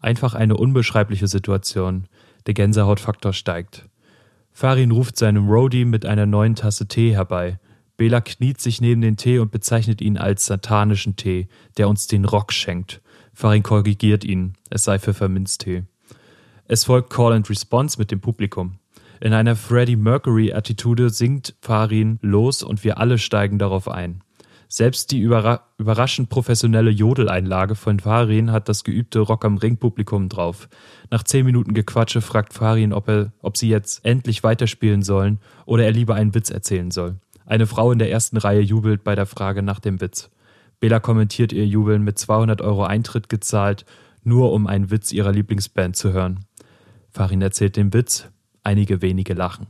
Einfach 0.00 0.34
eine 0.34 0.56
unbeschreibliche 0.56 1.28
Situation. 1.28 2.06
Der 2.46 2.54
Gänsehautfaktor 2.54 3.32
steigt. 3.32 3.88
Farin 4.52 4.90
ruft 4.90 5.16
seinem 5.16 5.48
Roadie 5.48 5.84
mit 5.84 6.06
einer 6.06 6.26
neuen 6.26 6.54
Tasse 6.54 6.86
Tee 6.86 7.14
herbei. 7.14 7.58
Bela 7.96 8.20
kniet 8.20 8.60
sich 8.60 8.80
neben 8.80 9.00
den 9.00 9.16
Tee 9.16 9.38
und 9.38 9.50
bezeichnet 9.50 10.00
ihn 10.00 10.18
als 10.18 10.46
satanischen 10.46 11.16
Tee, 11.16 11.48
der 11.76 11.88
uns 11.88 12.06
den 12.06 12.24
Rock 12.24 12.52
schenkt. 12.52 13.00
Farin 13.32 13.62
korrigiert 13.62 14.24
ihn, 14.24 14.54
es 14.70 14.84
sei 14.84 14.98
Pfefferminztee. 14.98 15.84
Es 16.66 16.84
folgt 16.84 17.10
Call 17.10 17.32
and 17.32 17.48
Response 17.50 17.98
mit 17.98 18.10
dem 18.10 18.20
Publikum. 18.20 18.78
In 19.20 19.32
einer 19.32 19.56
Freddie 19.56 19.96
Mercury-Attitude 19.96 21.10
singt 21.10 21.54
Farin 21.60 22.18
los 22.20 22.62
und 22.62 22.84
wir 22.84 22.98
alle 22.98 23.18
steigen 23.18 23.58
darauf 23.58 23.88
ein. 23.88 24.22
Selbst 24.68 25.10
die 25.12 25.20
überra 25.20 25.62
überraschend 25.78 26.28
professionelle 26.30 26.90
Jodeleinlage 26.90 27.74
von 27.74 28.00
Farin 28.00 28.50
hat 28.50 28.68
das 28.68 28.84
geübte 28.84 29.20
Rock 29.20 29.44
am 29.44 29.56
Ring 29.56 29.76
Publikum 29.76 30.28
drauf. 30.28 30.68
Nach 31.10 31.22
zehn 31.22 31.44
Minuten 31.44 31.74
Gequatsche 31.74 32.20
fragt 32.20 32.54
Farin, 32.54 32.92
ob, 32.92 33.08
er, 33.08 33.32
ob 33.40 33.56
sie 33.56 33.68
jetzt 33.68 34.04
endlich 34.04 34.42
weiterspielen 34.42 35.02
sollen 35.02 35.38
oder 35.66 35.84
er 35.84 35.92
lieber 35.92 36.14
einen 36.14 36.34
Witz 36.34 36.50
erzählen 36.50 36.90
soll. 36.90 37.16
Eine 37.46 37.66
Frau 37.66 37.92
in 37.92 37.98
der 37.98 38.10
ersten 38.10 38.36
Reihe 38.36 38.60
jubelt 38.60 39.04
bei 39.04 39.14
der 39.14 39.26
Frage 39.26 39.62
nach 39.62 39.80
dem 39.80 40.00
Witz. 40.00 40.30
Bela 40.80 41.00
kommentiert 41.00 41.52
ihr 41.52 41.66
Jubeln 41.66 42.02
mit 42.02 42.18
200 42.18 42.60
Euro 42.62 42.84
Eintritt 42.84 43.28
gezahlt, 43.28 43.84
nur 44.22 44.52
um 44.52 44.66
einen 44.66 44.90
Witz 44.90 45.12
ihrer 45.12 45.32
Lieblingsband 45.32 45.96
zu 45.96 46.12
hören. 46.12 46.46
Farin 47.10 47.42
erzählt 47.42 47.76
den 47.76 47.92
Witz, 47.92 48.28
einige 48.62 49.02
wenige 49.02 49.34
lachen. 49.34 49.66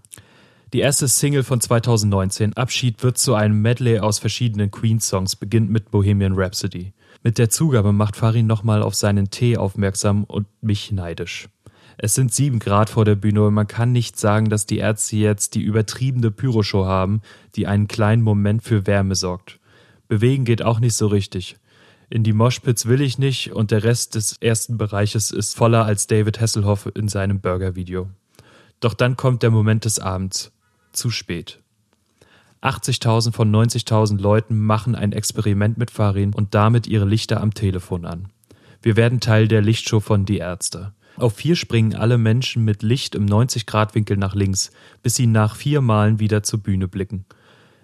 Die 0.74 0.80
erste 0.80 1.06
Single 1.06 1.44
von 1.44 1.60
2019, 1.60 2.54
Abschied, 2.54 3.00
wird 3.04 3.16
zu 3.16 3.36
einem 3.36 3.62
Medley 3.62 4.00
aus 4.00 4.18
verschiedenen 4.18 4.72
Queen-Songs, 4.72 5.36
beginnt 5.36 5.70
mit 5.70 5.92
Bohemian 5.92 6.32
Rhapsody. 6.34 6.94
Mit 7.22 7.38
der 7.38 7.48
Zugabe 7.48 7.92
macht 7.92 8.16
Farin 8.16 8.48
nochmal 8.48 8.82
auf 8.82 8.96
seinen 8.96 9.30
Tee 9.30 9.56
aufmerksam 9.56 10.24
und 10.24 10.48
mich 10.62 10.90
neidisch. 10.90 11.48
Es 11.96 12.16
sind 12.16 12.34
sieben 12.34 12.58
Grad 12.58 12.90
vor 12.90 13.04
der 13.04 13.14
Bühne 13.14 13.46
und 13.46 13.54
man 13.54 13.68
kann 13.68 13.92
nicht 13.92 14.18
sagen, 14.18 14.48
dass 14.48 14.66
die 14.66 14.78
Ärzte 14.78 15.14
jetzt 15.14 15.54
die 15.54 15.62
übertriebene 15.62 16.32
Pyroshow 16.32 16.86
haben, 16.86 17.20
die 17.54 17.68
einen 17.68 17.86
kleinen 17.86 18.22
Moment 18.22 18.64
für 18.64 18.84
Wärme 18.84 19.14
sorgt. 19.14 19.60
Bewegen 20.08 20.44
geht 20.44 20.62
auch 20.62 20.80
nicht 20.80 20.96
so 20.96 21.06
richtig. 21.06 21.56
In 22.10 22.24
die 22.24 22.32
Moshpits 22.32 22.86
will 22.86 23.00
ich 23.00 23.16
nicht 23.16 23.52
und 23.52 23.70
der 23.70 23.84
Rest 23.84 24.16
des 24.16 24.38
ersten 24.40 24.76
Bereiches 24.76 25.30
ist 25.30 25.56
voller 25.56 25.84
als 25.84 26.08
David 26.08 26.40
Hasselhoff 26.40 26.90
in 26.96 27.06
seinem 27.06 27.40
Burger-Video. 27.40 28.10
Doch 28.80 28.94
dann 28.94 29.16
kommt 29.16 29.44
der 29.44 29.50
Moment 29.50 29.84
des 29.84 30.00
Abends 30.00 30.50
zu 30.96 31.10
spät. 31.10 31.60
80.000 32.62 33.32
von 33.32 33.54
90.000 33.54 34.18
Leuten 34.18 34.58
machen 34.58 34.94
ein 34.94 35.12
Experiment 35.12 35.76
mit 35.76 35.90
Farin 35.90 36.32
und 36.32 36.54
damit 36.54 36.86
ihre 36.86 37.04
Lichter 37.04 37.40
am 37.42 37.52
Telefon 37.52 38.06
an. 38.06 38.28
Wir 38.80 38.96
werden 38.96 39.20
Teil 39.20 39.48
der 39.48 39.60
Lichtshow 39.60 40.00
von 40.00 40.24
Die 40.24 40.38
Ärzte. 40.38 40.94
Auf 41.16 41.36
vier 41.36 41.56
springen 41.56 41.94
alle 41.94 42.18
Menschen 42.18 42.64
mit 42.64 42.82
Licht 42.82 43.14
im 43.14 43.26
90-Grad-Winkel 43.26 44.16
nach 44.16 44.34
links, 44.34 44.72
bis 45.02 45.14
sie 45.14 45.26
nach 45.26 45.56
vier 45.56 45.80
Malen 45.80 46.18
wieder 46.20 46.42
zur 46.42 46.60
Bühne 46.60 46.88
blicken. 46.88 47.24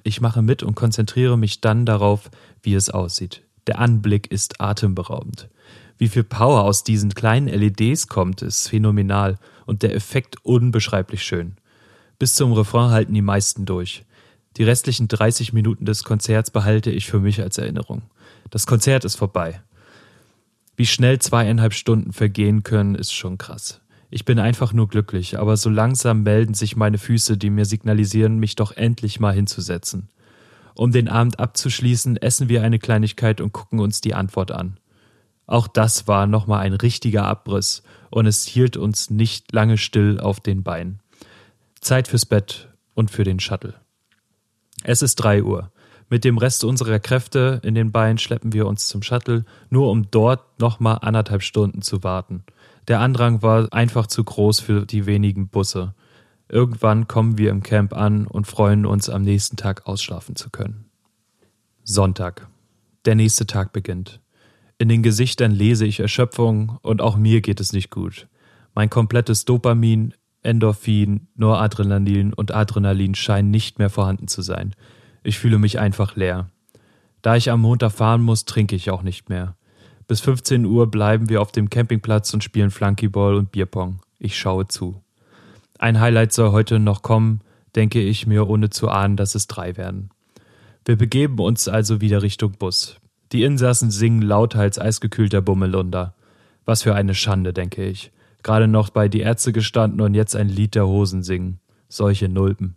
Ich 0.03 0.21
mache 0.21 0.43
mit 0.43 0.63
und 0.63 0.75
konzentriere 0.75 1.39
mich 1.39 1.61
dann 1.61 1.87
darauf, 1.87 2.31
wie 2.63 2.75
es 2.75 2.91
aussieht. 2.91 3.43
Der 3.67 3.79
Anblick 3.79 4.33
ist 4.33 4.61
atemberaubend. 4.61 5.49
Wie 5.99 6.09
viel 6.09 6.25
Power 6.25 6.63
aus 6.63 6.83
diesen 6.83 7.15
kleinen 7.15 7.49
LEDs 7.49 8.07
kommt, 8.07 8.41
ist 8.43 8.69
phänomenal 8.69 9.39
und 9.67 9.83
der 9.83 9.95
Effekt 9.95 10.37
unbeschreiblich 10.43 11.23
schön. 11.23 11.57
Bis 12.21 12.35
zum 12.35 12.53
Refrain 12.53 12.91
halten 12.91 13.15
die 13.15 13.23
meisten 13.23 13.65
durch. 13.65 14.05
Die 14.59 14.63
restlichen 14.63 15.09
30 15.09 15.55
Minuten 15.55 15.87
des 15.87 16.05
Konzerts 16.05 16.51
behalte 16.51 16.91
ich 16.91 17.07
für 17.07 17.19
mich 17.19 17.41
als 17.41 17.57
Erinnerung. 17.57 18.03
Das 18.51 18.67
Konzert 18.67 19.07
ist 19.07 19.17
vorbei. 19.17 19.63
Wie 20.77 20.85
schnell 20.85 21.19
zweieinhalb 21.19 21.73
Stunden 21.73 22.13
vergehen 22.13 22.63
können, 22.63 22.95
ist 22.95 23.15
schon 23.15 23.39
krass. 23.39 23.81
Ich 24.11 24.27
bin 24.27 24.39
einfach 24.39 24.75
nur 24.75 24.87
glücklich, 24.87 25.39
aber 25.39 25.57
so 25.57 25.71
langsam 25.71 26.23
melden 26.23 26.53
sich 26.53 26.77
meine 26.77 26.99
Füße, 26.99 27.39
die 27.39 27.49
mir 27.49 27.65
signalisieren, 27.65 28.39
mich 28.39 28.55
doch 28.55 28.73
endlich 28.73 29.19
mal 29.19 29.33
hinzusetzen. 29.33 30.11
Um 30.75 30.93
den 30.93 31.09
Abend 31.09 31.41
abzuschließen, 31.41 32.19
essen 32.19 32.51
wir 32.51 32.63
eine 32.63 32.79
Kleinigkeit 32.79 33.41
und 33.41 33.55
gucken 33.55 33.81
uns 33.81 34.03
die 34.03 34.13
Antwort 34.13 34.51
an. 34.51 34.77
Auch 35.47 35.69
das 35.69 36.07
war 36.07 36.27
nochmal 36.27 36.61
ein 36.67 36.75
richtiger 36.75 37.25
Abriss 37.25 37.83
und 38.11 38.27
es 38.27 38.45
hielt 38.45 38.77
uns 38.77 39.09
nicht 39.09 39.53
lange 39.53 39.79
still 39.79 40.21
auf 40.21 40.41
den 40.41 40.63
Beinen. 40.63 41.01
Zeit 41.81 42.09
fürs 42.09 42.27
Bett 42.27 42.69
und 42.95 43.11
für 43.11 43.25
den 43.25 43.41
Shuttle. 43.41 43.75
Es 44.85 45.03
ist 45.03 45.17
drei 45.17 45.43
Uhr. 45.43 45.73
Mit 46.09 46.25
dem 46.25 46.39
Rest 46.39 46.65
unserer 46.65 46.99
Kräfte 46.99 47.61
in 47.63 47.75
den 47.75 47.93
Beinen 47.93 48.19
schleppen 48.19 48.53
wir 48.53 48.67
uns 48.67 48.89
zum 48.89 49.03
Shuttle, 49.03 49.45
nur 49.69 49.91
um 49.91 50.11
dort 50.11 50.59
nochmal 50.61 50.99
anderthalb 51.03 51.43
Stunden 51.43 51.83
zu 51.83 52.03
warten. 52.03 52.45
Der 52.89 53.01
Andrang 53.01 53.43
war 53.43 53.73
einfach 53.73 54.07
zu 54.09 54.25
groß 54.25 54.61
für 54.61 54.87
die 54.87 55.07
wenigen 55.07 55.49
Busse. 55.49 55.95
Irgendwann 56.49 57.07
kommen 57.07 57.39
wir 57.39 57.51
im 57.51 57.63
Camp 57.63 57.95
an 57.95 58.27
und 58.27 58.47
freuen 58.47 58.87
uns, 58.87 59.09
am 59.09 59.23
nächsten 59.23 59.57
Tag 59.57 59.87
ausschlafen 59.87 60.35
zu 60.35 60.51
können. 60.51 60.87
Sonntag. 61.85 62.49
Der 63.05 63.15
nächste 63.15 63.47
Tag 63.47 63.73
beginnt. 63.73 64.21
In 64.79 64.89
den 64.89 65.03
Gesichtern 65.03 65.53
lese 65.53 65.87
ich 65.87 66.01
Erschöpfung 66.01 66.79
und 66.83 67.01
auch 67.01 67.17
mir 67.17 67.41
geht 67.41 67.61
es 67.61 67.73
nicht 67.73 67.91
gut. 67.91 68.27
Mein 68.75 68.91
komplettes 68.91 69.45
Dopamin 69.45 70.15
Endorphin, 70.43 71.29
Noradrenalin 71.35 72.33
und 72.33 72.55
Adrenalin 72.55 73.15
scheinen 73.15 73.51
nicht 73.51 73.79
mehr 73.79 73.91
vorhanden 73.91 74.29
zu 74.29 74.43
sein. 74.43 74.75
Ich 75.23 75.39
fühle 75.39 75.59
mich 75.59 75.79
einfach 75.79 76.17
leer. 76.17 76.49
Da 77.23 77.37
ich 77.37 77.51
am 77.51 77.61
Montag 77.61 77.93
fahren 77.93 78.23
muss, 78.23 78.47
trinke 78.47 78.75
ich 78.75 78.91
auch 78.91 79.03
nicht 79.03 79.29
mehr. 79.29 79.57
Bis 80.07 80.21
15 80.21 80.65
Uhr 80.65 80.91
bleiben 80.91 81.29
wir 81.29 81.43
auf 81.43 81.53
dem 81.53 81.69
Campingplatz 81.69 82.33
und 82.33 82.43
spielen 82.43 82.71
Flunkyball 82.71 83.35
und 83.35 83.53
Bierpong. 83.53 84.01
Ich 84.19 84.39
schaue 84.39 84.67
zu. 84.67 85.03
Ein 85.79 86.01
Highlight 86.01 86.33
soll 86.33 86.53
heute 86.53 86.79
noch 86.79 87.03
kommen, 87.03 87.41
denke 87.77 88.01
ich 88.01 88.27
mir, 88.27 88.49
ohne 88.49 88.71
zu 88.71 88.89
ahnen, 88.89 89.17
dass 89.17 89.35
es 89.35 89.47
drei 89.47 89.77
werden. 89.77 90.11
Wir 90.85 90.97
begeben 90.97 91.39
uns 91.39 91.69
also 91.69 92.01
wieder 92.01 92.23
Richtung 92.23 92.53
Bus. 92.53 92.97
Die 93.33 93.45
Insassen 93.45 93.91
singen 93.91 94.23
lauter 94.23 94.61
als 94.61 94.79
eisgekühlter 94.79 95.43
Bummelunder. 95.43 96.15
Was 96.65 96.83
für 96.83 96.95
eine 96.95 97.15
Schande, 97.15 97.53
denke 97.53 97.85
ich 97.85 98.11
gerade 98.43 98.69
noch 98.69 98.91
bei 98.91 99.09
Die 99.09 99.21
Ärzte 99.21 99.53
gestanden 99.53 100.01
und 100.01 100.15
jetzt 100.15 100.37
ein 100.37 100.49
Lied 100.49 100.75
der 100.75 100.87
Hosen 100.87 101.23
singen. 101.23 101.61
Solche 101.89 102.29
Nulpen. 102.29 102.77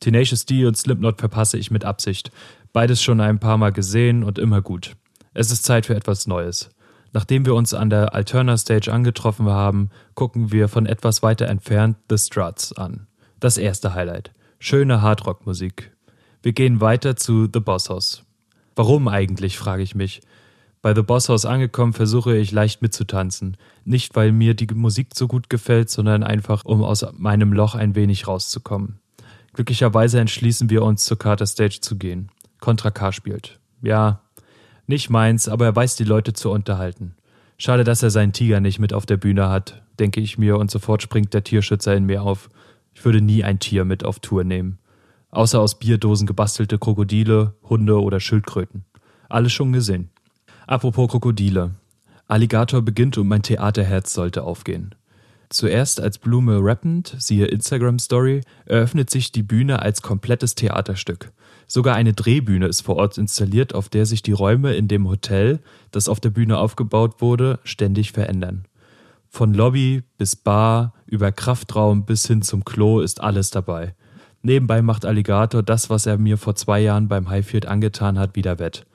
Tenacious 0.00 0.46
D 0.46 0.66
und 0.66 0.76
Slipknot 0.76 1.18
verpasse 1.20 1.58
ich 1.58 1.70
mit 1.70 1.84
Absicht. 1.84 2.32
Beides 2.72 3.02
schon 3.02 3.20
ein 3.20 3.38
paar 3.38 3.58
Mal 3.58 3.72
gesehen 3.72 4.24
und 4.24 4.38
immer 4.38 4.62
gut. 4.62 4.96
Es 5.34 5.50
ist 5.50 5.64
Zeit 5.64 5.86
für 5.86 5.94
etwas 5.94 6.26
Neues. 6.26 6.70
Nachdem 7.12 7.44
wir 7.44 7.54
uns 7.54 7.74
an 7.74 7.90
der 7.90 8.14
Alterna 8.14 8.56
Stage 8.56 8.92
angetroffen 8.92 9.46
haben, 9.46 9.90
gucken 10.14 10.50
wir 10.50 10.68
von 10.68 10.86
etwas 10.86 11.22
weiter 11.22 11.46
entfernt 11.46 11.98
The 12.08 12.18
Struts 12.18 12.72
an. 12.72 13.06
Das 13.38 13.58
erste 13.58 13.94
Highlight. 13.94 14.32
Schöne 14.58 15.02
Hardrock-Musik. 15.02 15.92
Wir 16.42 16.52
gehen 16.52 16.80
weiter 16.80 17.16
zu 17.16 17.48
The 17.52 17.60
Boss. 17.60 18.24
Warum 18.74 19.08
eigentlich, 19.08 19.58
frage 19.58 19.82
ich 19.82 19.94
mich. 19.94 20.22
Bei 20.82 20.96
The 20.96 21.02
Boss 21.02 21.28
House 21.28 21.44
angekommen, 21.44 21.92
versuche 21.92 22.36
ich 22.36 22.50
leicht 22.50 22.82
mitzutanzen. 22.82 23.56
Nicht, 23.84 24.16
weil 24.16 24.32
mir 24.32 24.54
die 24.54 24.66
Musik 24.74 25.10
so 25.14 25.28
gut 25.28 25.48
gefällt, 25.48 25.88
sondern 25.90 26.24
einfach, 26.24 26.64
um 26.64 26.82
aus 26.82 27.06
meinem 27.16 27.52
Loch 27.52 27.76
ein 27.76 27.94
wenig 27.94 28.26
rauszukommen. 28.26 28.98
Glücklicherweise 29.52 30.18
entschließen 30.18 30.70
wir 30.70 30.82
uns, 30.82 31.04
zur 31.04 31.18
Carter 31.18 31.46
Stage 31.46 31.78
zu 31.80 31.96
gehen. 31.96 32.30
Contra 32.58 32.90
K 32.90 33.12
spielt. 33.12 33.60
Ja, 33.80 34.22
nicht 34.88 35.08
meins, 35.08 35.48
aber 35.48 35.66
er 35.66 35.76
weiß 35.76 35.94
die 35.94 36.04
Leute 36.04 36.32
zu 36.32 36.50
unterhalten. 36.50 37.14
Schade, 37.58 37.84
dass 37.84 38.02
er 38.02 38.10
seinen 38.10 38.32
Tiger 38.32 38.58
nicht 38.58 38.80
mit 38.80 38.92
auf 38.92 39.06
der 39.06 39.18
Bühne 39.18 39.48
hat, 39.50 39.82
denke 40.00 40.20
ich 40.20 40.36
mir, 40.36 40.58
und 40.58 40.68
sofort 40.68 41.00
springt 41.00 41.32
der 41.32 41.44
Tierschützer 41.44 41.94
in 41.94 42.06
mir 42.06 42.24
auf. 42.24 42.50
Ich 42.92 43.04
würde 43.04 43.20
nie 43.20 43.44
ein 43.44 43.60
Tier 43.60 43.84
mit 43.84 44.04
auf 44.04 44.18
Tour 44.18 44.42
nehmen. 44.42 44.78
Außer 45.30 45.60
aus 45.60 45.78
Bierdosen 45.78 46.26
gebastelte 46.26 46.78
Krokodile, 46.78 47.54
Hunde 47.62 48.02
oder 48.02 48.18
Schildkröten. 48.18 48.84
Alles 49.28 49.52
schon 49.52 49.72
gesehen. 49.72 50.11
Apropos 50.72 51.06
Krokodile. 51.10 51.72
Alligator 52.28 52.80
beginnt 52.80 53.18
und 53.18 53.28
mein 53.28 53.42
Theaterherz 53.42 54.14
sollte 54.14 54.42
aufgehen. 54.42 54.94
Zuerst 55.50 56.00
als 56.00 56.16
Blume 56.16 56.60
rappend, 56.62 57.14
siehe 57.18 57.44
Instagram 57.44 57.98
Story, 57.98 58.40
eröffnet 58.64 59.10
sich 59.10 59.32
die 59.32 59.42
Bühne 59.42 59.82
als 59.82 60.00
komplettes 60.00 60.54
Theaterstück. 60.54 61.30
Sogar 61.66 61.94
eine 61.94 62.14
Drehbühne 62.14 62.68
ist 62.68 62.80
vor 62.80 62.96
Ort 62.96 63.18
installiert, 63.18 63.74
auf 63.74 63.90
der 63.90 64.06
sich 64.06 64.22
die 64.22 64.32
Räume 64.32 64.72
in 64.72 64.88
dem 64.88 65.06
Hotel, 65.06 65.60
das 65.90 66.08
auf 66.08 66.20
der 66.20 66.30
Bühne 66.30 66.56
aufgebaut 66.56 67.20
wurde, 67.20 67.58
ständig 67.64 68.12
verändern. 68.12 68.64
Von 69.28 69.52
Lobby 69.52 70.04
bis 70.16 70.36
Bar, 70.36 70.94
über 71.04 71.32
Kraftraum 71.32 72.06
bis 72.06 72.26
hin 72.26 72.40
zum 72.40 72.64
Klo 72.64 73.00
ist 73.00 73.20
alles 73.20 73.50
dabei. 73.50 73.94
Nebenbei 74.40 74.80
macht 74.80 75.04
Alligator 75.04 75.62
das, 75.62 75.90
was 75.90 76.06
er 76.06 76.16
mir 76.16 76.38
vor 76.38 76.54
zwei 76.54 76.80
Jahren 76.80 77.08
beim 77.08 77.28
Highfield 77.28 77.66
angetan 77.66 78.18
hat, 78.18 78.36
wieder 78.36 78.58
wett. 78.58 78.86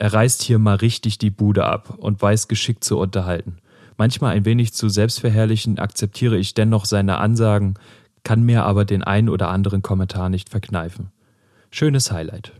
Er 0.00 0.14
reißt 0.14 0.40
hier 0.42 0.58
mal 0.58 0.76
richtig 0.76 1.18
die 1.18 1.28
Bude 1.28 1.66
ab 1.66 1.98
und 1.98 2.22
weiß 2.22 2.48
geschickt 2.48 2.84
zu 2.84 2.98
unterhalten. 2.98 3.58
Manchmal 3.98 4.34
ein 4.34 4.46
wenig 4.46 4.72
zu 4.72 4.88
selbstverherrlichen 4.88 5.78
akzeptiere 5.78 6.38
ich 6.38 6.54
dennoch 6.54 6.86
seine 6.86 7.18
Ansagen, 7.18 7.74
kann 8.24 8.42
mir 8.42 8.64
aber 8.64 8.86
den 8.86 9.04
einen 9.04 9.28
oder 9.28 9.50
anderen 9.50 9.82
Kommentar 9.82 10.30
nicht 10.30 10.48
verkneifen. 10.48 11.10
Schönes 11.70 12.10
Highlight. 12.10 12.52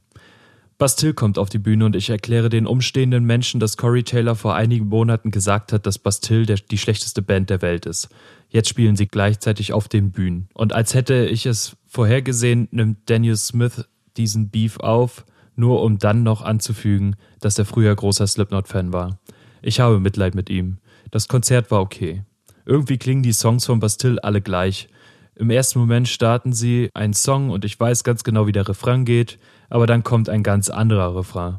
Bastille 0.76 1.14
kommt 1.14 1.38
auf 1.38 1.48
die 1.48 1.59
Bühne 1.59 1.87
und 1.87 1.96
ich 1.96 2.11
erkläre 2.11 2.50
den 2.50 2.66
umstehenden 2.66 3.24
Menschen, 3.24 3.59
dass 3.59 3.79
Corey 3.79 4.03
Taylor 4.03 4.37
vor 4.37 4.55
einigen 4.55 4.88
Monaten 4.88 5.31
gesagt 5.31 5.72
hat, 5.72 5.87
dass 5.87 5.98
Bastille 5.98 6.44
der, 6.44 6.57
die 6.57 6.76
schlechteste 6.76 7.22
Band 7.22 7.48
der 7.48 7.62
Welt 7.62 7.87
ist. 7.87 8.11
Jetzt 8.50 8.68
spielen 8.68 8.96
sie 8.96 9.09
gleichzeitig 9.09 9.72
auf 9.72 9.88
den 9.88 10.12
Bühnen. 10.12 10.50
Und 10.53 10.74
als 10.74 10.92
hätte 10.92 11.24
ich 11.24 11.46
es 11.46 11.74
vorhergesehen, 11.87 12.68
nimmt 12.70 13.09
Daniel 13.09 13.37
Smith 13.38 13.88
diesen 14.18 14.50
Beef 14.50 14.79
auf, 14.79 15.24
nur 15.61 15.83
um 15.83 15.99
dann 15.99 16.25
noch 16.25 16.42
anzufügen, 16.42 17.14
dass 17.38 17.59
er 17.59 17.64
früher 17.64 17.94
großer 17.94 18.27
Slipknot-Fan 18.27 18.92
war. 18.92 19.20
Ich 19.62 19.79
habe 19.79 20.01
Mitleid 20.01 20.35
mit 20.35 20.51
ihm. 20.51 20.79
Das 21.11 21.29
Konzert 21.29 21.70
war 21.70 21.81
okay. 21.81 22.25
Irgendwie 22.66 22.99
klingen 22.99 23.23
die 23.23 23.33
Songs 23.33 23.66
von 23.66 23.79
Bastille 23.79 24.23
alle 24.25 24.40
gleich. 24.40 24.88
Im 25.35 25.51
ersten 25.51 25.79
Moment 25.79 26.09
starten 26.09 26.53
sie 26.53 26.90
einen 26.94 27.14
Song 27.14 27.51
und 27.51 27.64
ich 27.64 27.79
weiß 27.79 28.05
ganz 28.05 28.25
genau, 28.25 28.46
wie 28.46 28.53
der 28.53 28.68
Refrain 28.68 29.05
geht, 29.05 29.38
aber 29.68 29.87
dann 29.87 30.03
kommt 30.03 30.29
ein 30.29 30.42
ganz 30.42 30.68
anderer 30.68 31.16
Refrain. 31.16 31.59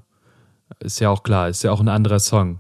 Ist 0.80 1.00
ja 1.00 1.10
auch 1.10 1.24
klar, 1.24 1.50
ist 1.50 1.64
ja 1.64 1.72
auch 1.72 1.80
ein 1.80 1.90
anderer 1.90 2.20
Song. 2.20 2.60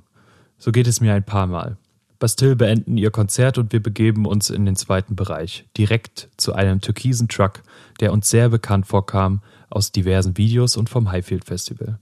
So 0.57 0.71
geht 0.71 0.87
es 0.87 1.01
mir 1.01 1.13
ein 1.13 1.25
paar 1.25 1.47
Mal. 1.47 1.77
Bastille 2.19 2.55
beenden 2.55 2.97
ihr 2.97 3.09
Konzert 3.09 3.57
und 3.57 3.73
wir 3.73 3.81
begeben 3.81 4.27
uns 4.27 4.51
in 4.51 4.65
den 4.65 4.75
zweiten 4.75 5.15
Bereich, 5.15 5.65
direkt 5.75 6.29
zu 6.37 6.53
einem 6.53 6.79
türkisen 6.79 7.27
Truck, 7.27 7.63
der 7.99 8.13
uns 8.13 8.29
sehr 8.29 8.49
bekannt 8.49 8.85
vorkam 8.85 9.41
aus 9.71 9.91
diversen 9.91 10.37
Videos 10.37 10.77
und 10.77 10.89
vom 10.89 11.11
Highfield 11.11 11.45
Festival. 11.45 11.99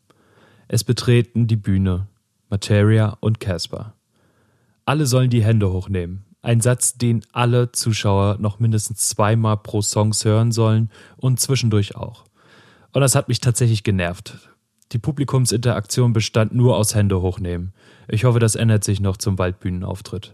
Es 0.67 0.84
betreten 0.84 1.47
die 1.47 1.55
Bühne 1.55 2.08
Materia 2.49 3.17
und 3.21 3.39
Casper. 3.39 3.93
Alle 4.86 5.05
sollen 5.05 5.29
die 5.29 5.43
Hände 5.43 5.71
hochnehmen. 5.71 6.25
Ein 6.41 6.62
Satz, 6.62 6.97
den 6.97 7.23
alle 7.32 7.71
Zuschauer 7.71 8.38
noch 8.39 8.60
mindestens 8.60 9.10
zweimal 9.10 9.58
pro 9.58 9.82
Songs 9.82 10.25
hören 10.25 10.51
sollen 10.51 10.89
und 11.17 11.39
zwischendurch 11.39 11.95
auch. 11.95 12.25
Und 12.91 13.01
das 13.01 13.15
hat 13.15 13.27
mich 13.27 13.39
tatsächlich 13.39 13.84
genervt. 13.84 14.49
Die 14.91 14.99
Publikumsinteraktion 14.99 16.13
bestand 16.13 16.55
nur 16.55 16.75
aus 16.75 16.95
Hände 16.95 17.21
hochnehmen. 17.21 17.73
Ich 18.08 18.23
hoffe, 18.23 18.39
das 18.39 18.55
ändert 18.55 18.84
sich 18.84 18.99
noch 18.99 19.17
zum 19.17 19.38
Waldbühnenauftritt. 19.38 20.34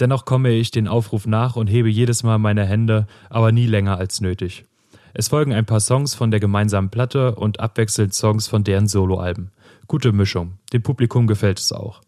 Dennoch 0.00 0.24
komme 0.24 0.50
ich 0.50 0.72
den 0.72 0.88
Aufruf 0.88 1.26
nach 1.26 1.56
und 1.56 1.68
hebe 1.68 1.88
jedes 1.88 2.22
Mal 2.22 2.38
meine 2.38 2.66
Hände, 2.66 3.06
aber 3.30 3.52
nie 3.52 3.66
länger 3.66 3.98
als 3.98 4.20
nötig. 4.20 4.64
Es 5.18 5.28
folgen 5.28 5.54
ein 5.54 5.64
paar 5.64 5.80
Songs 5.80 6.14
von 6.14 6.30
der 6.30 6.40
gemeinsamen 6.40 6.90
Platte 6.90 7.36
und 7.36 7.58
abwechselnd 7.58 8.12
Songs 8.12 8.48
von 8.48 8.64
deren 8.64 8.86
Soloalben. 8.86 9.50
Gute 9.86 10.12
Mischung. 10.12 10.58
Dem 10.74 10.82
Publikum 10.82 11.26
gefällt 11.26 11.58
es 11.58 11.72
auch. 11.72 12.02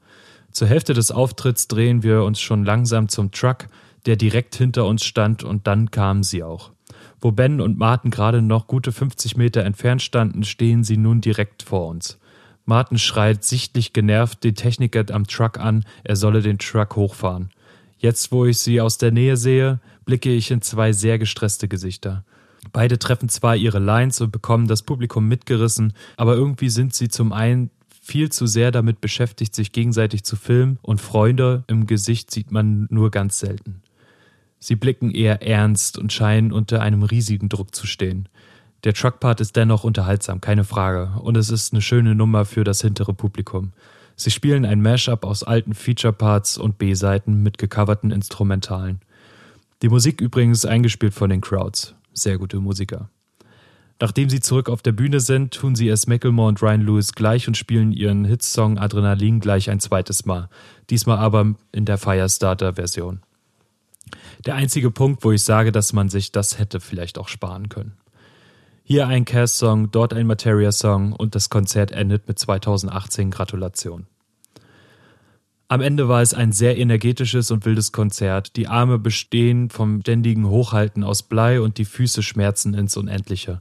Zur 0.52 0.68
Hälfte 0.68 0.92
des 0.92 1.10
Auftritts 1.10 1.68
drehen 1.68 2.02
wir 2.02 2.22
uns 2.24 2.38
schon 2.38 2.66
langsam 2.66 3.08
zum 3.08 3.30
Truck, 3.30 3.68
der 4.04 4.16
direkt 4.16 4.56
hinter 4.56 4.84
uns 4.84 5.06
stand, 5.06 5.42
und 5.42 5.66
dann 5.66 5.90
kamen 5.90 6.22
sie 6.22 6.42
auch. 6.42 6.70
Wo 7.18 7.32
Ben 7.32 7.62
und 7.62 7.78
Martin 7.78 8.10
gerade 8.10 8.42
noch 8.42 8.66
gute 8.66 8.92
50 8.92 9.38
Meter 9.38 9.64
entfernt 9.64 10.02
standen, 10.02 10.44
stehen 10.44 10.84
sie 10.84 10.98
nun 10.98 11.22
direkt 11.22 11.62
vor 11.62 11.86
uns. 11.86 12.18
Martin 12.66 12.98
schreit 12.98 13.42
sichtlich 13.42 13.94
genervt 13.94 14.44
den 14.44 14.54
Techniker 14.54 15.06
am 15.14 15.26
Truck 15.26 15.58
an, 15.58 15.86
er 16.04 16.16
solle 16.16 16.42
den 16.42 16.58
Truck 16.58 16.94
hochfahren. 16.94 17.48
Jetzt, 17.96 18.32
wo 18.32 18.44
ich 18.44 18.58
sie 18.58 18.82
aus 18.82 18.98
der 18.98 19.12
Nähe 19.12 19.38
sehe, 19.38 19.80
blicke 20.04 20.30
ich 20.30 20.50
in 20.50 20.60
zwei 20.60 20.92
sehr 20.92 21.18
gestresste 21.18 21.68
Gesichter. 21.68 22.22
Beide 22.72 22.98
treffen 22.98 23.28
zwar 23.28 23.56
ihre 23.56 23.78
Lines 23.78 24.20
und 24.20 24.32
bekommen 24.32 24.68
das 24.68 24.82
Publikum 24.82 25.26
mitgerissen, 25.28 25.92
aber 26.16 26.34
irgendwie 26.34 26.68
sind 26.68 26.94
sie 26.94 27.08
zum 27.08 27.32
einen 27.32 27.70
viel 28.08 28.30
zu 28.30 28.46
sehr 28.46 28.70
damit 28.70 29.00
beschäftigt, 29.00 29.54
sich 29.54 29.72
gegenseitig 29.72 30.24
zu 30.24 30.36
filmen 30.36 30.78
und 30.82 31.00
Freunde 31.00 31.64
im 31.66 31.86
Gesicht 31.86 32.30
sieht 32.30 32.50
man 32.50 32.86
nur 32.90 33.10
ganz 33.10 33.38
selten. 33.38 33.82
Sie 34.58 34.76
blicken 34.76 35.10
eher 35.10 35.42
ernst 35.42 35.98
und 35.98 36.12
scheinen 36.12 36.52
unter 36.52 36.80
einem 36.80 37.02
riesigen 37.02 37.48
Druck 37.48 37.74
zu 37.74 37.86
stehen. 37.86 38.28
Der 38.84 38.94
Truckpart 38.94 39.40
ist 39.40 39.56
dennoch 39.56 39.84
unterhaltsam, 39.84 40.40
keine 40.40 40.64
Frage, 40.64 41.20
und 41.20 41.36
es 41.36 41.50
ist 41.50 41.72
eine 41.72 41.82
schöne 41.82 42.14
Nummer 42.14 42.44
für 42.44 42.64
das 42.64 42.80
hintere 42.80 43.12
Publikum. 43.12 43.72
Sie 44.16 44.30
spielen 44.30 44.64
ein 44.64 44.82
Mashup 44.82 45.24
aus 45.24 45.44
alten 45.44 45.74
Feature-Parts 45.74 46.58
und 46.58 46.78
B-Seiten 46.78 47.42
mit 47.42 47.58
gecoverten 47.58 48.10
Instrumentalen. 48.10 49.00
Die 49.82 49.88
Musik 49.88 50.20
übrigens 50.20 50.64
eingespielt 50.64 51.14
von 51.14 51.30
den 51.30 51.40
Crowds. 51.40 51.94
Sehr 52.18 52.38
gute 52.38 52.58
Musiker. 52.58 53.10
Nachdem 54.00 54.30
sie 54.30 54.40
zurück 54.40 54.68
auf 54.68 54.82
der 54.82 54.92
Bühne 54.92 55.20
sind, 55.20 55.54
tun 55.54 55.74
sie 55.74 55.88
es 55.88 56.06
Macklemore 56.06 56.48
und 56.48 56.62
Ryan 56.62 56.82
Lewis 56.82 57.12
gleich 57.12 57.48
und 57.48 57.56
spielen 57.56 57.92
ihren 57.92 58.24
Hitsong 58.24 58.78
Adrenalin 58.78 59.40
gleich 59.40 59.70
ein 59.70 59.80
zweites 59.80 60.24
Mal. 60.24 60.48
Diesmal 60.90 61.18
aber 61.18 61.54
in 61.72 61.84
der 61.84 61.98
Firestarter-Version. 61.98 63.20
Der 64.46 64.54
einzige 64.54 64.90
Punkt, 64.90 65.24
wo 65.24 65.32
ich 65.32 65.42
sage, 65.42 65.72
dass 65.72 65.92
man 65.92 66.08
sich 66.08 66.30
das 66.32 66.58
hätte 66.58 66.80
vielleicht 66.80 67.18
auch 67.18 67.28
sparen 67.28 67.68
können. 67.68 67.96
Hier 68.84 69.06
ein 69.06 69.24
Cass-Song, 69.24 69.90
dort 69.90 70.14
ein 70.14 70.26
Materia-Song 70.26 71.12
und 71.12 71.34
das 71.34 71.50
Konzert 71.50 71.90
endet 71.90 72.26
mit 72.26 72.38
2018 72.38 73.30
Gratulation. 73.30 74.06
Am 75.70 75.82
Ende 75.82 76.08
war 76.08 76.22
es 76.22 76.32
ein 76.32 76.52
sehr 76.52 76.78
energetisches 76.78 77.50
und 77.50 77.66
wildes 77.66 77.92
Konzert. 77.92 78.56
Die 78.56 78.68
Arme 78.68 78.98
bestehen 78.98 79.68
vom 79.68 80.00
ständigen 80.00 80.48
Hochhalten 80.48 81.04
aus 81.04 81.22
Blei 81.22 81.60
und 81.60 81.76
die 81.76 81.84
Füße 81.84 82.22
schmerzen 82.22 82.72
ins 82.72 82.96
Unendliche. 82.96 83.60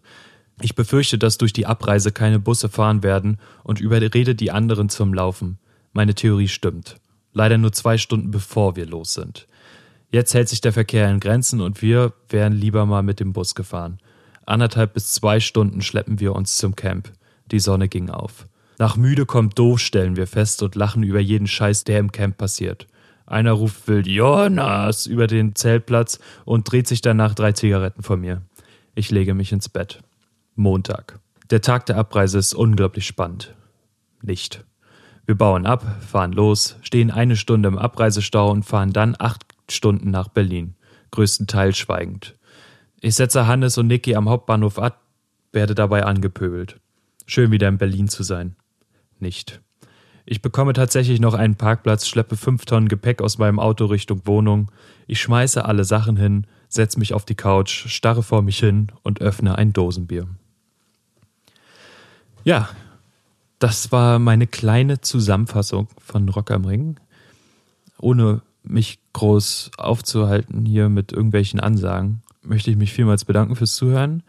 Ich 0.62 0.74
befürchte, 0.74 1.18
dass 1.18 1.38
durch 1.38 1.52
die 1.52 1.66
Abreise 1.66 2.14
keine 2.14 2.40
Busse 2.40 2.70
fahren 2.70 3.04
werden 3.04 3.40
und 3.66 3.82
überrede 3.82 4.36
die 4.36 4.52
anderen 4.52 4.88
zum 4.88 5.14
Laufen. 5.14 5.60
Meine 5.92 6.16
Theorie 6.16 6.48
stimmt. 6.48 6.96
Leider 7.34 7.58
nur 7.58 7.74
zwei 7.74 7.98
Stunden 7.98 8.32
bevor 8.32 8.78
wir 8.78 8.86
los 8.86 9.14
sind. 9.14 9.46
Jetzt 10.10 10.34
hält 10.34 10.48
sich 10.48 10.62
der 10.62 10.72
Verkehr 10.72 11.12
in 11.12 11.20
Grenzen 11.20 11.60
und 11.60 11.82
wir 11.82 12.14
wären 12.30 12.54
lieber 12.54 12.86
mal 12.86 13.04
mit 13.04 13.20
dem 13.20 13.34
Bus 13.34 13.54
gefahren. 13.54 14.00
Anderthalb 14.46 14.94
bis 14.94 15.12
zwei 15.12 15.42
Stunden 15.42 15.82
schleppen 15.82 16.22
wir 16.22 16.34
uns 16.34 16.56
zum 16.56 16.78
Camp. 16.78 17.12
Die 17.52 17.60
Sonne 17.60 17.90
ging 17.90 18.10
auf. 18.10 18.48
Nach 18.80 18.96
müde 18.96 19.26
kommt 19.26 19.58
doof, 19.58 19.80
stellen 19.80 20.16
wir 20.16 20.28
fest 20.28 20.62
und 20.62 20.76
lachen 20.76 21.02
über 21.02 21.20
jeden 21.20 21.48
Scheiß, 21.48 21.84
der 21.84 22.00
im 22.00 22.12
Camp 22.12 22.38
passiert. 22.38 22.88
Einer 23.26 23.54
ruft 23.54 23.88
wild 23.88 24.08
Jonas 24.08 25.08
über 25.08 25.28
den 25.28 25.56
Zeltplatz 25.56 26.20
und 26.46 26.72
dreht 26.72 26.88
sich 26.88 27.02
danach 27.02 27.34
drei 27.34 27.52
Zigaretten 27.54 28.04
vor 28.04 28.18
mir. 28.18 28.44
Ich 28.94 29.10
lege 29.10 29.34
mich 29.34 29.52
ins 29.52 29.68
Bett. 29.68 30.02
Montag. 30.56 31.20
Der 31.50 31.62
Tag 31.62 31.88
der 31.88 31.98
Abreise 31.98 32.38
ist 32.38 32.54
unglaublich 32.54 33.08
spannend. 33.08 33.56
Nicht. 34.22 34.64
Wir 35.26 35.36
bauen 35.36 35.66
ab, 35.66 35.84
fahren 36.08 36.32
los, 36.32 36.78
stehen 36.82 37.12
eine 37.12 37.36
Stunde 37.36 37.68
im 37.68 37.78
Abreisestau 37.78 38.52
und 38.52 38.64
fahren 38.64 38.94
dann 38.94 39.16
acht 39.18 39.44
Stunden 39.70 40.10
nach 40.10 40.30
Berlin, 40.30 40.76
größtenteils 41.12 41.78
schweigend. 41.78 42.36
Ich 43.02 43.16
setze 43.16 43.46
Hannes 43.46 43.78
und 43.78 43.88
Niki 43.88 44.16
am 44.16 44.30
Hauptbahnhof 44.30 44.80
ab, 44.80 45.02
werde 45.52 45.76
dabei 45.76 46.06
angepöbelt. 46.06 46.80
Schön 47.26 47.52
wieder 47.52 47.68
in 47.68 47.78
Berlin 47.78 48.08
zu 48.08 48.24
sein 48.24 48.56
nicht. 49.22 49.62
Ich 50.26 50.42
bekomme 50.42 50.74
tatsächlich 50.74 51.22
noch 51.22 51.34
einen 51.34 51.56
Parkplatz, 51.56 52.06
schleppe 52.06 52.36
fünf 52.36 52.66
Tonnen 52.66 52.90
Gepäck 52.90 53.22
aus 53.22 53.38
meinem 53.38 53.60
Auto 53.60 53.86
Richtung 53.86 54.22
Wohnung. 54.26 54.70
Ich 55.08 55.22
schmeiße 55.22 55.64
alle 55.64 55.86
Sachen 55.86 56.18
hin, 56.18 56.48
setze 56.68 57.00
mich 57.00 57.14
auf 57.14 57.24
die 57.24 57.36
Couch, 57.36 57.88
starre 57.88 58.24
vor 58.24 58.42
mich 58.42 58.60
hin 58.60 58.92
und 59.04 59.22
öffne 59.22 59.58
ein 59.58 59.72
Dosenbier. 59.72 60.28
Ja, 62.44 62.70
das 63.60 63.92
war 63.94 64.20
meine 64.20 64.48
kleine 64.48 65.00
Zusammenfassung 65.00 65.88
von 65.98 66.28
Rock 66.28 66.52
am 66.52 66.66
Ring. 66.66 67.00
Ohne 67.98 68.42
mich 68.64 69.00
groß 69.14 69.72
aufzuhalten 69.78 70.66
hier 70.66 70.90
mit 70.90 71.14
irgendwelchen 71.14 71.60
Ansagen, 71.60 72.22
möchte 72.42 72.70
ich 72.70 72.76
mich 72.76 72.92
vielmals 72.92 73.24
bedanken 73.24 73.56
fürs 73.56 73.76
Zuhören. 73.76 74.24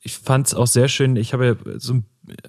Ich 0.00 0.18
fand 0.18 0.46
es 0.46 0.54
auch 0.54 0.66
sehr 0.66 0.88
schön. 0.88 1.16
Ich 1.16 1.32
habe 1.32 1.58
so 1.76 1.94
ein 1.94 2.04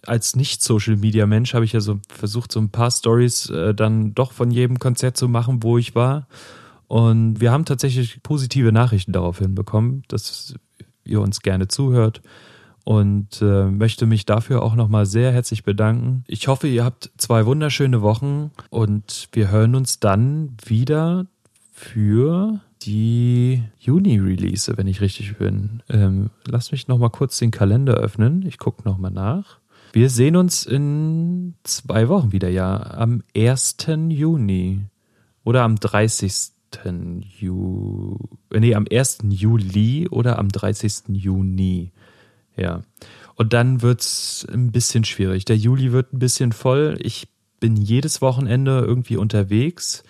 als 0.05 0.36
Nicht-Social-Media-Mensch 0.36 1.53
habe 1.53 1.65
ich 1.65 1.73
ja 1.73 1.82
so 1.82 1.99
versucht, 2.07 2.51
so 2.51 2.59
ein 2.59 2.69
paar 2.69 2.91
Stories 2.91 3.49
äh, 3.49 3.73
dann 3.73 4.13
doch 4.13 4.32
von 4.32 4.51
jedem 4.51 4.80
Konzert 4.80 5.17
zu 5.17 5.28
machen, 5.28 5.63
wo 5.63 5.78
ich 5.78 5.95
war. 5.95 6.28
Und 6.88 7.41
wir 7.41 7.51
haben 7.51 7.65
tatsächlich 7.65 8.21
positive 8.23 8.71
Nachrichten 8.71 9.11
daraufhin 9.11 9.55
bekommen, 9.55 10.03
dass 10.07 10.55
ihr 11.03 11.21
uns 11.21 11.41
gerne 11.41 11.67
zuhört 11.67 12.21
und 12.84 13.41
äh, 13.41 13.65
möchte 13.65 14.05
mich 14.05 14.26
dafür 14.26 14.61
auch 14.61 14.76
nochmal 14.76 15.05
sehr 15.07 15.32
herzlich 15.32 15.63
bedanken. 15.63 16.23
Ich 16.28 16.47
hoffe, 16.47 16.67
ihr 16.67 16.86
habt 16.86 17.11
zwei 17.17 17.45
wunderschöne 17.45 18.01
Wochen 18.01 18.51
und 18.69 19.28
wir 19.32 19.49
hören 19.49 19.76
uns 19.76 19.99
dann 19.99 20.55
wieder 20.63 21.26
für 21.71 22.61
die 22.84 23.63
Juni-Release, 23.80 24.78
wenn 24.78 24.88
ich 24.88 25.01
richtig 25.01 25.38
bin. 25.38 25.82
Ähm, 25.89 26.30
lasst 26.45 26.71
mich 26.71 26.88
nochmal 26.88 27.09
kurz 27.09 27.39
den 27.39 27.51
Kalender 27.51 27.95
öffnen. 27.95 28.45
Ich 28.45 28.59
gucke 28.59 28.88
nochmal 28.88 29.11
nach. 29.11 29.57
Wir 29.96 30.10
sehen 30.10 30.36
uns 30.36 30.66
in 30.66 31.56
zwei 31.64 32.10
Wochen 32.10 32.34
wieder, 32.34 32.50
ja. 32.50 32.76
Am 32.98 33.24
1. 33.34 33.78
Juni 34.10 34.82
oder 35.46 35.64
am 35.64 35.78
30. 35.78 36.52
Ju 37.39 38.18
nee, 38.52 38.76
am 38.76 38.86
1. 38.91 39.20
Juli 39.30 40.10
oder 40.10 40.38
am 40.38 40.50
30. 40.50 41.04
Juni. 41.14 41.93
Ja. 42.58 42.82
Und 43.36 43.54
dann 43.54 43.82
wird 43.82 44.02
es 44.02 44.46
ein 44.52 44.74
bisschen 44.74 45.06
schwierig. 45.06 45.46
Der 45.46 45.56
Juli 45.56 45.93
wird 45.93 46.12
ein 46.12 46.20
bisschen 46.20 46.52
voll. 46.52 46.98
Ich 47.00 47.30
bin 47.62 47.78
jedes 47.78 48.22
Wochenende 48.22 48.82
irgendwie 48.82 49.16
unterwegs. 49.16 50.04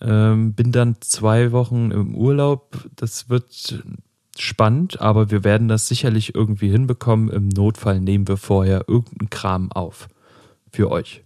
Ähm, 0.00 0.54
bin 0.54 0.72
dann 0.72 0.96
zwei 0.98 1.52
Wochen 1.52 1.92
im 1.92 2.16
Urlaub. 2.16 2.84
Das 2.96 3.28
wird 3.28 3.80
spannend, 4.40 5.00
aber 5.00 5.30
wir 5.30 5.44
werden 5.44 5.68
das 5.68 5.88
sicherlich 5.88 6.34
irgendwie 6.34 6.70
hinbekommen. 6.70 7.28
Im 7.28 7.48
Notfall 7.48 8.00
nehmen 8.00 8.28
wir 8.28 8.36
vorher 8.36 8.84
irgendeinen 8.88 9.30
Kram 9.30 9.72
auf. 9.72 10.08
Für 10.72 10.90
euch. 10.90 11.22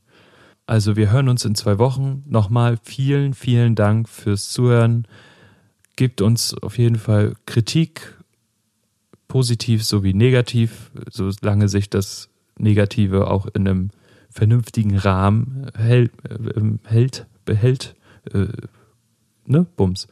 Also 0.66 0.96
wir 0.96 1.10
hören 1.10 1.30
uns 1.30 1.46
in 1.46 1.54
zwei 1.54 1.78
Wochen. 1.78 2.22
Nochmal 2.26 2.78
vielen, 2.82 3.32
vielen 3.32 3.74
Dank 3.74 4.08
fürs 4.08 4.50
Zuhören. 4.50 5.06
Gebt 5.96 6.20
uns 6.20 6.54
auf 6.54 6.76
jeden 6.76 6.98
Fall 6.98 7.34
Kritik, 7.46 8.18
positiv 9.28 9.82
sowie 9.82 10.12
negativ, 10.12 10.90
solange 11.10 11.68
sich 11.68 11.88
das 11.88 12.28
Negative 12.58 13.30
auch 13.30 13.46
in 13.46 13.66
einem 13.66 13.90
vernünftigen 14.30 14.96
Rahmen 14.96 15.70
hält, 15.74 16.12
äh, 16.28 16.60
hält 16.84 17.26
behält. 17.46 17.96
Äh, 18.32 18.48
ne? 19.46 19.66
Bums. 19.76 20.06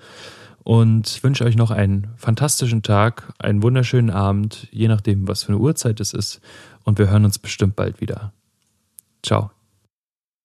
Und 0.66 1.22
wünsche 1.22 1.44
euch 1.44 1.54
noch 1.54 1.70
einen 1.70 2.08
fantastischen 2.16 2.82
Tag, 2.82 3.32
einen 3.38 3.62
wunderschönen 3.62 4.10
Abend, 4.10 4.66
je 4.72 4.88
nachdem, 4.88 5.28
was 5.28 5.44
für 5.44 5.50
eine 5.50 5.58
Uhrzeit 5.58 6.00
es 6.00 6.12
ist. 6.12 6.40
Und 6.82 6.98
wir 6.98 7.08
hören 7.08 7.24
uns 7.24 7.38
bestimmt 7.38 7.76
bald 7.76 8.00
wieder. 8.00 8.32
Ciao. 9.22 9.52